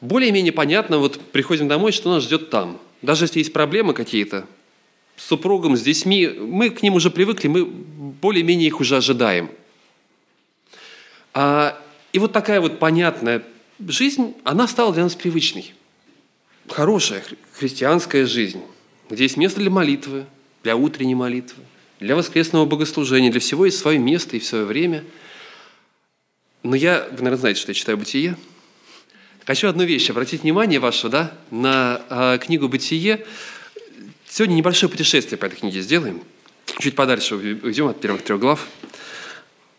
Более-менее 0.00 0.52
понятно, 0.52 0.98
вот 0.98 1.20
приходим 1.20 1.68
домой, 1.68 1.92
что 1.92 2.10
нас 2.10 2.24
ждет 2.24 2.50
там. 2.50 2.80
Даже 3.02 3.24
если 3.24 3.40
есть 3.40 3.52
проблемы 3.52 3.94
какие-то 3.94 4.46
с 5.16 5.26
супругом, 5.26 5.76
с 5.76 5.82
детьми, 5.82 6.26
мы 6.26 6.70
к 6.70 6.82
ним 6.82 6.94
уже 6.94 7.10
привыкли, 7.10 7.48
мы 7.48 7.66
более-менее 7.66 8.66
их 8.66 8.80
уже 8.80 8.96
ожидаем. 8.96 9.50
А, 11.34 11.78
и 12.12 12.18
вот 12.18 12.32
такая 12.32 12.60
вот 12.60 12.78
понятная 12.78 13.42
жизнь, 13.88 14.34
она 14.44 14.68
стала 14.68 14.92
для 14.92 15.04
нас 15.04 15.14
привычной. 15.14 15.74
Хорошая 16.68 17.22
христианская 17.52 18.26
жизнь, 18.26 18.62
где 19.10 19.24
есть 19.24 19.36
место 19.36 19.60
для 19.60 19.70
молитвы, 19.70 20.26
для 20.62 20.76
утренней 20.76 21.14
молитвы, 21.14 21.62
для 22.00 22.16
воскресного 22.16 22.66
богослужения, 22.66 23.30
для 23.30 23.40
всего 23.40 23.66
есть 23.66 23.78
свое 23.78 23.98
место 23.98 24.36
и 24.36 24.40
свое 24.40 24.64
время. 24.64 25.04
Но 26.62 26.76
я, 26.76 27.06
вы, 27.10 27.18
наверное, 27.18 27.36
знаете, 27.36 27.60
что 27.60 27.70
я 27.70 27.74
читаю 27.74 27.98
«Бытие». 27.98 28.36
Хочу 29.44 29.68
одну 29.68 29.82
вещь 29.82 30.08
обратить 30.08 30.42
внимание 30.42 30.78
ваше 30.78 31.08
да, 31.08 31.32
на 31.50 32.00
э, 32.08 32.38
книгу 32.38 32.68
«Бытие». 32.68 33.26
Сегодня 34.28 34.54
небольшое 34.54 34.88
путешествие 34.90 35.36
по 35.36 35.46
этой 35.46 35.56
книге 35.56 35.80
сделаем. 35.80 36.22
Чуть 36.78 36.94
подальше 36.94 37.34
уйдем 37.34 37.88
от 37.88 38.00
первых 38.00 38.22
трех 38.22 38.40
глав. 38.40 38.66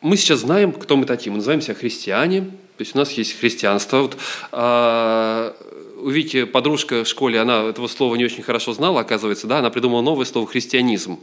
Мы 0.02 0.18
сейчас 0.18 0.42
знаем, 0.42 0.74
кто 0.74 0.98
мы 0.98 1.06
такие. 1.06 1.32
Мы 1.32 1.38
называем 1.38 1.62
себя 1.62 1.76
христиане, 1.76 2.52
то 2.78 2.82
есть 2.82 2.96
у 2.96 2.98
нас 2.98 3.12
есть 3.12 3.40
христианство. 3.40 3.98
Вот, 3.98 4.18
а, 4.52 5.56
увидите, 5.98 6.46
подружка 6.46 7.04
в 7.04 7.08
школе, 7.08 7.40
она 7.40 7.70
этого 7.70 7.88
слова 7.88 8.16
не 8.16 8.26
очень 8.26 8.44
хорошо 8.44 8.74
знала, 8.74 9.02
оказывается, 9.02 9.48
да, 9.48 9.60
она 9.60 9.70
придумала 9.70 10.02
новое 10.02 10.26
слово 10.26 10.48
«христианизм». 10.48 11.20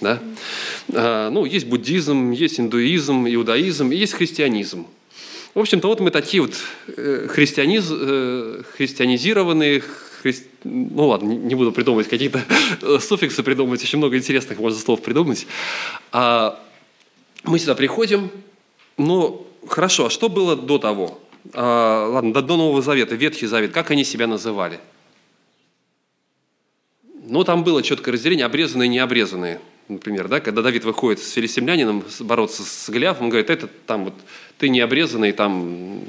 Да? 0.00 0.18
А, 0.92 1.30
ну, 1.30 1.44
есть 1.44 1.66
буддизм, 1.66 2.32
есть 2.32 2.58
индуизм, 2.58 3.26
иудаизм, 3.26 3.92
и 3.92 3.96
есть 3.96 4.14
христианизм. 4.14 4.86
В 5.54 5.58
общем-то, 5.58 5.88
вот 5.88 6.00
мы 6.00 6.10
такие 6.10 6.42
вот 6.42 6.54
э, 6.86 7.26
христианиз, 7.28 7.88
э, 7.90 8.62
христианизированные, 8.76 9.82
хри... 10.22 10.34
ну 10.64 11.08
ладно, 11.08 11.32
не 11.32 11.54
буду 11.54 11.72
придумывать 11.72 12.08
какие-то 12.08 12.40
суффиксы 13.00 13.42
придумывать, 13.42 13.82
очень 13.82 13.98
много 13.98 14.16
интересных 14.16 14.58
можно 14.58 14.78
слов 14.78 15.02
придумать. 15.02 15.46
А 16.12 16.60
мы 17.44 17.58
сюда 17.58 17.74
приходим, 17.74 18.30
но 18.96 19.46
хорошо, 19.68 20.06
а 20.06 20.10
что 20.10 20.28
было 20.28 20.56
до 20.56 20.78
того? 20.78 21.18
А, 21.54 22.08
ладно, 22.08 22.32
до, 22.32 22.42
до 22.42 22.56
Нового 22.56 22.82
Завета, 22.82 23.14
Ветхий 23.14 23.46
Завет, 23.46 23.72
как 23.72 23.90
они 23.90 24.04
себя 24.04 24.26
называли? 24.26 24.80
Ну, 27.24 27.44
там 27.44 27.64
было 27.64 27.82
четкое 27.82 28.14
разделение, 28.14 28.46
обрезанные 28.46 28.86
и 28.86 28.90
необрезанные 28.90 29.60
например, 29.90 30.28
да, 30.28 30.40
когда 30.40 30.62
Давид 30.62 30.84
выходит 30.84 31.20
с 31.20 31.32
филистимлянином 31.32 32.04
бороться 32.20 32.62
с 32.62 32.88
Голиафом, 32.88 33.24
он 33.24 33.30
говорит, 33.30 33.50
это 33.50 33.68
там 33.86 34.04
вот 34.06 34.14
ты 34.58 34.68
не 34.68 34.80
обрезанный, 34.80 35.32
там 35.32 36.02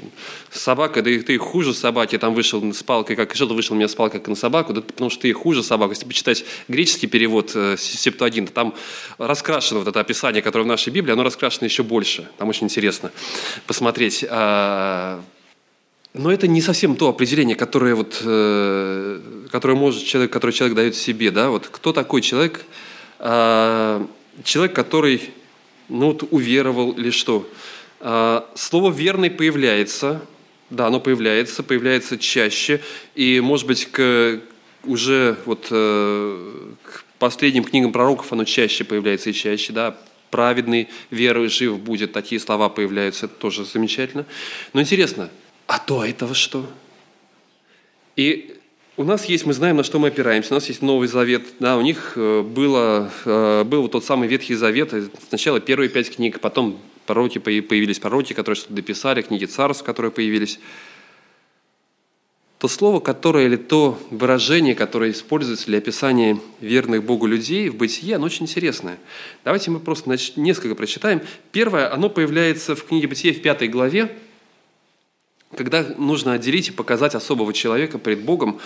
собака, 0.50 1.02
да 1.02 1.10
и 1.10 1.20
ты 1.20 1.38
хуже 1.38 1.72
собаки, 1.72 2.18
там 2.18 2.34
вышел 2.34 2.62
с 2.72 2.82
палкой, 2.82 3.16
как 3.16 3.34
что-то 3.34 3.54
вышел 3.54 3.74
у 3.74 3.76
меня 3.76 3.88
с 3.88 3.94
палкой, 3.94 4.20
как 4.20 4.28
на 4.28 4.34
собаку, 4.34 4.74
да, 4.74 4.82
потому 4.82 5.08
что 5.08 5.22
ты 5.22 5.32
хуже 5.32 5.62
собаку. 5.62 5.92
Если 5.92 6.04
почитать 6.04 6.44
греческий 6.68 7.06
перевод 7.06 7.52
э, 7.54 7.76
Септуагин, 7.78 8.46
там 8.48 8.74
раскрашено 9.16 9.80
вот 9.80 9.88
это 9.88 10.00
описание, 10.00 10.42
которое 10.42 10.64
в 10.64 10.68
нашей 10.68 10.92
Библии, 10.92 11.12
оно 11.12 11.22
раскрашено 11.22 11.64
еще 11.64 11.82
больше. 11.82 12.28
Там 12.36 12.48
очень 12.48 12.64
интересно 12.64 13.10
посмотреть. 13.66 14.24
А, 14.28 15.22
но 16.14 16.30
это 16.30 16.46
не 16.46 16.60
совсем 16.60 16.96
то 16.96 17.08
определение, 17.08 17.56
которое, 17.56 17.94
вот, 17.94 18.20
э, 18.22 19.20
которое 19.50 19.74
может 19.74 20.04
человек, 20.04 20.30
которое 20.30 20.52
человек 20.52 20.76
дает 20.76 20.94
себе. 20.94 21.30
Да? 21.30 21.48
Вот 21.48 21.68
кто 21.68 21.94
такой 21.94 22.20
человек, 22.20 22.66
человек, 23.22 24.74
который 24.74 25.30
ну, 25.88 26.06
вот, 26.06 26.24
уверовал 26.30 26.92
или 26.92 27.10
что. 27.10 27.48
А, 28.00 28.48
слово 28.54 28.90
«верный» 28.90 29.30
появляется, 29.30 30.22
да, 30.70 30.86
оно 30.86 31.00
появляется, 31.00 31.62
появляется 31.62 32.18
чаще, 32.18 32.80
и, 33.14 33.40
может 33.40 33.66
быть, 33.66 33.86
к, 33.86 34.40
уже 34.84 35.36
вот, 35.44 35.68
э, 35.70 36.72
к 36.82 37.04
последним 37.18 37.62
книгам 37.62 37.92
пророков 37.92 38.32
оно 38.32 38.44
чаще 38.44 38.84
появляется 38.84 39.30
и 39.30 39.32
чаще, 39.34 39.72
да, 39.72 39.96
праведный, 40.30 40.88
верой 41.10 41.48
жив 41.48 41.78
будет, 41.78 42.12
такие 42.12 42.40
слова 42.40 42.68
появляются, 42.68 43.26
это 43.26 43.34
тоже 43.36 43.64
замечательно. 43.64 44.24
Но 44.72 44.80
интересно, 44.80 45.30
а 45.66 45.78
до 45.86 46.04
этого 46.04 46.34
что? 46.34 46.68
И 48.16 48.56
у 48.96 49.04
нас 49.04 49.24
есть, 49.24 49.46
мы 49.46 49.54
знаем, 49.54 49.76
на 49.76 49.84
что 49.84 49.98
мы 49.98 50.08
опираемся. 50.08 50.52
У 50.52 50.54
нас 50.54 50.68
есть 50.68 50.82
Новый 50.82 51.08
Завет. 51.08 51.42
Да, 51.60 51.78
у 51.78 51.80
них 51.80 52.12
э, 52.16 52.42
было, 52.42 53.10
э, 53.24 53.64
был 53.64 53.88
тот 53.88 54.04
самый 54.04 54.28
Ветхий 54.28 54.54
Завет. 54.54 54.92
Сначала 55.28 55.60
первые 55.60 55.88
пять 55.88 56.14
книг, 56.14 56.40
потом 56.40 56.78
пророки, 57.06 57.38
появились 57.38 57.98
пророки, 57.98 58.34
которые 58.34 58.56
что-то 58.56 58.74
дописали, 58.74 59.22
книги 59.22 59.46
царств, 59.46 59.82
которые 59.82 60.12
появились. 60.12 60.60
То 62.58 62.68
слово, 62.68 63.00
которое 63.00 63.46
или 63.46 63.56
то 63.56 63.98
выражение, 64.10 64.74
которое 64.74 65.10
используется 65.10 65.66
для 65.66 65.78
описания 65.78 66.38
верных 66.60 67.02
Богу 67.02 67.26
людей 67.26 67.70
в 67.70 67.76
бытие, 67.76 68.16
оно 68.16 68.26
очень 68.26 68.44
интересное. 68.44 68.98
Давайте 69.42 69.70
мы 69.70 69.80
просто 69.80 70.16
несколько 70.36 70.74
прочитаем. 70.74 71.22
Первое, 71.50 71.92
оно 71.92 72.08
появляется 72.08 72.76
в 72.76 72.84
книге 72.84 73.08
Бытия 73.08 73.32
в 73.32 73.40
пятой 73.40 73.68
главе, 73.68 74.16
когда 75.56 75.84
нужно 75.96 76.32
отделить 76.32 76.68
и 76.68 76.72
показать 76.72 77.14
особого 77.14 77.52
человека 77.52 77.98
пред 77.98 78.22
Богом. 78.24 78.60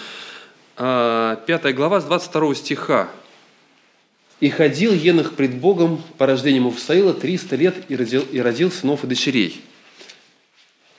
А, 0.76 1.36
пятая 1.46 1.72
глава 1.72 2.00
с 2.00 2.04
22 2.04 2.54
стиха. 2.54 3.08
«И 4.38 4.50
ходил 4.50 4.92
Енах 4.92 5.32
пред 5.32 5.56
Богом 5.56 6.02
по 6.18 6.26
рождению 6.26 6.64
Муфсаила 6.64 7.14
300 7.14 7.56
лет 7.56 7.74
и 7.88 7.96
родил, 7.96 8.22
и 8.30 8.40
родил 8.40 8.70
сынов 8.70 9.04
и 9.04 9.06
дочерей». 9.06 9.64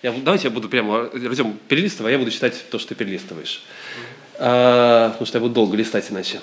Я, 0.03 0.11
давайте 0.11 0.47
я 0.47 0.51
буду 0.51 0.69
прямо, 0.69 1.05
Артем, 1.05 1.57
перелистывай, 1.67 2.11
а 2.11 2.13
я 2.13 2.19
буду 2.19 2.31
читать 2.31 2.65
то, 2.69 2.77
что 2.77 2.89
ты 2.89 2.95
перелистываешь. 2.95 3.63
А, 4.39 5.09
потому 5.09 5.25
что 5.25 5.37
я 5.37 5.41
буду 5.41 5.53
долго 5.53 5.75
листать 5.75 6.11
иначе. 6.11 6.39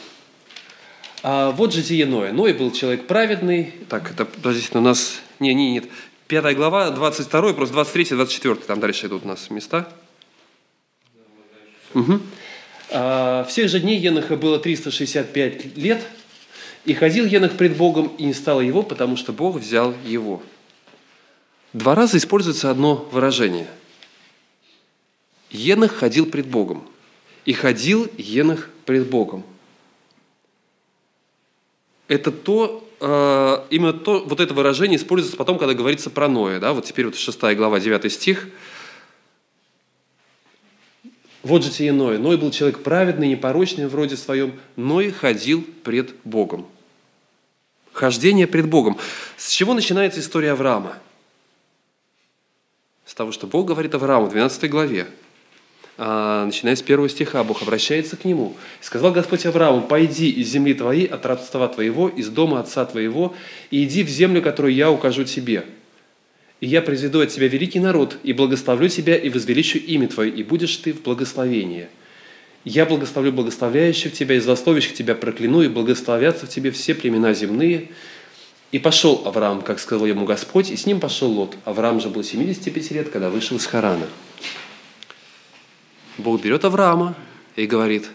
А, 1.23 1.53
вот 1.53 1.73
житие 1.73 2.05
Ноя. 2.07 2.33
Ной 2.33 2.53
был 2.53 2.71
человек 2.73 3.07
праведный. 3.07 3.73
Так, 3.89 4.11
это, 4.11 4.25
подождите, 4.25 4.77
у 4.77 4.81
нас... 4.81 5.21
Не, 5.41 5.55
не, 5.55 5.73
нет. 5.73 5.85
Пятая 6.35 6.57
глава, 6.57 6.91
22, 6.91 7.53
просто 7.53 7.75
23, 7.75 8.07
24, 8.17 8.57
там 8.57 8.81
дальше 8.81 9.07
идут 9.07 9.25
у 9.25 9.29
нас 9.29 9.51
места. 9.51 9.89
Угу. 11.95 12.21
Всех 13.47 13.69
же 13.69 13.79
дней 13.79 14.01
Еноха 14.01 14.37
было 14.37 14.59
365 14.59 15.77
лет, 15.77 16.03
и 16.87 16.93
ходил 16.93 17.25
Енох 17.25 17.53
пред 17.53 17.77
Богом, 17.77 18.09
и 18.19 18.25
не 18.25 18.35
стало 18.35 18.63
его, 18.63 18.83
потому 18.83 19.17
что 19.17 19.33
Бог 19.33 19.59
взял 19.59 19.95
его. 20.05 20.43
Два 21.73 21.95
раза 21.95 22.17
используется 22.17 22.69
одно 22.69 22.97
выражение. 23.13 23.69
Енох 25.51 25.93
ходил 25.93 26.27
пред 26.27 26.49
Богом. 26.49 26.85
И 27.45 27.53
ходил 27.53 28.11
Енох 28.19 28.71
пред 28.87 29.09
Богом. 29.09 29.45
Это 32.09 32.33
то, 32.33 32.84
Э, 33.01 33.65
именно 33.71 33.93
то, 33.93 34.25
вот 34.25 34.41
это 34.41 34.55
выражение 34.55 34.97
используется 34.97 35.37
потом, 35.37 35.59
когда 35.59 35.75
говорится 35.75 36.11
про 36.11 36.29
Ноя. 36.29 36.61
Да? 36.61 36.73
Вот 36.73 36.85
теперь 36.85 37.07
вот 37.07 37.17
6 37.17 37.41
глава, 37.57 37.81
9 37.81 38.13
стих. 38.13 38.49
Вот 41.43 41.63
же 41.63 41.71
тебе 41.71 41.93
Ной. 41.93 42.19
Ной 42.19 42.39
был 42.39 42.51
человек 42.51 42.83
праведный, 42.83 43.29
непорочный 43.29 43.87
в 43.87 43.95
роде 43.95 44.17
своем. 44.17 44.59
Ной 44.77 45.11
ходил 45.11 45.65
пред 45.83 46.15
Богом. 46.25 46.67
Хождение 47.93 48.47
пред 48.47 48.69
Богом. 48.69 48.97
С 49.37 49.51
чего 49.51 49.75
начинается 49.75 50.21
история 50.21 50.53
Авраама? 50.53 50.97
С 53.05 53.15
того, 53.15 53.31
что 53.31 53.47
Бог 53.47 53.67
говорит 53.67 53.95
Аврааму 53.95 54.27
в 54.27 54.31
12 54.31 54.71
главе, 54.71 55.07
начиная 55.97 56.75
с 56.75 56.83
первого 56.83 57.09
стиха, 57.09 57.45
Бог 57.45 57.63
обращается 57.63 58.17
к 58.17 58.25
нему. 58.25 58.57
«Сказал 58.81 59.13
Господь 59.13 59.47
Аврааму, 59.47 59.83
пойди 59.83 60.29
из 60.31 60.49
земли 60.49 60.75
твоей, 60.75 61.07
от 61.07 61.25
рабства 61.25 61.69
твоего, 61.69 62.09
из 62.09 62.29
дома 62.29 62.61
отца 62.61 62.85
твоего, 62.85 63.35
и 63.71 63.85
иди 63.85 64.03
в 64.03 64.09
землю, 64.09 64.43
которую 64.43 64.75
я 64.75 64.91
укажу 64.91 65.25
тебе. 65.25 65.65
И 66.61 66.67
я 66.67 66.83
произведу 66.83 67.21
от 67.21 67.29
тебя 67.29 67.47
великий 67.47 67.79
народ, 67.79 68.17
и 68.25 68.33
благословлю 68.33 68.89
тебя, 68.89 69.17
и 69.17 69.29
возвеличу 69.29 69.79
имя 69.79 70.09
твое, 70.09 70.31
и 70.31 70.43
будешь 70.43 70.77
ты 70.79 70.93
в 70.93 71.03
благословении. 71.03 71.89
Я 72.65 72.87
благословлю 72.87 73.33
благословляющих 73.33 74.13
тебя, 74.13 74.37
и 74.37 74.41
злословящих 74.41 74.95
тебя 74.95 75.15
прокляну, 75.15 75.63
и 75.63 75.69
благословятся 75.69 76.47
в 76.47 76.49
тебе 76.49 76.71
все 76.71 76.95
племена 76.95 77.35
земные». 77.35 77.89
И 78.73 78.81
пошел 78.81 79.23
Авраам, 79.25 79.63
как 79.63 79.79
сказал 79.79 80.05
ему 80.05 80.25
Господь, 80.25 80.73
и 80.73 80.77
с 80.77 80.85
ним 80.85 80.99
пошел 80.99 81.31
Лот. 81.31 81.55
Авраам 81.65 82.01
же 82.01 82.09
был 82.09 82.25
75 82.25 82.91
лет, 82.91 83.09
когда 83.09 83.31
вышел 83.31 83.57
из 83.57 83.67
Харана. 83.67 84.09
Бог 86.19 86.41
берет 86.41 86.65
Авраама 86.65 87.17
и 87.57 87.67
говорит, 87.67 88.09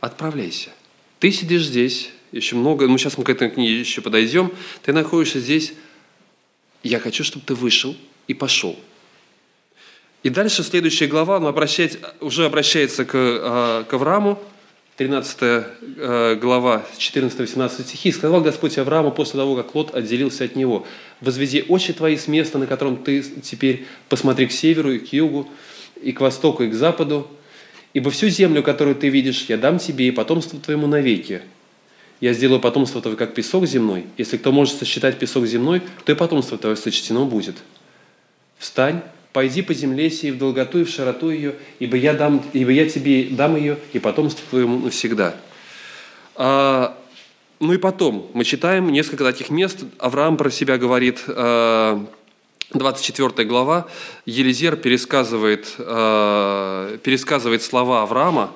отправляйся. 0.00 0.70
Ты 1.18 1.30
сидишь 1.32 1.64
здесь, 1.64 2.10
еще 2.32 2.56
много, 2.56 2.86
ну 2.86 2.98
сейчас 2.98 3.18
мы 3.18 3.24
к 3.24 3.30
этой 3.30 3.50
книге 3.50 3.80
еще 3.80 4.00
подойдем, 4.00 4.52
ты 4.82 4.92
находишься 4.92 5.40
здесь, 5.40 5.74
я 6.82 6.98
хочу, 7.00 7.24
чтобы 7.24 7.44
ты 7.46 7.54
вышел 7.54 7.96
и 8.26 8.34
пошел. 8.34 8.78
И 10.22 10.30
дальше 10.30 10.62
следующая 10.62 11.06
глава, 11.06 11.36
он 11.36 11.46
обращается, 11.46 11.98
уже 12.20 12.46
обращается 12.46 13.04
к, 13.04 13.12
а, 13.14 13.84
к 13.84 13.92
Аврааму, 13.92 14.38
13 14.96 15.38
а, 15.40 16.34
глава, 16.36 16.86
14-18 16.98 17.82
стихи. 17.82 18.12
«Сказал 18.12 18.40
Господь 18.40 18.78
Аврааму 18.78 19.10
после 19.10 19.40
того, 19.40 19.56
как 19.56 19.74
Лот 19.74 19.94
отделился 19.94 20.44
от 20.44 20.56
него, 20.56 20.86
«Возведи 21.20 21.64
очи 21.68 21.92
твои 21.92 22.16
с 22.16 22.26
места, 22.26 22.58
на 22.58 22.66
котором 22.66 22.96
ты 22.96 23.22
теперь 23.22 23.86
посмотри 24.08 24.46
к 24.46 24.52
северу 24.52 24.92
и 24.92 24.98
к 24.98 25.12
югу, 25.12 25.48
и 26.04 26.12
к 26.12 26.20
востоку, 26.20 26.62
и 26.62 26.68
к 26.68 26.74
западу, 26.74 27.26
ибо 27.94 28.10
всю 28.10 28.28
землю, 28.28 28.62
которую 28.62 28.96
ты 28.96 29.08
видишь, 29.08 29.46
я 29.48 29.56
дам 29.56 29.78
тебе 29.78 30.08
и 30.08 30.10
потомству 30.10 30.58
твоему 30.58 30.86
навеки. 30.86 31.42
Я 32.20 32.32
сделаю 32.32 32.60
потомство 32.60 33.00
твое, 33.02 33.16
как 33.16 33.34
песок 33.34 33.66
земной. 33.66 34.04
Если 34.16 34.36
кто 34.36 34.52
может 34.52 34.78
сосчитать 34.78 35.18
песок 35.18 35.46
земной, 35.46 35.82
то 36.04 36.12
и 36.12 36.14
потомство 36.14 36.56
твое 36.56 36.76
сочтено 36.76 37.24
будет. 37.24 37.56
Встань, 38.58 39.02
пойди 39.32 39.62
по 39.62 39.74
земле 39.74 40.10
сей 40.10 40.30
в 40.30 40.38
долготу 40.38 40.80
и 40.80 40.84
в 40.84 40.88
широту 40.88 41.30
ее, 41.30 41.54
ибо 41.80 41.96
я, 41.96 42.14
дам, 42.14 42.42
ибо 42.52 42.70
я 42.70 42.88
тебе 42.88 43.24
дам 43.30 43.56
ее 43.56 43.78
и 43.92 43.98
потомство 43.98 44.44
твоему 44.48 44.78
навсегда». 44.78 45.34
А, 46.36 46.98
ну 47.60 47.72
и 47.72 47.78
потом, 47.78 48.30
мы 48.34 48.44
читаем 48.44 48.90
несколько 48.90 49.24
таких 49.24 49.50
мест. 49.50 49.84
Авраам 49.98 50.36
про 50.36 50.50
себя 50.50 50.78
говорит, 50.78 51.22
а, 51.28 52.04
24 52.74 53.46
глава, 53.48 53.86
Елизер 54.26 54.76
пересказывает, 54.76 55.74
э, 55.78 56.98
пересказывает 57.02 57.62
слова 57.62 58.02
Авраама, 58.02 58.52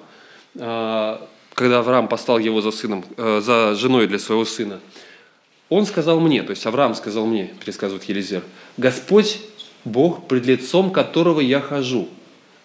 э, 0.54 1.18
когда 1.54 1.78
Авраам 1.78 2.08
послал 2.08 2.38
его 2.38 2.60
за, 2.60 2.72
сыном, 2.72 3.04
э, 3.16 3.40
за 3.42 3.74
женой 3.76 4.06
для 4.08 4.18
своего 4.18 4.44
сына. 4.44 4.80
Он 5.68 5.86
сказал 5.86 6.18
мне, 6.20 6.42
то 6.42 6.50
есть 6.50 6.66
Авраам 6.66 6.94
сказал 6.94 7.26
мне, 7.26 7.50
пересказывает 7.60 8.04
Елизер, 8.04 8.42
«Господь, 8.76 9.40
Бог, 9.84 10.26
пред 10.26 10.46
лицом 10.46 10.90
которого 10.90 11.40
я 11.40 11.60
хожу, 11.60 12.08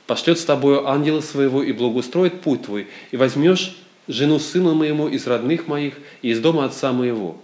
пошлет 0.07 0.39
с 0.39 0.45
тобою 0.45 0.87
ангела 0.87 1.21
своего 1.21 1.61
и 1.61 1.71
благоустроит 1.71 2.41
путь 2.41 2.63
твой, 2.63 2.87
и 3.11 3.17
возьмешь 3.17 3.77
жену 4.07 4.39
сына 4.39 4.73
моему 4.73 5.07
из 5.07 5.27
родных 5.27 5.67
моих 5.67 5.95
и 6.21 6.29
из 6.29 6.39
дома 6.39 6.65
отца 6.65 6.91
моего» 6.91 7.37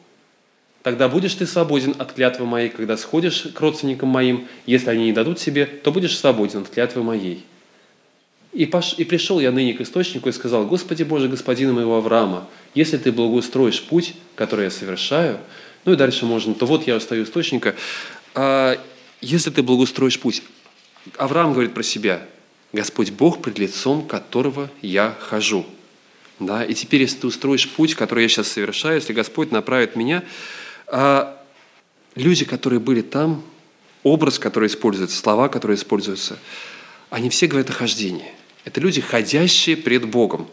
Тогда 0.84 1.09
будешь 1.09 1.34
ты 1.36 1.45
свободен 1.45 1.95
от 1.97 2.13
клятвы 2.13 2.45
моей, 2.45 2.69
когда 2.69 2.95
сходишь 2.95 3.47
к 3.53 3.59
родственникам 3.59 4.09
моим. 4.09 4.47
Если 4.65 4.89
они 4.89 5.05
не 5.05 5.13
дадут 5.13 5.39
себе, 5.39 5.65
то 5.65 5.91
будешь 5.91 6.17
свободен 6.17 6.61
от 6.61 6.69
клятвы 6.69 7.03
моей. 7.03 7.45
И, 8.53 8.65
пош... 8.65 8.95
и 8.97 9.03
пришел 9.03 9.39
я 9.39 9.51
ныне 9.51 9.73
к 9.73 9.82
источнику 9.82 10.30
и 10.30 10.32
сказал, 10.32 10.65
Господи 10.65 11.03
Боже, 11.03 11.27
Господина 11.27 11.73
моего 11.73 11.97
Авраама, 11.97 12.47
если 12.73 12.97
ты 12.97 13.11
благоустроишь 13.11 13.84
путь, 13.84 14.15
который 14.36 14.65
я 14.65 14.71
совершаю, 14.71 15.39
ну 15.86 15.93
и 15.93 15.95
дальше 15.95 16.25
можно, 16.25 16.53
то 16.53 16.65
вот 16.65 16.88
я 16.88 16.95
устаю 16.95 17.25
источника, 17.25 17.75
а, 18.34 18.77
если 19.21 19.49
ты 19.49 19.61
благоустроишь 19.61 20.19
путь. 20.19 20.41
Авраам 21.17 21.53
говорит 21.53 21.73
про 21.73 21.84
себя, 21.84 22.21
Господь 22.73 23.11
Бог, 23.11 23.41
пред 23.41 23.59
лицом 23.59 24.05
которого 24.07 24.69
я 24.82 25.15
хожу. 25.19 25.65
Да? 26.39 26.63
И 26.63 26.73
теперь, 26.73 27.01
если 27.01 27.19
ты 27.19 27.27
устроишь 27.27 27.69
путь, 27.69 27.95
который 27.95 28.23
я 28.23 28.30
сейчас 28.30 28.47
совершаю, 28.47 28.95
если 28.95 29.13
Господь 29.13 29.51
направит 29.51 29.95
меня, 29.95 30.23
а 30.91 31.41
люди, 32.15 32.45
которые 32.45 32.79
были 32.79 33.01
там, 33.01 33.43
образ, 34.03 34.39
который 34.39 34.67
используется, 34.67 35.17
слова, 35.17 35.49
которые 35.49 35.75
используются, 35.75 36.37
они 37.09 37.29
все 37.29 37.47
говорят 37.47 37.69
о 37.69 37.73
хождении. 37.73 38.31
Это 38.65 38.79
люди, 38.81 39.01
ходящие 39.01 39.77
пред 39.77 40.05
Богом. 40.05 40.47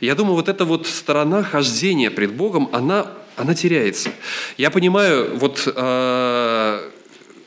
Я 0.00 0.14
думаю, 0.14 0.34
вот 0.34 0.48
эта 0.48 0.64
вот 0.64 0.86
сторона 0.86 1.42
хождения 1.42 2.10
пред 2.10 2.32
Богом, 2.32 2.68
она, 2.72 3.12
она 3.36 3.54
теряется. 3.54 4.10
Я 4.56 4.70
понимаю, 4.70 5.36
вот 5.36 5.62
э, 5.66 6.90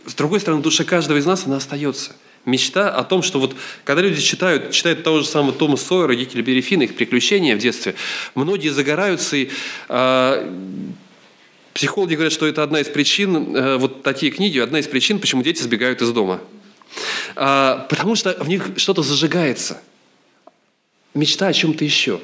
с 0.05 0.13
другой 0.13 0.39
стороны, 0.39 0.61
в 0.61 0.63
душе 0.63 0.83
каждого 0.83 1.17
из 1.17 1.25
нас 1.25 1.45
она 1.45 1.57
остается. 1.57 2.15
Мечта 2.45 2.89
о 2.89 3.03
том, 3.03 3.21
что 3.21 3.39
вот 3.39 3.55
когда 3.83 4.01
люди 4.01 4.19
читают, 4.19 4.71
читают 4.71 5.03
того 5.03 5.19
же 5.19 5.27
самого 5.27 5.53
Тома 5.53 5.77
Сойера, 5.77 6.15
Гикеля 6.15 6.61
Фина, 6.61 6.83
их 6.83 6.95
приключения 6.95 7.55
в 7.55 7.59
детстве, 7.59 7.95
многие 8.33 8.69
загораются 8.69 9.35
и 9.37 9.49
э, 9.89 10.51
Психологи 11.73 12.15
говорят, 12.15 12.33
что 12.33 12.47
это 12.47 12.63
одна 12.63 12.81
из 12.81 12.87
причин, 12.87 13.55
э, 13.55 13.77
вот 13.77 14.03
такие 14.03 14.31
книги, 14.31 14.59
одна 14.59 14.79
из 14.79 14.87
причин, 14.87 15.19
почему 15.19 15.41
дети 15.41 15.61
сбегают 15.61 16.01
из 16.01 16.11
дома. 16.11 16.41
А, 17.35 17.85
потому 17.89 18.15
что 18.15 18.35
в 18.43 18.47
них 18.47 18.71
что-то 18.77 19.03
зажигается. 19.03 19.81
Мечта 21.13 21.47
о 21.47 21.53
чем-то 21.53 21.83
еще. 21.83 22.19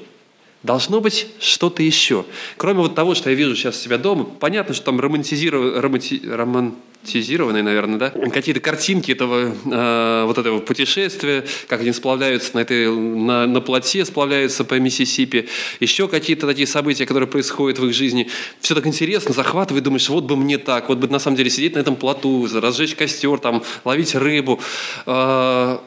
Должно 0.67 0.99
быть 0.99 1.27
что-то 1.39 1.81
еще. 1.81 2.25
Кроме 2.57 2.81
вот 2.81 2.93
того, 2.93 3.15
что 3.15 3.29
я 3.29 3.37
вижу 3.37 3.55
сейчас 3.55 3.79
себя 3.79 3.97
дома, 3.97 4.25
понятно, 4.25 4.73
что 4.73 4.83
там 4.83 4.99
романтизированные, 4.99 5.79
романти, 5.79 6.21
роман, 6.25 6.75
романтизированные, 7.03 7.63
наверное, 7.63 7.97
да, 7.97 8.09
какие-то 8.09 8.59
картинки 8.59 9.13
этого, 9.13 9.55
э, 9.63 10.23
вот 10.25 10.37
этого 10.37 10.59
путешествия, 10.59 11.45
как 11.69 11.79
они 11.79 11.93
сплавляются 11.93 12.53
на, 12.53 12.59
этой, 12.59 12.91
на, 12.91 13.47
на 13.47 13.61
плоте, 13.61 14.03
сплавляются 14.03 14.65
по 14.65 14.73
Миссисипи, 14.73 15.47
еще 15.79 16.09
какие-то 16.09 16.45
такие 16.45 16.67
события, 16.67 17.05
которые 17.05 17.29
происходят 17.29 17.79
в 17.79 17.85
их 17.85 17.93
жизни. 17.93 18.29
Все 18.59 18.75
так 18.75 18.85
интересно, 18.87 19.33
захватывает, 19.33 19.85
думаешь, 19.85 20.09
вот 20.09 20.25
бы 20.25 20.35
мне 20.35 20.57
так, 20.57 20.89
вот 20.89 20.97
бы 20.97 21.07
на 21.07 21.19
самом 21.19 21.37
деле 21.37 21.49
сидеть 21.49 21.75
на 21.75 21.79
этом 21.79 21.95
плоту, 21.95 22.45
разжечь 22.53 22.93
костер, 22.95 23.39
там, 23.39 23.63
ловить 23.85 24.15
рыбу. 24.15 24.59
Э, 25.05 25.77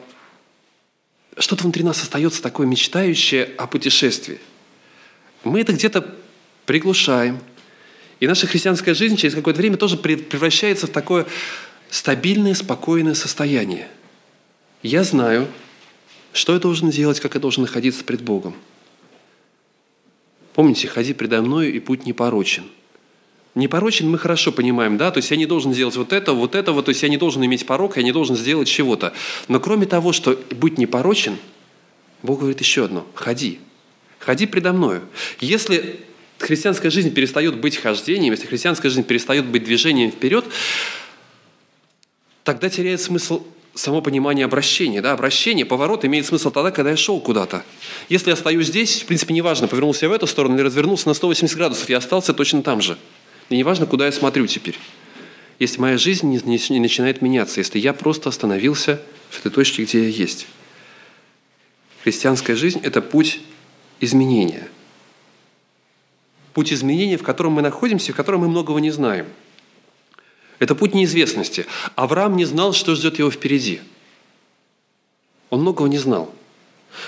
что-то 1.37 1.63
внутри 1.63 1.83
нас 1.83 2.01
остается 2.01 2.41
такое 2.41 2.65
мечтающее 2.65 3.51
о 3.59 3.67
путешествии. 3.67 4.39
Мы 5.43 5.61
это 5.61 5.73
где-то 5.73 6.15
приглушаем– 6.65 7.39
и 8.21 8.27
наша 8.27 8.45
христианская 8.45 8.93
жизнь 8.93 9.17
через 9.17 9.33
какое-то 9.33 9.59
время 9.59 9.77
тоже 9.77 9.97
превращается 9.97 10.85
в 10.85 10.91
такое 10.91 11.25
стабильное, 11.89 12.53
спокойное 12.53 13.15
состояние. 13.15 13.87
Я 14.83 15.03
знаю, 15.03 15.47
что 16.31 16.53
я 16.53 16.59
должен 16.59 16.91
делать, 16.91 17.19
как 17.19 17.33
я 17.33 17.41
должен 17.41 17.63
находиться 17.63 18.03
пред 18.03 18.21
Богом. 18.21 18.53
Помните, 20.53 20.87
ходи 20.87 21.13
предо 21.13 21.41
мною, 21.41 21.73
и 21.73 21.79
путь 21.79 22.05
непорочен. 22.05 22.65
Непорочен 23.55 24.07
мы 24.07 24.19
хорошо 24.19 24.51
понимаем, 24.51 24.97
да, 24.97 25.09
то 25.09 25.17
есть 25.17 25.31
я 25.31 25.35
не 25.35 25.47
должен 25.47 25.73
делать 25.73 25.95
вот 25.95 26.13
это, 26.13 26.33
вот 26.33 26.53
этого, 26.53 26.83
то 26.83 26.89
есть 26.89 27.01
я 27.01 27.09
не 27.09 27.17
должен 27.17 27.43
иметь 27.43 27.65
порог, 27.65 27.97
я 27.97 28.03
не 28.03 28.11
должен 28.11 28.35
сделать 28.35 28.67
чего-то. 28.67 29.13
Но 29.47 29.59
кроме 29.59 29.87
того, 29.87 30.13
что 30.13 30.39
быть 30.51 30.77
непорочен, 30.77 31.37
Бог 32.21 32.39
говорит 32.39 32.59
еще 32.59 32.85
одно– 32.85 33.07
ходи. 33.15 33.59
Ходи 34.21 34.45
предо 34.45 34.71
мною. 34.71 35.01
Если 35.39 35.99
христианская 36.37 36.91
жизнь 36.91 37.11
перестает 37.11 37.57
быть 37.57 37.77
хождением, 37.77 38.33
если 38.33 38.45
христианская 38.45 38.89
жизнь 38.89 39.03
перестает 39.03 39.45
быть 39.45 39.63
движением 39.63 40.11
вперед, 40.11 40.45
тогда 42.43 42.69
теряет 42.69 43.01
смысл 43.01 43.43
само 43.73 44.01
понимание 44.01 44.45
обращения. 44.45 45.01
Да? 45.01 45.13
Обращение, 45.13 45.65
поворот 45.65 46.05
имеет 46.05 46.27
смысл 46.27 46.51
тогда, 46.51 46.69
когда 46.69 46.91
я 46.91 46.97
шел 46.97 47.19
куда-то. 47.19 47.63
Если 48.09 48.29
я 48.29 48.35
стою 48.35 48.61
здесь, 48.61 49.01
в 49.01 49.05
принципе, 49.05 49.33
неважно, 49.33 49.67
повернулся 49.67 50.05
я 50.05 50.09
в 50.09 50.13
эту 50.13 50.27
сторону 50.27 50.55
или 50.55 50.61
развернулся 50.61 51.07
на 51.07 51.15
180 51.15 51.57
градусов, 51.57 51.89
я 51.89 51.97
остался 51.97 52.33
точно 52.33 52.61
там 52.61 52.81
же. 52.81 52.97
И 53.49 53.57
неважно, 53.57 53.87
куда 53.87 54.05
я 54.05 54.11
смотрю 54.11 54.45
теперь. 54.45 54.77
Если 55.57 55.79
моя 55.79 55.97
жизнь 55.97 56.27
не, 56.27 56.79
начинает 56.79 57.21
меняться, 57.21 57.59
если 57.59 57.79
я 57.79 57.93
просто 57.93 58.29
остановился 58.29 59.01
в 59.29 59.39
этой 59.39 59.51
точке, 59.51 59.83
где 59.83 60.03
я 60.03 60.09
есть. 60.09 60.45
Христианская 62.03 62.55
жизнь– 62.55 62.79
это 62.83 63.01
путь 63.01 63.39
изменения– 64.01 64.67
путь 66.53 66.73
изменения, 66.73 67.17
в 67.17 67.23
котором 67.23 67.53
мы 67.53 67.61
находимся, 67.61 68.13
в 68.13 68.15
котором 68.15 68.41
мы 68.41 68.47
многого 68.47 68.79
не 68.79 68.91
знаем. 68.91 69.27
Это 70.59 70.75
путь 70.75 70.93
неизвестности. 70.93 71.65
Авраам 71.95 72.35
не 72.35 72.45
знал, 72.45 72.73
что 72.73 72.95
ждет 72.95 73.17
его 73.19 73.31
впереди. 73.31 73.81
Он 75.49 75.61
многого 75.61 75.89
не 75.89 75.97
знал. 75.97 76.33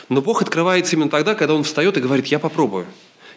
Но 0.10 0.22
Бог 0.22 0.42
открывается 0.42 0.96
именно 0.96 1.10
тогда, 1.10 1.36
когда 1.36 1.54
Он 1.54 1.64
встает 1.64 1.98
и 1.98 2.02
говорит, 2.02 2.28
я 2.28 2.40
попробую. 2.40 2.88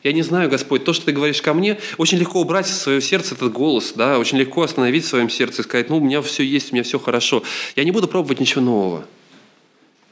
Я 0.02 0.12
не 0.12 0.22
знаю, 0.22 0.48
Господь, 0.48 0.84
то, 0.84 0.92
что 0.92 1.06
Ты 1.06 1.12
говоришь 1.12 1.42
ко 1.42 1.52
мне, 1.52 1.78
очень 1.98 2.18
легко 2.18 2.40
убрать 2.40 2.68
из 2.68 2.78
своего 2.78 3.00
сердца 3.00 3.34
этот 3.34 3.52
голос, 3.52 3.92
да, 3.94 4.18
очень 4.18 4.38
легко 4.38 4.62
остановить 4.62 5.04
в 5.04 5.08
своем 5.08 5.28
сердце 5.28 5.62
и 5.62 5.64
сказать, 5.64 5.90
ну, 5.90 5.98
у 5.98 6.00
меня 6.00 6.22
все 6.22 6.44
есть, 6.44 6.70
у 6.70 6.74
меня 6.74 6.84
все 6.84 6.98
хорошо. 6.98 7.42
Я 7.74 7.84
не 7.84 7.90
буду 7.90 8.06
пробовать 8.06 8.40
ничего 8.40 8.62
нового. 8.62 9.04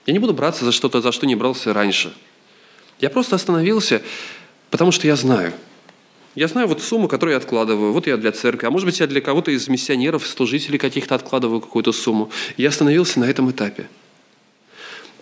Я 0.06 0.12
не 0.12 0.18
буду 0.18 0.34
браться 0.34 0.64
за 0.64 0.72
что-то, 0.72 1.00
за 1.00 1.12
что 1.12 1.26
не 1.26 1.36
брался 1.36 1.72
раньше. 1.72 2.12
Я 3.00 3.10
просто 3.10 3.36
остановился, 3.36 4.02
потому 4.70 4.92
что 4.92 5.06
я 5.06 5.16
знаю. 5.16 5.52
Я 6.34 6.48
знаю 6.48 6.66
вот 6.66 6.82
сумму, 6.82 7.06
которую 7.06 7.34
я 7.34 7.38
откладываю. 7.38 7.92
Вот 7.92 8.06
я 8.06 8.16
для 8.16 8.32
церкви. 8.32 8.66
А 8.66 8.70
может 8.70 8.86
быть, 8.86 8.98
я 8.98 9.06
для 9.06 9.20
кого-то 9.20 9.52
из 9.52 9.68
миссионеров, 9.68 10.26
служителей 10.26 10.78
каких-то 10.78 11.14
откладываю 11.14 11.60
какую-то 11.60 11.92
сумму. 11.92 12.30
Я 12.56 12.70
остановился 12.70 13.20
на 13.20 13.24
этом 13.24 13.50
этапе. 13.50 13.88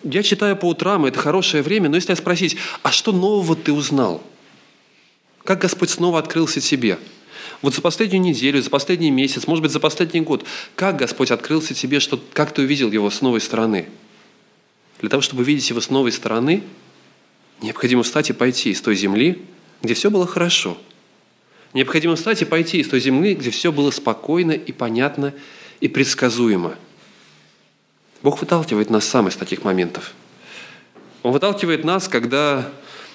Я 0.05 0.23
читаю 0.23 0.57
по 0.57 0.67
утрам, 0.67 1.05
и 1.05 1.11
это 1.11 1.19
хорошее 1.19 1.63
время, 1.63 1.89
но 1.89 1.97
если 1.97 2.15
спросить, 2.15 2.57
а 2.83 2.91
что 2.91 3.13
нового 3.13 3.55
ты 3.55 3.73
узнал? 3.73 4.23
Как 5.45 5.61
Господь 5.61 5.91
снова 5.91 6.19
открылся 6.19 6.61
тебе? 6.61 6.99
Вот 7.61 7.75
за 7.75 7.83
последнюю 7.83 8.21
неделю, 8.23 8.61
за 8.61 8.71
последний 8.71 9.11
месяц, 9.11 9.47
может 9.47 9.63
быть, 9.63 9.71
за 9.71 9.79
последний 9.79 10.21
год, 10.21 10.45
как 10.75 10.97
Господь 10.97 11.31
открылся 11.31 11.75
тебе, 11.75 12.01
что, 12.01 12.21
как 12.33 12.53
ты 12.53 12.63
увидел 12.63 12.91
Его 12.91 13.11
с 13.11 13.21
новой 13.21 13.41
стороны? 13.41 13.89
Для 15.01 15.09
того, 15.09 15.21
чтобы 15.21 15.45
видеть 15.45 15.69
Его 15.71 15.81
с 15.81 15.91
новой 15.91 16.11
стороны, 16.11 16.65
необходимо 17.63 18.03
встать 18.03 18.31
и 18.31 18.33
пойти 18.33 18.71
из 18.71 18.81
той 18.81 18.97
земли, 18.97 19.43
где 19.83 19.95
все 19.95 20.11
было 20.11 20.27
хорошо. 20.27 20.77
Необходимо 21.73 22.17
встать 22.17 22.43
и 22.43 22.45
пойти 22.45 22.79
из 22.79 22.89
той 22.89 23.01
земли, 23.01 23.35
где 23.35 23.51
все 23.51 23.73
было 23.73 23.91
спокойно 23.91 24.53
и 24.53 24.73
понятно 24.73 25.33
и 25.81 25.89
предсказуемо– 25.89 26.75
Бог 28.23 28.41
выталкивает 28.41 28.89
нас 28.89 29.05
сам 29.05 29.27
из 29.29 29.35
таких 29.35 29.65
моментов. 29.65 30.13
Он 31.25 31.33
выталкивает 31.33 31.85
нас, 31.85 32.09
когда, 32.09 32.71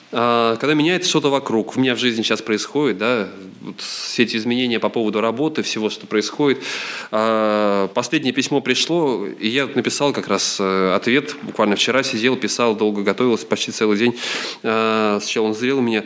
когда 0.10 0.74
меняется 0.74 1.10
что-то 1.10 1.30
вокруг. 1.30 1.76
У 1.76 1.82
меня 1.82 1.94
в 1.94 2.00
жизни 2.00 2.22
сейчас 2.24 2.42
происходит, 2.42 2.98
да, 2.98 3.28
вот 3.62 3.82
все 3.82 4.24
эти 4.24 4.38
изменения 4.38 4.80
по 4.80 4.90
поводу 4.90 5.20
работы, 5.20 5.64
всего, 5.64 5.90
что 5.90 6.08
происходит. 6.08 6.64
А, 7.12 7.88
последнее 7.90 8.34
письмо 8.34 8.62
пришло, 8.62 9.26
и 9.26 9.48
я 9.48 9.68
написал 9.68 10.14
как 10.14 10.28
раз 10.30 10.58
э, 10.60 10.94
ответ. 10.96 11.36
Буквально 11.42 11.76
вчера 11.76 12.04
сидел, 12.04 12.38
писал, 12.38 12.76
долго 12.76 13.04
готовился, 13.04 13.46
почти 13.46 13.72
целый 13.72 13.98
день. 13.98 14.18
А, 14.64 15.20
сначала 15.20 15.48
он 15.48 15.54
зрел 15.54 15.80
у 15.80 15.82
меня, 15.82 16.06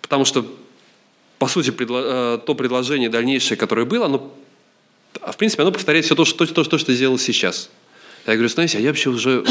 потому 0.00 0.24
что, 0.24 0.46
по 1.38 1.48
сути, 1.48 1.70
то 1.72 2.54
предложение 2.56 3.08
дальнейшее, 3.08 3.58
которое 3.58 3.86
было, 3.86 4.06
оно, 4.06 4.32
в 5.20 5.36
принципе, 5.36 5.62
оно 5.62 5.72
повторяет 5.72 6.04
все 6.04 6.14
то, 6.14 6.24
что, 6.24 6.46
то, 6.46 6.62
что, 6.62 6.78
что 6.78 6.94
сделал 6.94 7.18
сейчас– 7.18 7.70
я 8.26 8.34
говорю, 8.34 8.48
знаете, 8.48 8.78
а 8.78 8.80
я 8.80 8.88
вообще 8.88 9.10
уже... 9.10 9.44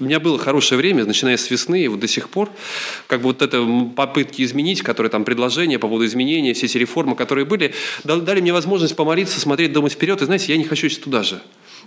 У 0.00 0.04
меня 0.04 0.18
было 0.18 0.38
хорошее 0.38 0.76
время, 0.76 1.04
начиная 1.04 1.36
с 1.36 1.48
весны 1.50 1.84
и 1.84 1.88
вот 1.88 2.00
до 2.00 2.08
сих 2.08 2.28
пор, 2.28 2.50
как 3.06 3.20
бы 3.20 3.28
вот 3.28 3.42
это 3.42 3.64
попытки 3.94 4.42
изменить, 4.42 4.82
которые 4.82 5.08
там 5.08 5.24
предложения 5.24 5.78
по 5.78 5.86
поводу 5.86 6.04
изменения, 6.04 6.52
все 6.52 6.66
эти 6.66 6.78
реформы, 6.78 7.14
которые 7.14 7.44
были, 7.44 7.74
дали 8.02 8.40
мне 8.40 8.52
возможность 8.52 8.96
помолиться, 8.96 9.38
смотреть, 9.38 9.72
думать 9.72 9.92
вперед. 9.92 10.20
И 10.20 10.24
знаете, 10.24 10.50
я 10.52 10.58
не 10.58 10.64
хочу 10.64 10.88
туда 10.90 11.22
же. 11.22 11.40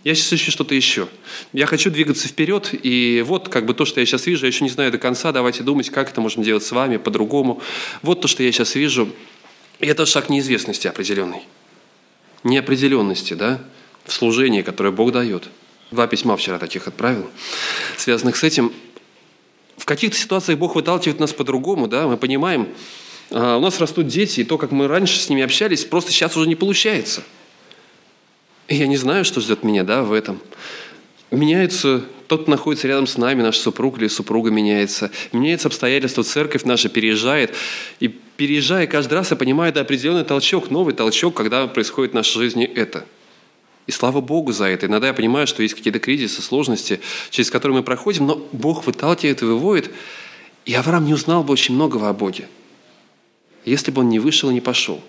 Я 0.06 0.16
сейчас 0.16 0.32
ищу 0.32 0.52
что-то 0.52 0.74
еще. 0.74 1.10
Я 1.52 1.66
хочу 1.66 1.92
двигаться 1.92 2.30
вперед, 2.30 2.70
и 2.82 3.26
вот 3.28 3.50
как 3.50 3.66
бы 3.66 3.74
то, 3.74 3.84
что 3.84 4.00
я 4.00 4.06
сейчас 4.06 4.26
вижу, 4.26 4.46
я 4.46 4.48
еще 4.48 4.64
не 4.64 4.70
знаю 4.70 4.90
до 4.90 5.00
конца, 5.00 5.34
давайте 5.34 5.64
думать, 5.64 5.90
как 5.90 6.10
это 6.12 6.22
можно 6.22 6.42
делать 6.46 6.64
с 6.64 6.72
вами 6.72 6.96
по-другому. 6.96 7.62
Вот 8.04 8.22
то, 8.22 8.30
что 8.30 8.42
я 8.42 8.52
сейчас 8.54 8.76
вижу, 8.76 9.10
и 9.80 9.86
это 9.86 10.06
шаг 10.06 10.30
неизвестности 10.30 10.88
определенный. 10.88 11.42
Неопределенности, 12.46 13.34
да, 13.34 13.60
в 14.06 14.14
служении, 14.14 14.62
которое 14.62 14.92
Бог 14.92 15.12
дает– 15.12 15.50
Два 15.92 16.06
письма 16.08 16.36
вчера 16.36 16.60
таких 16.60 16.88
отправил, 16.88 17.30
связанных 17.96 18.36
с 18.36 18.44
этим. 18.44 18.74
В 19.78 19.86
каких-то 19.86 20.18
ситуациях 20.18 20.60
Бог 20.60 20.76
выталкивает 20.76 21.20
нас 21.20 21.32
по-другому, 21.32 21.88
да, 21.88 22.08
мы 22.08 22.18
понимаем, 22.18 22.68
а, 23.32 23.58
у 23.58 23.62
нас 23.62 23.80
растут 23.80 24.08
дети, 24.08 24.42
и 24.42 24.44
то, 24.44 24.58
как 24.58 24.72
мы 24.72 24.88
раньше 24.88 25.18
с 25.18 25.30
ними 25.30 25.44
общались, 25.44 25.86
просто 25.86 26.12
сейчас 26.12 26.36
уже 26.36 26.48
не 26.48 26.56
получается. 26.56 27.24
Я 28.68 28.88
не 28.88 28.98
знаю, 28.98 29.24
что 29.24 29.40
ждет 29.40 29.64
меня, 29.64 29.86
да, 29.86 30.04
в 30.04 30.12
этом. 30.12 30.42
Меняется 31.32 32.04
тот, 32.28 32.42
кто 32.42 32.52
находится 32.52 32.88
рядом 32.90 33.08
с 33.08 33.18
нами, 33.18 33.42
наш 33.42 33.58
супруг 33.58 33.98
или 33.98 34.10
супруга 34.10 34.50
меняется. 34.50 35.10
Меняется 35.32 35.70
обстоятельства, 35.70 36.24
церковь 36.24 36.66
наша 36.66 36.90
переезжает. 36.90 37.54
И 38.02 38.10
переезжая 38.10 38.88
каждый 38.88 39.14
раз, 39.14 39.32
я 39.32 39.38
понимаю, 39.38 39.72
это 39.72 39.80
определенный 39.80 40.26
толчок, 40.26 40.70
новый 40.70 40.94
толчок, 40.94 41.34
когда 41.34 41.66
происходит 41.68 42.12
в 42.12 42.16
нашей 42.16 42.40
жизни 42.40 42.66
это– 42.66 43.06
и 43.88 43.92
слава 43.92 44.20
Богу 44.20 44.52
за 44.52 44.66
это. 44.66 44.86
Иногда 44.86 45.08
я 45.08 45.14
понимаю, 45.14 45.48
что 45.48 45.64
есть 45.64 45.74
какие-то 45.74 46.00
кризисы, 46.00 46.42
сложности, 46.42 47.00
через 47.30 47.50
которые 47.50 47.78
мы 47.78 47.84
проходим, 47.84 48.28
но 48.28 48.36
Бог 48.52 48.86
выталкивает 48.86 49.42
и 49.42 49.46
выводит. 49.46 49.92
И 50.66 50.74
Авраам 50.74 51.06
не 51.06 51.14
узнал 51.14 51.44
бы 51.44 51.54
очень 51.54 51.74
многого 51.74 52.10
о 52.10 52.14
Боге, 52.14 52.50
если 53.64 53.90
бы 53.90 54.02
он 54.02 54.10
не 54.10 54.20
вышел 54.20 54.50
и 54.50 54.54
не 54.54 54.60
пошел. 54.60 55.02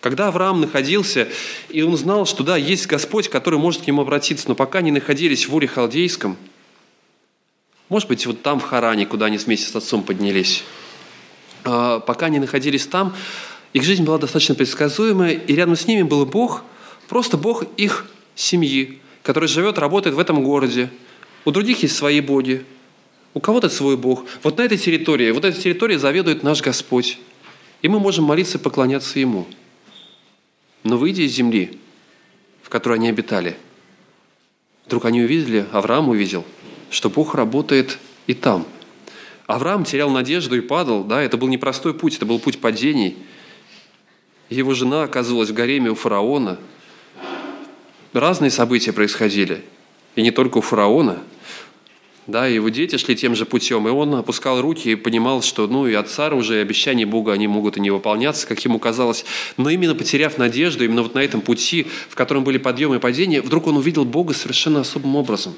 Когда 0.00 0.28
Авраам 0.28 0.60
находился, 0.60 1.28
и 1.68 1.82
он 1.82 1.96
знал, 1.96 2.24
что 2.24 2.44
да, 2.44 2.56
есть 2.56 2.86
Господь, 2.86 3.28
который 3.28 3.58
может 3.58 3.82
к 3.82 3.86
нему 3.88 4.02
обратиться, 4.02 4.48
но 4.48 4.54
пока 4.54 4.80
не 4.80 4.92
находились 4.92 5.48
в 5.48 5.54
Уре 5.54 5.66
Халдейском, 5.66 6.36
может 7.88 8.08
быть, 8.08 8.24
вот 8.26 8.42
там, 8.42 8.58
в 8.58 8.62
Харане, 8.62 9.06
куда 9.06 9.26
они 9.26 9.36
вместе 9.36 9.70
с 9.70 9.76
отцом 9.76 10.02
поднялись, 10.02 10.64
а, 11.64 11.98
пока 12.00 12.26
они 12.26 12.38
находились 12.38 12.86
там, 12.86 13.14
их 13.72 13.82
жизнь 13.82 14.04
была 14.04 14.18
достаточно 14.18 14.54
предсказуемая, 14.54 15.32
и 15.32 15.54
рядом 15.54 15.74
с 15.74 15.88
ними 15.88 16.02
был 16.02 16.24
Бог– 16.24 16.62
Просто 17.12 17.36
Бог 17.36 17.64
их 17.76 18.06
семьи, 18.34 18.98
который 19.22 19.46
живет, 19.46 19.76
работает 19.76 20.16
в 20.16 20.18
этом 20.18 20.42
городе. 20.42 20.88
У 21.44 21.50
других 21.50 21.82
есть 21.82 21.94
свои 21.94 22.22
боги. 22.22 22.64
У 23.34 23.40
кого-то 23.40 23.68
свой 23.68 23.98
Бог. 23.98 24.24
Вот 24.42 24.56
на 24.56 24.62
этой 24.62 24.78
территории, 24.78 25.30
вот 25.30 25.44
этой 25.44 25.60
территорией 25.60 25.98
заведует 25.98 26.42
наш 26.42 26.62
Господь. 26.62 27.18
И 27.82 27.88
мы 27.88 28.00
можем 28.00 28.24
молиться 28.24 28.56
и 28.56 28.60
поклоняться 28.62 29.18
Ему. 29.18 29.46
Но 30.84 30.96
выйдя 30.96 31.24
из 31.24 31.32
земли, 31.32 31.78
в 32.62 32.70
которой 32.70 32.94
они 32.94 33.10
обитали, 33.10 33.58
вдруг 34.86 35.04
они 35.04 35.20
увидели, 35.20 35.66
Авраам 35.70 36.08
увидел, 36.08 36.46
что 36.88 37.10
Бог 37.10 37.34
работает 37.34 37.98
и 38.26 38.32
там. 38.32 38.66
Авраам 39.46 39.84
терял 39.84 40.08
надежду 40.08 40.56
и 40.56 40.62
падал, 40.62 41.04
да, 41.04 41.20
это 41.20 41.36
был 41.36 41.48
непростой 41.48 41.92
путь, 41.92 42.16
это 42.16 42.24
был 42.24 42.38
путь 42.38 42.58
падений. 42.58 43.18
Его 44.48 44.72
жена 44.72 45.02
оказывалась 45.02 45.50
в 45.50 45.54
гареме 45.54 45.90
у 45.90 45.94
фараона– 45.94 46.58
разные 48.20 48.50
события 48.50 48.92
происходили. 48.92 49.62
И 50.16 50.22
не 50.22 50.30
только 50.30 50.58
у 50.58 50.60
фараона. 50.60 51.22
Да, 52.28 52.46
его 52.46 52.68
дети 52.68 52.96
шли 52.98 53.16
тем 53.16 53.34
же 53.34 53.46
путем, 53.46 53.88
и 53.88 53.90
он 53.90 54.14
опускал 54.14 54.60
руки 54.60 54.90
и 54.90 54.94
понимал, 54.94 55.42
что 55.42 55.66
ну 55.66 55.88
и 55.88 55.94
от 55.94 56.08
цара 56.08 56.36
уже 56.36 56.58
и 56.58 56.62
обещания 56.62 57.04
Бога, 57.04 57.32
они 57.32 57.48
могут 57.48 57.76
и 57.76 57.80
не 57.80 57.90
выполняться, 57.90 58.46
как 58.46 58.64
ему 58.64 58.78
казалось. 58.78 59.24
Но 59.56 59.70
именно 59.70 59.96
потеряв 59.96 60.38
надежду, 60.38 60.84
именно 60.84 61.02
вот 61.02 61.14
на 61.14 61.18
этом 61.18 61.40
пути, 61.40 61.86
в 62.08 62.14
котором 62.14 62.44
были 62.44 62.58
подъемы 62.58 62.96
и 62.96 62.98
падения, 63.00 63.42
вдруг 63.42 63.66
он 63.66 63.76
увидел 63.76 64.04
Бога 64.04 64.34
совершенно 64.34 64.80
особым 64.80 65.16
образом. 65.16 65.54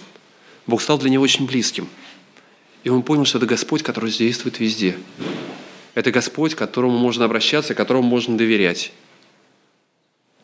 Бог 0.67 0.81
стал 0.81 0.99
для 0.99 1.11
него 1.11 1.23
очень 1.23 1.47
близким. 1.47 1.87
И 2.83 2.89
он 2.89 3.03
понял, 3.03 3.27
что 3.27 3.39
это 3.39 3.47
Господь, 3.47 3.83
который 3.83 4.11
действует 4.11 4.59
везде. 4.59 4.97
Это 5.95 6.11
Господь, 6.11 6.55
к 6.55 6.59
которому 6.59 6.97
можно 6.97 7.27
обращаться, 7.27 7.75
которому 7.75 8.09
можно 8.09 8.39
доверять. 8.39 8.93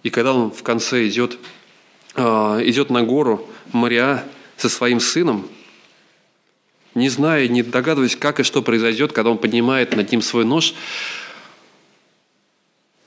И 0.02 0.10
когда 0.10 0.34
он 0.34 0.50
в 0.50 0.62
конце 0.62 1.06
идет 1.08 1.38
идет 2.14 2.90
на 2.90 3.02
гору 3.02 3.48
Мария 3.72 4.24
со 4.56 4.68
своим 4.68 5.00
сыном, 5.00 5.48
не 6.94 7.08
зная, 7.08 7.46
не 7.48 7.62
догадываясь, 7.62 8.16
как 8.16 8.40
и 8.40 8.42
что 8.42 8.62
произойдет, 8.62 9.12
когда 9.12 9.30
он 9.30 9.38
поднимает 9.38 9.94
над 9.96 10.10
ним 10.10 10.22
свой 10.22 10.44
нож, 10.44 10.74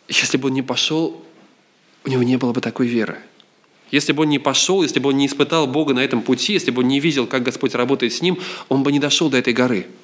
если 0.08 0.38
бы 0.38 0.48
он 0.48 0.54
не 0.54 0.62
пошел, 0.62 1.24
у 2.06 2.10
него 2.10 2.24
не 2.24 2.38
было 2.38 2.54
бы 2.54 2.62
такой 2.62 2.88
веры. 2.88 3.20
Если 3.92 4.12
бы 4.12 4.24
он 4.24 4.30
не 4.30 4.40
пошел, 4.40 4.82
если 4.82 5.00
бы 5.00 5.10
он 5.10 5.18
не 5.18 5.28
испытал 5.28 5.68
Бога 5.68 5.94
на 5.94 6.04
этом 6.04 6.22
пути, 6.22 6.54
если 6.54 6.72
бы 6.72 6.82
он 6.82 6.88
не 6.88 7.00
видел, 7.00 7.28
как 7.28 7.44
Господь 7.44 7.76
работает 7.76 8.14
с 8.14 8.22
ним, 8.22 8.40
он 8.70 8.84
бы 8.84 8.92
не 8.92 9.00
дошел 9.00 9.30
до 9.30 9.38
этой 9.38 9.54
горы– 9.54 9.88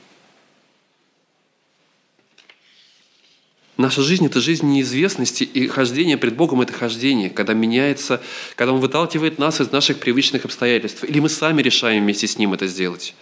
Наша 3.80 4.02
жизнь– 4.02 4.26
это 4.28 4.42
жизнь 4.42 4.66
неизвестности, 4.66 5.46
и 5.46 5.68
хождение 5.68 6.18
пред 6.18 6.36
Богом– 6.36 6.60
это 6.64 6.74
хождение, 6.74 7.30
когда 7.30 7.54
меняется, 7.54 8.22
когда 8.58 8.74
Он 8.74 8.82
выталкивает 8.82 9.40
нас 9.40 9.62
из 9.62 9.72
наших 9.72 10.00
привычных 10.00 10.44
обстоятельств, 10.44 11.06
или 11.06 11.22
мы 11.22 11.30
сами 11.30 11.62
решаем 11.62 12.04
вместе 12.04 12.28
с 12.28 12.38
Ним 12.38 12.54
это 12.54 12.68
сделать. 12.68 13.16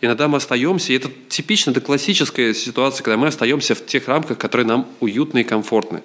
Иногда 0.00 0.26
мы 0.26 0.38
остаемся, 0.38 0.92
и 0.92 0.96
это 0.96 1.08
типично, 1.28 1.70
это 1.70 1.80
классическая 1.80 2.52
ситуация, 2.52 3.04
когда 3.04 3.16
мы 3.16 3.28
остаемся 3.28 3.76
в 3.76 3.86
тех 3.86 4.08
рамках, 4.08 4.38
которые 4.38 4.66
нам 4.66 4.88
уютны 4.98 5.42
и 5.42 5.44
комфортны. 5.44 6.02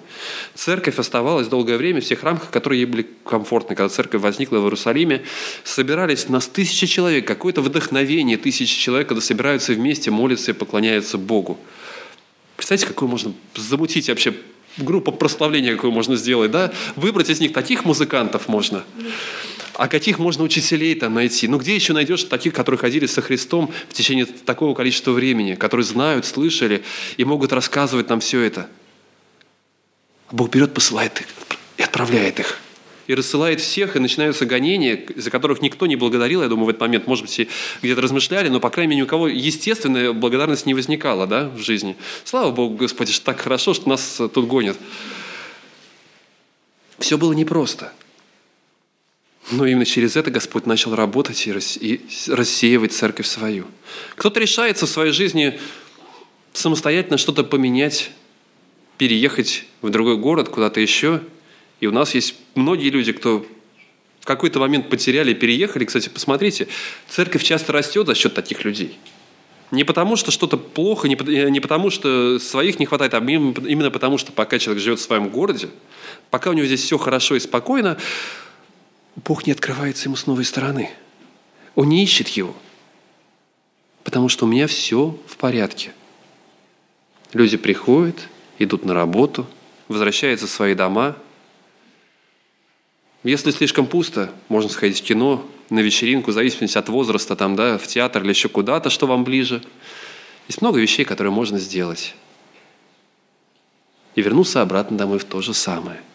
Церковь 0.54 1.00
оставалась 1.00 1.48
долгое 1.48 1.76
время 1.76 2.00
в 2.00 2.04
тех 2.04 2.22
рамках, 2.22 2.50
которые 2.50 2.82
ей 2.82 2.86
были 2.86 3.04
комфортны. 3.24 3.74
Когда 3.74 3.88
церковь 3.88 4.22
возникла 4.22 4.58
в 4.58 4.66
Иерусалиме, 4.66 5.24
собирались 5.64 6.28
нас 6.28 6.46
тысячи 6.46 6.86
человек, 6.86 7.26
какое-то 7.26 7.62
вдохновение 7.62 8.36
тысячи 8.36 8.78
человек, 8.78 9.08
когда 9.08 9.20
собираются 9.20 9.72
вместе, 9.72 10.12
молятся 10.12 10.52
и 10.52 10.54
поклоняются 10.54 11.18
Богу. 11.18 11.58
Представляете, 12.56 12.86
какую 12.86 13.08
можно 13.08 13.32
замутить 13.54 14.08
вообще 14.08 14.34
группу 14.78 15.12
прославления, 15.12 15.74
какую 15.74 15.92
можно 15.92 16.16
сделать, 16.16 16.50
да? 16.50 16.72
Выбрать 16.96 17.30
из 17.30 17.40
них 17.40 17.52
таких 17.52 17.84
музыкантов 17.84 18.48
можно. 18.48 18.84
А 19.74 19.88
каких 19.88 20.18
можно 20.18 20.42
учителей 20.42 20.94
там 20.94 21.14
найти? 21.14 21.48
Ну 21.48 21.58
где 21.58 21.74
еще 21.74 21.92
найдешь 21.92 22.24
таких, 22.24 22.54
которые 22.54 22.78
ходили 22.78 23.06
со 23.06 23.20
Христом 23.20 23.70
в 23.88 23.92
течение 23.92 24.24
такого 24.24 24.74
количества 24.74 25.12
времени, 25.12 25.54
которые 25.54 25.84
знают, 25.84 26.24
слышали 26.24 26.82
и 27.18 27.24
могут 27.24 27.52
рассказывать 27.52 28.08
нам 28.08 28.20
все 28.20 28.40
это? 28.40 28.68
А 30.28 30.34
Бог 30.34 30.50
берет, 30.50 30.72
посылает 30.72 31.20
их 31.20 31.26
и 31.76 31.82
отправляет 31.82 32.40
их 32.40 32.58
и 33.06 33.14
рассылает 33.14 33.60
всех, 33.60 33.96
и 33.96 33.98
начинаются 33.98 34.46
гонения, 34.46 35.04
за 35.14 35.30
которых 35.30 35.62
никто 35.62 35.86
не 35.86 35.96
благодарил, 35.96 36.42
я 36.42 36.48
думаю, 36.48 36.66
в 36.66 36.68
этот 36.70 36.80
момент, 36.80 37.06
может 37.06 37.24
быть, 37.24 37.48
где-то 37.82 38.00
размышляли, 38.00 38.48
но, 38.48 38.60
по 38.60 38.70
крайней 38.70 38.90
мере, 38.90 39.00
ни 39.00 39.04
у 39.04 39.08
кого 39.08 39.28
естественная 39.28 40.12
благодарность 40.12 40.66
не 40.66 40.74
возникала 40.74 41.26
да, 41.26 41.48
в 41.48 41.58
жизни. 41.58 41.96
Слава 42.24 42.50
Богу, 42.50 42.76
Господи, 42.76 43.12
что 43.12 43.24
так 43.24 43.40
хорошо, 43.40 43.74
что 43.74 43.88
нас 43.88 44.20
тут 44.32 44.46
гонят. 44.46 44.76
Все 46.98 47.18
было 47.18 47.32
непросто. 47.32 47.92
Но 49.50 49.64
именно 49.64 49.84
через 49.84 50.16
это 50.16 50.30
Господь 50.30 50.66
начал 50.66 50.94
работать 50.96 51.46
и 51.46 51.52
рассеивать 52.28 52.92
церковь 52.92 53.26
свою. 53.26 53.66
Кто-то 54.16 54.40
решается 54.40 54.86
в 54.86 54.88
своей 54.88 55.12
жизни 55.12 55.60
самостоятельно 56.52 57.16
что-то 57.16 57.44
поменять, 57.44 58.10
переехать 58.98 59.64
в 59.82 59.90
другой 59.90 60.16
город, 60.16 60.48
куда-то 60.48 60.80
еще. 60.80 61.20
И 61.86 61.88
у 61.88 61.92
нас 61.92 62.16
есть 62.16 62.34
многие 62.56 62.90
люди, 62.90 63.12
кто 63.12 63.46
в 64.18 64.26
какой-то 64.26 64.58
момент 64.58 64.90
потеряли, 64.90 65.34
переехали. 65.34 65.84
Кстати, 65.84 66.08
посмотрите, 66.08 66.66
церковь 67.08 67.44
часто 67.44 67.72
растет 67.72 68.08
за 68.08 68.16
счет 68.16 68.34
таких 68.34 68.64
людей. 68.64 68.98
Не 69.70 69.84
потому, 69.84 70.16
что 70.16 70.32
что-то 70.32 70.56
плохо, 70.56 71.06
не 71.06 71.60
потому, 71.60 71.90
что 71.90 72.40
своих 72.40 72.80
не 72.80 72.86
хватает, 72.86 73.14
а 73.14 73.18
именно 73.18 73.92
потому, 73.92 74.18
что 74.18 74.32
пока 74.32 74.58
человек 74.58 74.82
живет 74.82 74.98
в 74.98 75.02
своем 75.02 75.28
городе, 75.28 75.68
пока 76.30 76.50
у 76.50 76.54
него 76.54 76.66
здесь 76.66 76.82
все 76.82 76.98
хорошо 76.98 77.36
и 77.36 77.40
спокойно, 77.40 77.98
Бог 79.14 79.46
не 79.46 79.52
открывается 79.52 80.08
ему 80.08 80.16
с 80.16 80.26
новой 80.26 80.44
стороны. 80.44 80.90
Он 81.76 81.88
не 81.88 82.02
ищет 82.02 82.26
его. 82.30 82.56
Потому 84.02 84.28
что 84.28 84.44
у 84.44 84.48
меня 84.48 84.66
все 84.66 85.16
в 85.28 85.36
порядке. 85.36 85.92
Люди 87.32 87.56
приходят, 87.56 88.28
идут 88.58 88.84
на 88.84 88.92
работу, 88.92 89.46
возвращаются 89.86 90.48
в 90.48 90.50
свои 90.50 90.74
дома. 90.74 91.16
Если 93.28 93.50
слишком 93.50 93.86
пусто, 93.86 94.30
можно 94.48 94.70
сходить 94.70 95.00
в 95.00 95.04
кино, 95.04 95.44
на 95.68 95.80
вечеринку, 95.80 96.30
в 96.30 96.34
зависимости 96.34 96.78
от 96.78 96.88
возраста, 96.88 97.34
там, 97.34 97.56
да, 97.56 97.76
в 97.76 97.86
театр 97.86 98.22
или 98.22 98.30
еще 98.30 98.48
куда-то, 98.48 98.88
что 98.88 99.06
вам 99.06 99.24
ближе. 99.24 99.62
Есть 100.48 100.62
много 100.62 100.78
вещей, 100.78 101.04
которые 101.04 101.32
можно 101.32 101.58
сделать. 101.58 102.14
И 104.14 104.22
вернуться 104.22 104.62
обратно 104.62 104.96
домой 104.96 105.18
в 105.18 105.24
то 105.24 105.42
же 105.42 105.54
самое– 105.54 106.00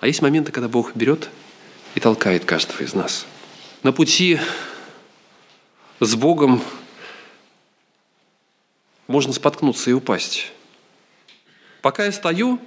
а 0.00 0.06
есть 0.06 0.22
моменты, 0.22 0.52
когда 0.52 0.68
Бог 0.68 0.94
берет 0.94 1.28
и 1.94 2.00
толкает 2.00 2.44
каждого 2.44 2.82
из 2.82 2.94
нас. 2.94 3.26
На 3.82 3.92
пути 3.92 4.38
с 5.98 6.14
Богом 6.14 6.62
можно 9.08 9.32
споткнуться 9.32 9.90
и 9.90 9.92
упасть. 9.92 10.52
Пока 11.82 12.04
я 12.04 12.12
стою, 12.12 12.60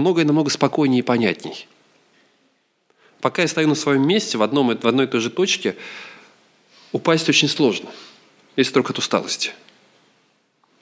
многое 0.00 0.24
намного 0.24 0.50
спокойнее 0.50 1.00
и 1.00 1.02
понятней. 1.02 1.68
Пока 3.20 3.42
я 3.42 3.48
стою 3.48 3.68
на 3.68 3.74
своем 3.74 4.06
месте, 4.06 4.38
в, 4.38 4.42
одном, 4.42 4.76
в 4.76 4.86
одной 4.86 5.06
и 5.06 5.08
той 5.08 5.20
же 5.20 5.30
точке, 5.30 5.76
упасть 6.92 7.28
очень 7.28 7.48
сложно, 7.48 7.90
если 8.56 8.72
только 8.72 8.92
от 8.92 8.98
усталости– 8.98 9.52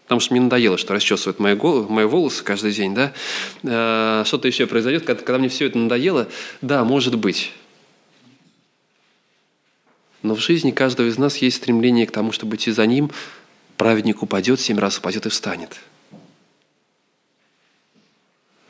потому 0.09 0.21
что 0.21 0.33
мне 0.33 0.41
надоело, 0.41 0.79
что 0.79 0.95
расчесывают 0.95 1.39
мои, 1.39 1.55
головы, 1.55 1.93
мои 1.93 2.07
волосы 2.07 2.43
каждый 2.43 2.73
день, 2.73 2.95
да, 2.95 3.13
э, 3.63 4.23
что-то 4.25 4.49
еще 4.49 4.67
произойдет, 4.67 5.05
когда, 5.05 5.23
когда 5.23 5.39
мне 5.39 5.51
все 5.51 5.67
это 5.67 5.77
надоело, 5.77 6.29
да, 6.63 6.83
может 6.83 7.17
быть. 7.17 7.53
Но 10.23 10.35
в 10.35 10.41
жизни 10.41 10.71
каждого 10.71 11.09
из 11.09 11.19
нас 11.19 11.37
есть 11.37 11.59
стремление 11.59 12.07
к 12.07 12.11
тому, 12.11 12.33
чтобы 12.33 12.57
идти 12.57 12.71
за 12.71 12.87
ним, 12.87 13.11
праведник 13.77 14.23
упадет, 14.23 14.61
семь 14.61 14.79
раз 14.79 14.97
упадет 14.97 15.27
и 15.27 15.29
встанет. 15.29 15.79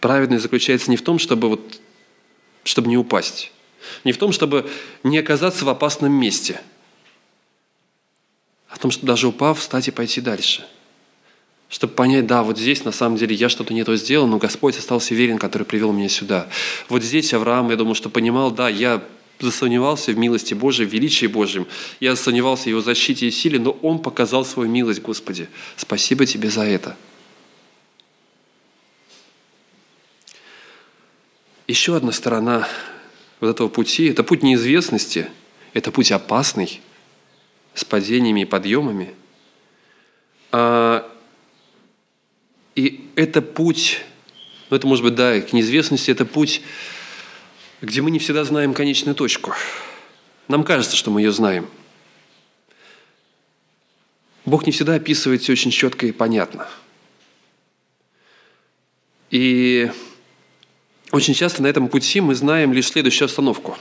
Праведность 0.01 0.43
заключается 0.43 0.91
не 0.91 0.97
в 0.97 1.03
том, 1.03 1.19
чтобы, 1.19 1.49
вот, 1.49 1.81
чтобы 2.65 2.89
не 2.89 2.97
упасть, 2.97 3.53
не 4.05 4.13
в 4.13 4.19
том, 4.19 4.33
чтобы 4.33 4.71
не 5.03 5.19
оказаться 5.19 5.65
в 5.65 5.69
опасном 5.69 6.13
месте, 6.13 6.61
а 8.69 8.77
в 8.77 8.79
том, 8.79 8.91
что 8.91 9.07
даже 9.07 9.29
упав, 9.29 9.59
встать 9.59 9.89
и 9.89 9.91
пойти 9.91 10.21
дальше– 10.21 10.65
чтобы 11.69 11.93
понять, 11.93 12.27
да, 12.27 12.43
вот 12.43 12.59
здесь 12.59 12.85
на 12.85 12.93
самом 12.93 13.19
деле 13.19 13.35
я 13.35 13.49
что-то 13.49 13.75
не 13.75 13.85
то 13.85 13.95
сделал, 13.97 14.27
но 14.27 14.39
Господь 14.39 14.79
остался 14.79 15.15
верен, 15.15 15.39
который 15.39 15.65
привел 15.65 15.93
меня 15.93 16.09
сюда. 16.09 16.49
Вот 16.89 17.03
здесь 17.03 17.35
Авраам, 17.35 17.71
я 17.71 17.77
думаю, 17.77 17.95
что 17.95 18.09
понимал, 18.09 18.51
да, 18.51 18.69
я 18.69 19.03
засомневался 19.39 20.13
в 20.13 20.19
милости 20.19 20.55
Божией, 20.55 20.89
в 20.89 20.93
величии 20.93 21.27
Божьем. 21.27 21.67
Я 22.01 22.17
засомневался 22.17 22.65
в 22.65 22.67
Его 22.69 22.81
защите 22.81 23.29
и 23.29 23.31
силе, 23.31 23.59
но 23.59 23.73
Он 23.83 23.99
показал 23.99 24.45
свою 24.45 24.71
милость, 24.71 25.03
Господи. 25.03 25.49
Спасибо 25.77 26.25
Тебе 26.25 26.49
за 26.49 26.63
это. 26.63 26.97
Еще 31.69 31.95
одна 31.95 32.12
сторона 32.12 32.66
вот 33.41 33.51
этого 33.51 33.69
пути– 33.69 34.07
это 34.09 34.25
путь 34.25 34.43
неизвестности, 34.43 35.29
это 35.75 35.93
путь 35.93 36.11
опасный, 36.11 36.81
с 37.75 37.85
падениями 37.85 38.41
и 38.41 38.45
подъемами. 38.47 39.14
А 40.51 41.14
и 42.75 43.11
это 43.16 43.43
путь, 43.43 44.01
ну 44.71 44.79
это 44.79 44.87
может 44.87 45.05
быть, 45.05 45.14
да, 45.14 45.39
к 45.43 45.53
неизвестности, 45.53 46.11
это 46.11 46.25
путь, 46.25 46.62
где 47.83 48.01
мы 48.01 48.11
не 48.11 48.19
всегда 48.19 48.45
знаем 48.45 48.73
конечную 48.73 49.14
точку. 49.14 49.53
Нам 50.49 50.64
кажется, 50.64 50.97
что 50.97 51.11
мы 51.11 51.21
ее 51.21 51.33
знаем. 51.33 51.69
Бог 54.47 54.64
не 54.64 54.73
всегда 54.73 54.95
описывает 54.95 55.43
все 55.43 55.53
очень 55.53 55.71
четко 55.71 56.07
и 56.07 56.12
понятно. 56.12 56.66
И 59.31 59.91
очень 61.13 61.35
часто 61.35 61.63
на 61.63 61.67
этом 61.67 61.89
пути 61.89 62.21
мы 62.21 62.35
знаем 62.35 62.73
лишь 62.73 62.89
следующую 62.89 63.27
остановку. 63.27 63.77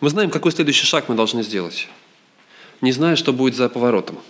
Мы 0.00 0.10
знаем, 0.10 0.30
какой 0.30 0.52
следующий 0.52 0.86
шаг 0.86 1.08
мы 1.08 1.14
должны 1.14 1.42
сделать, 1.42 1.88
не 2.80 2.92
зная, 2.92 3.16
что 3.16 3.32
будет 3.32 3.56
за 3.56 3.68
поворотом– 3.68 4.18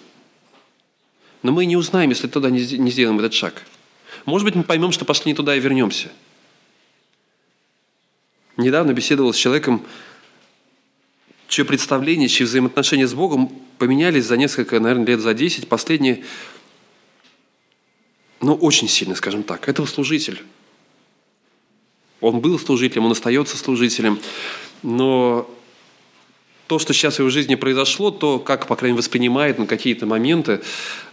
но 1.43 1.53
мы 1.53 1.67
не 1.67 1.77
узнаем, 1.77 2.11
если 2.11 2.27
туда 2.27 2.51
не 2.51 2.61
сделаем 2.91 3.19
этот 3.19 3.35
шаг. 3.35 3.63
Может 4.25 4.45
быть, 4.45 4.55
мы 4.55 4.65
поймем, 4.65 4.93
что 4.93 5.05
пошли 5.05 5.31
не 5.31 5.37
туда 5.37 5.55
и 5.57 5.61
вернемся. 5.61 6.11
Недавно 8.57 8.93
беседовал 8.93 9.33
с 9.33 9.37
человеком, 9.37 9.87
чье 11.47 11.65
представление, 11.65 12.29
чьи 12.29 12.45
взаимоотношения 12.45 13.07
с 13.07 13.15
Богом 13.15 13.49
поменялись 13.79 14.25
за 14.25 14.37
несколько, 14.37 14.81
наверное, 14.81 15.07
лет 15.07 15.21
за 15.21 15.33
десять. 15.33 15.69
Последние, 15.69 16.25
ну, 18.41 18.55
очень 18.55 18.89
сильно, 18.89 19.15
скажем 19.15 19.45
так. 19.45 19.69
Это 19.69 19.87
служитель. 19.87 20.43
Он 22.21 22.41
был 22.41 22.59
служителем, 22.59 23.07
он 23.07 23.13
остается 23.13 23.57
служителем, 23.57 24.19
но 24.83 25.49
то, 26.69 26.79
что 26.79 26.93
сейчас 26.93 27.17
в 27.17 27.19
его 27.21 27.31
жизни 27.31 27.55
произошло, 27.55 28.11
то, 28.11 28.39
как, 28.39 28.67
по 28.67 28.77
крайней 28.77 28.93
мере, 28.93 28.99
воспринимает 29.01 29.59
на 29.59 29.67
какие-то 29.67 30.05
моменты. 30.05 30.61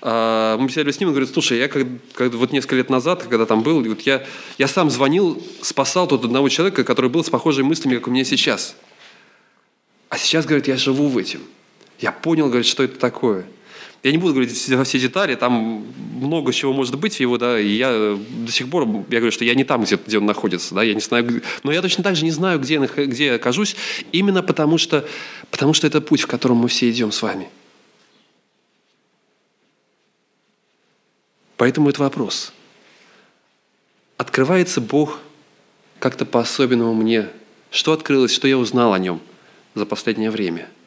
А, 0.02 0.58
мы 0.58 0.68
беседовали 0.68 0.92
с 0.92 1.00
ним, 1.00 1.10
он 1.10 1.14
говорит, 1.16 1.34
слушай, 1.34 1.58
я 1.58 1.70
как, 1.70 1.88
как, 2.14 2.34
вот 2.34 2.52
несколько 2.52 2.76
лет 2.76 2.90
назад, 2.90 3.24
когда 3.24 3.46
там 3.46 3.64
был, 3.64 3.82
вот 3.82 4.02
я, 4.02 4.26
я 4.58 4.68
сам 4.68 4.90
звонил, 4.90 5.42
спасал 5.62 6.08
тут 6.08 6.26
одного 6.26 6.50
человека, 6.50 6.84
который 6.84 7.10
был 7.10 7.24
с 7.24 7.30
похожими 7.30 7.66
мыслями, 7.66 7.96
как 7.96 8.08
у 8.08 8.12
меня 8.12 8.26
сейчас. 8.26 8.76
А 10.10 10.18
сейчас, 10.18 10.46
говорит, 10.46 10.68
я 10.68 10.76
живу 10.76 11.08
в 11.08 11.18
этом. 11.18 11.42
Я 12.00 12.12
понял, 12.12 12.48
говорит, 12.48 12.68
что 12.68 12.84
это 12.84 13.00
такое. 13.00 13.46
Я 14.06 14.12
не 14.12 14.20
буду 14.20 14.36
говорить 14.36 14.70
во 14.70 14.84
все 14.84 15.00
детали, 15.00 15.34
там 15.34 15.84
много 16.22 16.54
чего 16.54 16.72
может 16.74 16.96
быть 16.96 17.20
его, 17.20 17.40
да, 17.40 17.60
и 17.60 17.70
я 17.70 18.16
до 18.46 18.52
сих 18.52 18.70
пор, 18.70 18.84
я 19.10 19.18
говорю, 19.18 19.32
что 19.32 19.44
я 19.44 19.56
не 19.56 19.64
там, 19.64 19.82
где, 19.82 19.96
где 19.96 20.20
он 20.20 20.28
находится, 20.28 20.76
да, 20.76 20.84
я 20.84 20.94
не 20.94 21.00
знаю, 21.00 21.42
но 21.64 21.72
я 21.72 21.82
точно 21.82 22.04
так 22.04 22.16
же 22.16 22.24
не 22.24 22.30
знаю, 22.30 22.60
где, 22.60 22.78
где 22.78 23.26
я 23.26 23.36
окажусь, 23.38 23.76
именно 24.12 24.44
потому 24.44 24.78
что, 24.78 25.08
потому 25.50 25.74
что 25.74 25.88
это 25.88 26.02
путь, 26.02 26.22
в 26.22 26.28
котором 26.28 26.58
мы 26.58 26.68
все 26.68 26.88
идем 26.92 27.12
с 27.12 27.20
вами. 27.24 27.50
Поэтому 31.58 31.90
это 31.90 32.04
вопрос. 32.04 32.54
Открывается 34.18 34.82
Бог 34.82 35.20
как-то 35.98 36.28
по-особенному 36.28 36.94
мне? 36.94 37.30
Что 37.72 37.92
открылось, 37.92 38.32
что 38.36 38.48
я 38.48 38.60
узнал 38.60 38.94
о 38.94 39.00
Нем 39.00 39.20
за 39.74 39.88
последнее 39.88 40.30
время– 40.30 40.70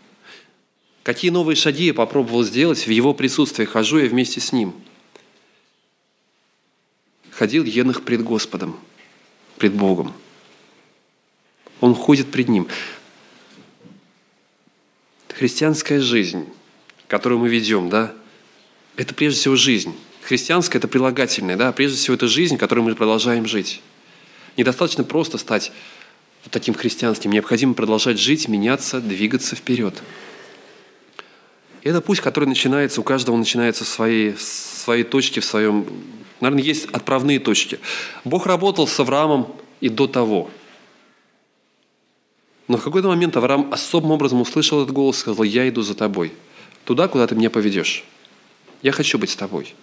Какие 1.08 1.30
новые 1.30 1.56
шаги 1.56 1.86
я 1.86 1.94
попробовал 1.94 2.44
сделать 2.44 2.86
в 2.86 2.90
его 2.90 3.14
присутствии, 3.14 3.64
хожу 3.64 3.96
я 3.96 4.10
вместе 4.10 4.40
с 4.40 4.52
ним. 4.52 4.74
Ходил 7.30 7.64
Енах 7.64 8.02
пред 8.02 8.22
Господом, 8.22 8.78
пред 9.56 9.72
Богом. 9.72 10.12
Он 11.80 11.94
ходит 11.94 12.30
пред 12.30 12.48
Ним. 12.48 12.68
Христианская 15.30 15.98
жизнь, 16.02 16.44
которую 17.06 17.38
мы 17.38 17.48
ведем, 17.48 17.88
да, 17.88 18.12
это 18.96 19.14
прежде 19.14 19.40
всего 19.40 19.56
жизнь. 19.56 19.94
Христианская– 20.20 20.76
это 20.78 20.88
прилагательное, 20.88 21.56
да, 21.56 21.72
прежде 21.72 21.96
всего 21.96 22.16
это 22.16 22.28
жизнь, 22.28 22.58
которой 22.58 22.80
мы 22.80 22.94
продолжаем 22.94 23.46
жить. 23.46 23.80
Недостаточно 24.58 25.04
просто 25.04 25.38
стать 25.38 25.72
вот 26.44 26.52
таким 26.52 26.74
христианским. 26.74 27.32
Необходимо 27.32 27.72
продолжать 27.72 28.20
жить, 28.20 28.46
меняться, 28.46 29.00
двигаться 29.00 29.56
вперед. 29.56 30.02
Это 31.88 32.02
путь, 32.02 32.20
который 32.20 32.44
начинается, 32.44 33.00
у 33.00 33.02
каждого 33.02 33.34
начинается 33.34 33.82
в 33.82 33.88
своей, 33.88 34.32
в 34.34 34.42
своей 34.42 35.04
точке, 35.04 35.40
в 35.40 35.44
своем... 35.46 35.86
Наверное, 36.38 36.62
есть 36.62 36.84
отправные 36.92 37.40
точки. 37.40 37.80
Бог 38.24 38.44
работал 38.44 38.86
с 38.86 39.00
Авраамом 39.00 39.56
и 39.80 39.88
до 39.88 40.06
того. 40.06 40.50
Но 42.68 42.76
в 42.76 42.84
какой-то 42.84 43.08
момент 43.08 43.38
Авраам 43.38 43.72
особым 43.72 44.10
образом 44.10 44.38
услышал 44.42 44.82
этот 44.82 44.92
голос 44.92 45.16
и 45.16 45.20
сказал, 45.20 45.44
я 45.44 45.66
иду 45.66 45.80
за 45.80 45.94
тобой. 45.94 46.34
Туда, 46.84 47.08
куда 47.08 47.26
ты 47.26 47.34
меня 47.34 47.48
поведешь. 47.48 48.04
Я 48.82 48.92
хочу 48.92 49.16
быть 49.16 49.30
с 49.30 49.36
тобой. 49.36 49.74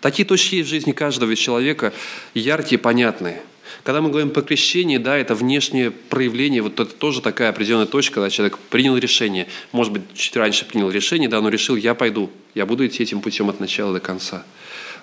Такие 0.00 0.26
точки 0.26 0.56
есть 0.56 0.66
в 0.66 0.70
жизни 0.70 0.90
каждого 0.90 1.36
человека, 1.36 1.92
яркие, 2.34 2.80
понятные. 2.80 3.40
Когда 3.82 4.00
мы 4.00 4.10
говорим 4.10 4.30
по 4.30 4.42
крещении, 4.42 4.98
да, 4.98 5.16
это 5.16 5.34
внешнее 5.34 5.90
проявление, 5.90 6.62
вот 6.62 6.78
это 6.80 6.92
тоже 6.94 7.20
такая 7.20 7.50
определенная 7.50 7.86
точка, 7.86 8.16
когда 8.16 8.30
человек 8.30 8.58
принял 8.58 8.96
решение, 8.96 9.46
может 9.72 9.92
быть, 9.92 10.02
чуть 10.14 10.36
раньше 10.36 10.66
принял 10.66 10.90
решение, 10.90 11.28
да, 11.28 11.40
но 11.40 11.48
решил, 11.48 11.76
я 11.76 11.94
пойду, 11.94 12.30
я 12.54 12.66
буду 12.66 12.86
идти 12.86 13.02
этим 13.02 13.20
путем 13.20 13.48
от 13.48 13.60
начала 13.60 13.92
до 13.92 14.00
конца. 14.00 14.44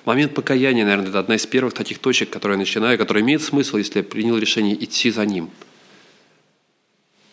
Момент 0.05 0.33
покаяния, 0.33 0.85
наверное, 0.85 1.09
это 1.09 1.19
одна 1.19 1.35
из 1.35 1.45
первых 1.45 1.73
таких 1.73 1.99
точек, 1.99 2.29
которые 2.29 2.55
я 2.55 2.59
начинаю, 2.59 2.97
которая 2.97 3.23
имеет 3.23 3.41
смысл, 3.41 3.77
если 3.77 3.99
я 3.99 4.03
принял 4.03 4.37
решение 4.37 4.81
идти 4.81 5.11
за 5.11 5.25
ним. 5.25 5.49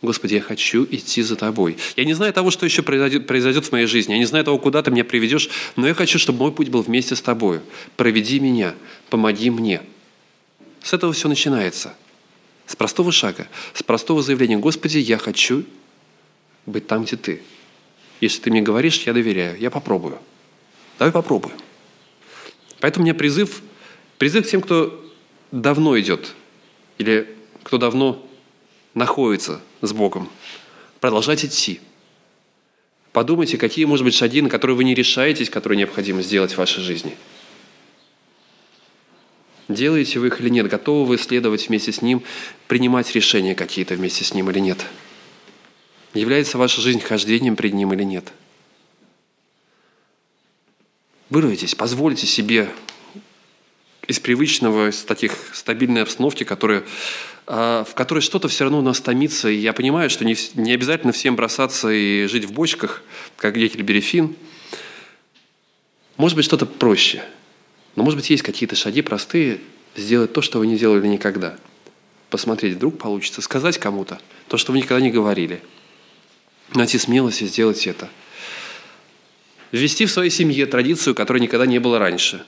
Господи, 0.03 0.35
я 0.35 0.43
хочу 0.43 0.85
идти 0.91 1.23
за 1.23 1.37
Тобой. 1.37 1.79
Я 1.97 2.05
не 2.05 2.13
знаю 2.15 2.33
того, 2.33 2.51
что 2.51 2.67
еще 2.67 2.83
произойдет, 2.83 3.27
произойдет 3.27 3.65
в 3.65 3.73
моей 3.73 3.87
жизни. 3.87 4.13
Я 4.13 4.19
не 4.19 4.27
знаю 4.27 4.45
того, 4.45 4.59
куда 4.59 4.83
Ты 4.83 4.91
меня 4.91 5.05
приведешь, 5.05 5.49
но 5.77 5.87
я 5.87 5.95
хочу, 5.95 6.19
чтобы 6.19 6.41
мой 6.41 6.53
путь 6.53 6.69
был 6.69 6.83
вместе 6.83 7.17
с 7.17 7.23
Тобою. 7.23 7.63
Проведи 7.97 8.39
меня, 8.39 8.75
помоги 9.09 9.51
мне– 9.51 9.81
с 10.85 10.93
этого 10.93 11.13
все 11.15 11.29
начинается. 11.29 11.95
С 12.67 12.77
простого 12.77 13.11
шага, 13.11 13.49
с 13.73 13.83
простого 13.83 14.23
заявления. 14.23 14.59
Господи, 14.59 14.99
я 14.99 15.19
хочу 15.19 15.65
быть 16.67 16.87
там, 16.87 17.05
где 17.05 17.17
Ты. 17.17 17.43
Если 18.21 18.43
Ты 18.43 18.51
мне 18.51 18.61
говоришь, 18.61 19.03
я 19.07 19.13
доверяю, 19.15 19.59
я 19.59 19.71
попробую. 19.71 20.19
Давай 20.99 21.13
попробуем. 21.13 21.57
Поэтому 22.81 23.03
у 23.03 23.07
меня 23.07 23.15
призыв, 23.15 23.63
призыв 24.19 24.49
тем, 24.49 24.61
кто 24.61 25.03
давно 25.51 25.99
идет, 25.99 26.35
или 26.99 27.35
кто 27.63 27.79
давно 27.79 28.27
находится 28.93 29.63
с 29.81 29.93
Богом. 29.93 30.29
Продолжать 31.01 31.45
идти. 31.47 31.81
Подумайте, 33.13 33.57
какие, 33.57 33.87
может 33.87 34.05
быть, 34.05 34.15
шаги, 34.15 34.43
на 34.43 34.51
которые 34.51 34.77
вы 34.77 34.85
не 34.85 34.95
решаетесь, 34.95 35.49
которые 35.49 35.79
необходимо 35.79 36.23
сделать 36.23 36.53
в 36.53 36.59
вашей 36.59 36.83
жизни– 36.83 37.17
Делаете 39.69 40.19
вы 40.19 40.27
их 40.27 40.41
или 40.41 40.51
нет? 40.51 40.69
Готовы 40.69 41.07
вы 41.07 41.19
следовать 41.19 41.69
вместе 41.69 41.91
с 41.91 42.03
Ним, 42.03 42.23
принимать 42.69 43.15
решения 43.15 43.55
какие-то 43.55 43.95
вместе 43.95 44.25
с 44.25 44.35
Ним 44.35 44.51
или 44.51 44.59
нет? 44.59 44.85
Является 46.13 46.59
ваша 46.59 46.81
жизнь 46.81 47.01
хождением 47.01 47.57
пред 47.57 47.73
Ним 47.73 47.93
или 47.95 48.03
нет? 48.03 48.33
Вырвитесь, 51.31 51.75
позвольте 51.75 52.27
себе 52.27 52.69
из 54.07 54.21
привычного, 54.21 54.91
из 54.91 55.03
таких 55.03 55.33
стабильной 55.55 56.03
обстановки, 56.03 56.45
которая, 56.45 56.85
в 57.47 57.89
которой 57.95 58.21
что-то 58.21 58.49
все 58.49 58.65
равно 58.65 58.81
у 58.81 58.83
нас 58.83 59.01
томится. 59.01 59.49
И 59.49 59.57
я 59.57 59.73
понимаю, 59.73 60.11
что 60.11 60.27
не, 60.27 60.37
не 60.55 60.73
обязательно 60.75 61.15
всем 61.15 61.37
бросаться 61.37 61.91
и 61.91 62.27
жить 62.27 62.45
в 62.45 62.53
бочках, 62.53 63.03
как 63.37 63.57
Гекель 63.57 64.37
Может 66.19 66.37
быть, 66.37 66.45
что-то 66.45 66.67
проще– 66.67 67.25
но, 67.97 68.03
может 68.03 68.19
быть, 68.19 68.31
есть 68.31 68.43
какие-то 68.43 68.77
шаги 68.77 69.03
простые, 69.03 69.61
сделать 69.97 70.33
то, 70.33 70.43
что 70.43 70.59
вы 70.59 70.67
не 70.67 70.77
делали 70.77 71.07
никогда. 71.07 71.57
Посмотреть, 72.31 72.75
вдруг 72.75 72.99
получится. 72.99 73.41
Сказать 73.41 73.79
кому-то 73.79 74.19
то, 74.49 74.57
что 74.57 74.73
вы 74.73 74.79
никогда 74.79 75.01
не 75.01 75.11
говорили. 75.11 75.63
Найти 76.75 76.99
смелость 76.99 77.43
и 77.43 77.47
сделать 77.47 77.87
это. 77.87 78.09
Ввести 79.71 80.07
в 80.07 80.11
своей 80.11 80.31
семье 80.31 80.67
традицию, 80.67 81.15
которой 81.15 81.41
никогда 81.41 81.67
не 81.67 81.79
было 81.79 81.99
раньше. 81.99 82.45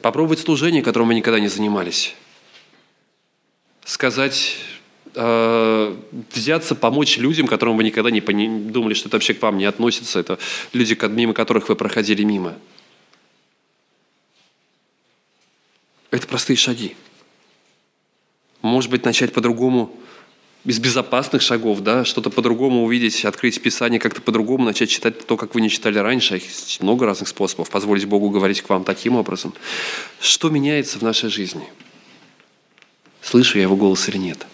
Попробовать 0.00 0.40
служение, 0.40 0.82
которым 0.82 1.08
вы 1.08 1.14
никогда 1.14 1.38
не 1.40 1.48
занимались. 1.48 2.14
Сказать 3.84 4.56
э, 5.14 5.96
взяться 6.32 6.74
помочь 6.74 7.18
людям, 7.18 7.46
которым 7.46 7.76
вы 7.76 7.84
никогда 7.84 8.10
не 8.10 8.20
думали, 8.20 8.94
что 8.94 9.08
это 9.08 9.16
вообще 9.16 9.34
к 9.34 9.42
вам 9.42 9.58
не 9.58 9.64
относится. 9.64 10.20
Это 10.20 10.38
люди, 10.72 10.98
мимо 11.08 11.34
которых 11.34 11.68
вы 11.68 11.76
проходили 11.76 12.24
мимо. 12.24 12.56
Это 16.12 16.28
простые 16.28 16.58
шаги. 16.58 16.94
Может 18.60 18.90
быть, 18.90 19.04
начать 19.04 19.32
по-другому, 19.32 19.98
из 20.64 20.78
безопасных 20.78 21.42
шагов, 21.42 21.80
да, 21.80 22.04
что-то 22.04 22.30
по-другому 22.30 22.84
увидеть, 22.84 23.24
открыть 23.24 23.60
Писание 23.60 23.98
как-то 23.98 24.20
по-другому, 24.20 24.64
начать 24.64 24.90
читать 24.90 25.26
то, 25.26 25.36
как 25.36 25.54
вы 25.54 25.62
не 25.62 25.70
читали 25.70 25.98
раньше. 25.98 26.34
Есть 26.34 26.80
много 26.82 27.06
разных 27.06 27.28
способов. 27.28 27.70
Позволить 27.70 28.04
Богу 28.04 28.30
говорить 28.30 28.60
к 28.62 28.68
вам 28.68 28.84
таким 28.84 29.16
образом. 29.16 29.54
Что 30.20 30.50
меняется 30.50 30.98
в 30.98 31.02
нашей 31.02 31.30
жизни? 31.30 31.64
Слышу 33.22 33.56
я 33.56 33.62
его 33.62 33.74
голос 33.74 34.08
или 34.08 34.18
нет? 34.18 34.46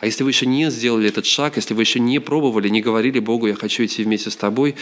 А 0.00 0.06
если 0.06 0.24
вы 0.24 0.30
еще 0.30 0.46
не 0.46 0.70
сделали 0.70 1.08
этот 1.08 1.26
шаг, 1.26 1.54
если 1.56 1.74
вы 1.74 1.82
еще 1.82 2.00
не 2.00 2.18
пробовали, 2.18 2.68
не 2.68 2.80
говорили 2.80 3.20
Богу, 3.20 3.46
я 3.46 3.54
хочу 3.54 3.84
идти 3.84 4.02
вместе 4.02 4.30
с 4.30 4.36
тобой, 4.36 4.74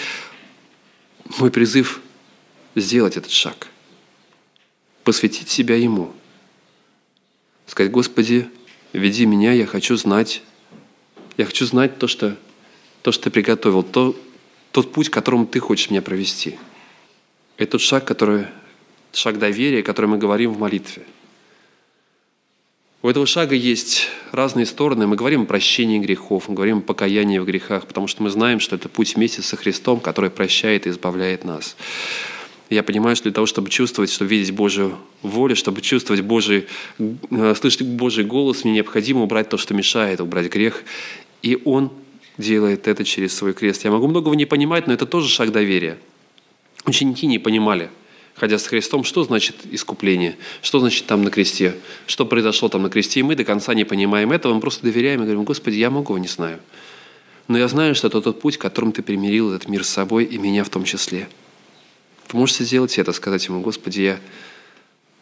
мой 1.39 1.51
призыв– 1.51 2.01
сделать 2.77 3.17
этот 3.17 3.33
шаг– 3.33 3.67
посвятить 5.11 5.49
себя 5.49 5.75
Ему. 5.75 6.13
Сказать, 7.67 7.91
Господи, 7.91 8.49
веди 8.93 9.27
меня, 9.27 9.51
я 9.51 9.67
хочу 9.67 9.97
знать, 9.97 10.41
я 11.37 11.47
хочу 11.47 11.67
знать 11.67 11.99
то, 11.99 12.07
что, 12.07 12.37
то, 13.03 13.11
что 13.11 13.25
Ты 13.25 13.31
приготовил, 13.31 13.83
то, 13.83 14.15
тот 14.71 14.93
путь, 14.93 15.11
которым 15.11 15.49
Ты 15.49 15.59
хочешь 15.59 15.91
меня 15.91 16.01
провести. 16.01 16.61
Это 17.57 17.73
тот 17.73 17.81
шаг, 17.81 18.05
который, 18.05 18.47
шаг 19.13 19.41
доверия, 19.41 19.83
который 19.83 20.07
мы 20.07 20.17
говорим 20.17 20.53
в 20.53 20.61
молитве. 20.61 21.03
У 23.03 23.09
этого 23.09 23.27
шага 23.27 23.57
есть 23.57 24.11
разные 24.31 24.65
стороны. 24.65 25.09
Мы 25.09 25.17
говорим 25.17 25.43
о 25.43 25.47
прощении 25.47 25.99
грехов, 25.99 26.49
мы 26.49 26.55
говорим 26.55 26.79
о 26.79 26.83
покаянии 26.83 27.41
в 27.41 27.47
грехах, 27.47 27.89
потому 27.89 28.07
что 28.07 28.23
мы 28.23 28.31
знаем, 28.31 28.61
что 28.61 28.77
это 28.77 28.89
путь 28.89 29.17
вместе 29.17 29.43
со 29.43 29.57
Христом, 29.57 29.99
который 29.99 30.31
прощает 30.31 30.87
и 30.87 30.91
избавляет 30.91 31.45
нас 31.45 31.75
я 32.71 32.85
понимаю, 32.85 33.17
что 33.17 33.25
для 33.25 33.33
того, 33.33 33.47
чтобы 33.47 33.69
чувствовать, 33.69 34.11
чтобы 34.11 34.31
видеть 34.31 34.55
Божью 34.55 34.97
волю, 35.23 35.57
чтобы 35.57 35.81
чувствовать 35.81 36.23
Божий, 36.23 36.69
э, 36.99 37.55
слышать 37.57 37.83
Божий 37.83 38.25
голос, 38.25 38.63
мне 38.63 38.75
необходимо 38.75 39.23
убрать 39.23 39.49
то, 39.49 39.59
что 39.59 39.75
мешает, 39.75 40.21
убрать 40.21 40.49
грех. 40.53 40.85
И 41.43 41.59
Он 41.65 41.91
делает 42.39 42.87
это 42.87 43.05
через 43.05 43.37
свой 43.37 43.55
крест. 43.55 43.85
Я 43.85 43.91
могу 43.91 44.07
многого 44.07 44.37
не 44.37 44.47
понимать, 44.47 44.87
но 44.87 44.93
это 44.93 45.05
тоже 45.05 45.29
шаг 45.29 45.51
доверия. 45.51 45.99
Ученики 46.87 47.27
не 47.27 47.41
понимали, 47.41 47.91
ходя 48.35 48.57
с 48.57 48.67
Христом, 48.69 49.03
что 49.03 49.25
значит 49.25 49.57
искупление, 49.71 50.37
что 50.63 50.79
значит 50.79 51.07
там 51.07 51.25
на 51.25 51.31
кресте, 51.31 51.75
что 52.07 52.25
произошло 52.25 52.69
там 52.69 52.83
на 52.83 52.89
кресте. 52.89 53.19
И 53.19 53.23
мы 53.25 53.35
до 53.35 53.45
конца 53.45 53.75
не 53.75 53.85
понимаем 53.85 54.31
этого, 54.31 54.55
мы 54.55 54.61
просто 54.61 54.85
доверяем 54.85 55.21
и 55.23 55.25
говорим, 55.25 55.43
Господи, 55.43 55.77
я 55.77 55.91
могу, 55.91 56.17
не 56.19 56.29
знаю. 56.29 56.61
Но 57.49 57.59
я 57.59 57.67
знаю, 57.67 57.97
что 57.97 58.07
это 58.07 58.21
тот 58.21 58.41
путь, 58.41 58.59
которым 58.59 58.93
Ты 58.93 59.03
примирил 59.03 59.53
этот 59.53 59.69
мир 59.69 59.83
с 59.85 59.89
собой 59.89 60.25
и 60.25 60.39
меня 60.39 60.63
в 60.63 60.69
том 60.69 60.85
числе. 60.85 61.29
Вы 62.33 62.39
можете 62.39 62.65
сделать 62.65 62.97
это, 62.99 63.13
сказать 63.13 63.47
ему, 63.47 63.61
Господи, 63.61 64.03
я 64.03 64.21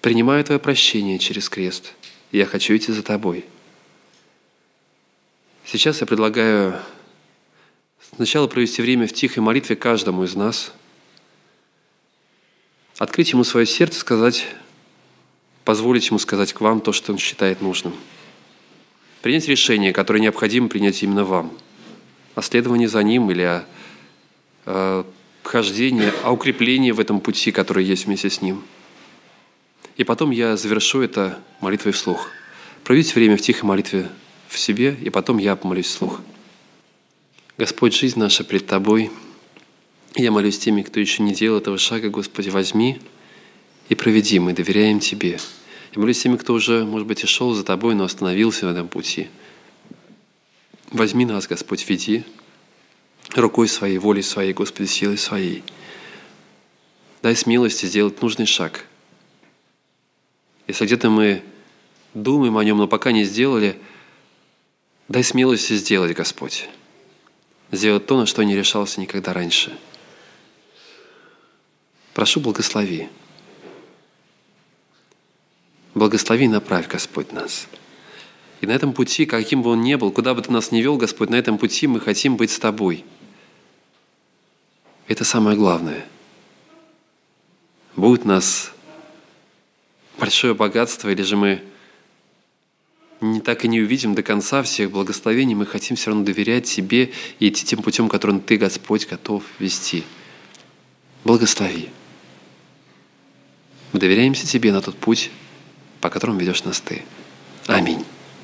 принимаю 0.03 0.45
Твое 0.45 0.59
прощение 0.59 1.19
через 1.19 1.49
крест. 1.49 1.95
Я 2.33 2.45
хочу 2.45 2.77
идти 2.77 2.93
за 2.93 3.03
Тобой. 3.03 3.47
Сейчас 5.65 6.01
я 6.01 6.07
предлагаю 6.07 6.79
сначала 8.15 8.47
провести 8.47 8.83
время 8.83 9.07
в 9.07 9.13
тихой 9.13 9.43
молитве 9.43 9.77
каждому 9.77 10.25
из 10.25 10.35
нас, 10.35 10.73
открыть 12.99 13.33
ему 13.33 13.45
свое 13.45 13.67
сердце, 13.67 14.01
сказать, 14.01 14.47
позволить 15.65 16.09
ему 16.09 16.19
сказать 16.19 16.53
к 16.53 16.61
вам 16.61 16.81
то, 16.81 16.93
что 16.93 17.13
он 17.13 17.19
считает 17.19 17.63
нужным. 17.63 17.95
Принять 19.23 19.49
решение, 19.49 19.93
которое 19.93 20.21
необходимо 20.21 20.69
принять 20.69 21.03
именно 21.03 21.25
вам. 21.25 21.57
О 22.35 22.43
следовании 22.43 22.87
за 22.87 23.03
ним 23.03 23.31
или 23.31 23.43
о, 23.43 23.65
о 24.65 25.07
хождение, 25.49 26.13
а 26.25 26.31
укрепление 26.31 26.93
в 26.93 27.01
этом 27.01 27.21
пути, 27.21 27.53
который 27.53 27.83
есть 27.83 28.05
вместе 28.05 28.29
с 28.29 28.43
Ним. 28.43 28.63
И 29.97 30.05
потом 30.05 30.31
я 30.31 30.59
завершу 30.59 31.01
это 31.01 31.39
молитвой 31.61 31.95
вслух. 31.95 32.29
Проведите 32.85 33.15
время 33.15 33.39
в 33.39 33.41
тихой 33.41 33.67
молитве 33.67 34.11
в 34.49 34.59
себе, 34.59 34.95
и 35.01 35.09
потом 35.09 35.39
я 35.39 35.57
помолюсь 35.57 35.87
вслух. 35.87 36.21
Господь, 37.57 37.95
жизнь 37.95 38.19
наша 38.19 38.45
пред 38.45 38.67
Тобой. 38.67 39.11
Я 40.15 40.31
молюсь 40.33 40.59
теми, 40.59 40.83
кто 40.83 41.01
еще 41.01 41.23
не 41.23 41.33
делал 41.33 41.59
этого 41.59 41.79
шага, 41.79 42.11
Господи, 42.11 42.51
возьми 42.51 43.01
и 43.89 43.95
проведи, 43.95 44.39
мы 44.39 44.53
доверяем 44.53 45.01
Тебе. 45.01 45.39
Я 45.95 46.03
молюсь 46.03 46.23
теми, 46.23 46.37
кто 46.37 46.53
уже, 46.53 46.85
может 46.85 47.09
быть, 47.09 47.25
и 47.25 47.27
шел 47.27 47.55
за 47.55 47.65
Тобой, 47.65 47.95
но 47.95 48.05
остановился 48.05 48.67
в 48.67 48.71
этом 48.71 48.87
пути. 48.87 49.29
Возьми 50.91 51.25
нас, 51.25 51.47
Господь, 51.47 51.89
веди, 51.89 52.25
рукой 53.35 53.69
своей, 53.69 53.99
волей 53.99 54.23
своей, 54.23 54.53
Господи, 54.53 54.87
силой 54.89 55.19
своей. 55.19 55.63
Дай 57.23 57.35
смелости 57.35 57.87
сделать 57.87 58.21
нужный 58.23 58.47
шаг. 58.47 58.87
Если 60.67 60.87
где-то 60.87 61.11
мы 61.11 61.43
думаем 62.15 62.57
о 62.57 62.65
нем, 62.65 62.79
но 62.79 62.89
пока 62.89 63.13
не 63.13 63.25
сделали, 63.25 63.81
дай 65.09 65.25
смелости 65.25 65.75
сделать, 65.75 66.17
Господь. 66.17 66.69
Сделать 67.73 68.07
то, 68.07 68.19
на 68.19 68.27
что 68.27 68.43
не 68.43 68.57
решался 68.57 69.01
никогда 69.01 69.33
раньше. 69.33 69.77
Прошу, 72.15 72.41
благослови. 72.41 73.09
Благослови 75.95 76.45
и 76.45 76.49
направь, 76.49 76.89
Господь, 76.89 77.33
нас. 77.33 77.69
И 78.61 78.67
на 78.67 78.73
этом 78.73 78.93
пути, 78.93 79.25
каким 79.25 79.63
бы 79.63 79.71
он 79.71 79.83
ни 79.83 79.95
был, 79.95 80.11
куда 80.11 80.35
бы 80.35 80.43
ты 80.43 80.51
нас 80.51 80.73
ни 80.73 80.81
вел, 80.81 80.97
Господь, 80.97 81.31
на 81.31 81.37
этом 81.37 81.59
пути 81.59 81.87
мы 81.87 82.01
хотим 82.01 82.37
быть 82.37 82.51
с 82.51 82.59
Тобой. 82.59 83.05
Это 85.09 85.25
самое 85.25 85.57
главное. 85.57 86.07
Будет 87.97 88.27
у 88.27 88.29
нас 88.29 88.71
большое 90.19 90.55
богатство, 90.55 91.09
или 91.09 91.23
же 91.23 91.37
мы 91.37 91.63
не 93.21 93.41
так 93.41 93.65
и 93.65 93.69
не 93.69 93.81
увидим 93.81 94.15
до 94.15 94.23
конца 94.23 94.63
всех 94.63 94.93
благословений, 94.93 95.55
мы 95.55 95.67
хотим 95.67 95.97
все 95.97 96.11
равно 96.11 96.25
доверять 96.25 96.67
Тебе 96.67 97.11
и 97.41 97.49
идти 97.49 97.65
тем 97.65 97.83
путем, 97.83 98.09
которым 98.09 98.41
Ты, 98.41 98.59
Господь, 98.59 99.09
готов 99.09 99.43
вести. 99.59 100.05
Благослови. 101.25 101.89
Мы 103.93 103.99
доверяемся 103.99 104.47
Тебе 104.47 104.73
на 104.73 104.83
тот 104.83 104.97
путь, 104.97 105.31
по 106.01 106.11
которому 106.11 106.39
ведешь 106.39 106.63
нас 106.65 106.81
Ты. 106.81 107.03
Аминь. 107.67 108.05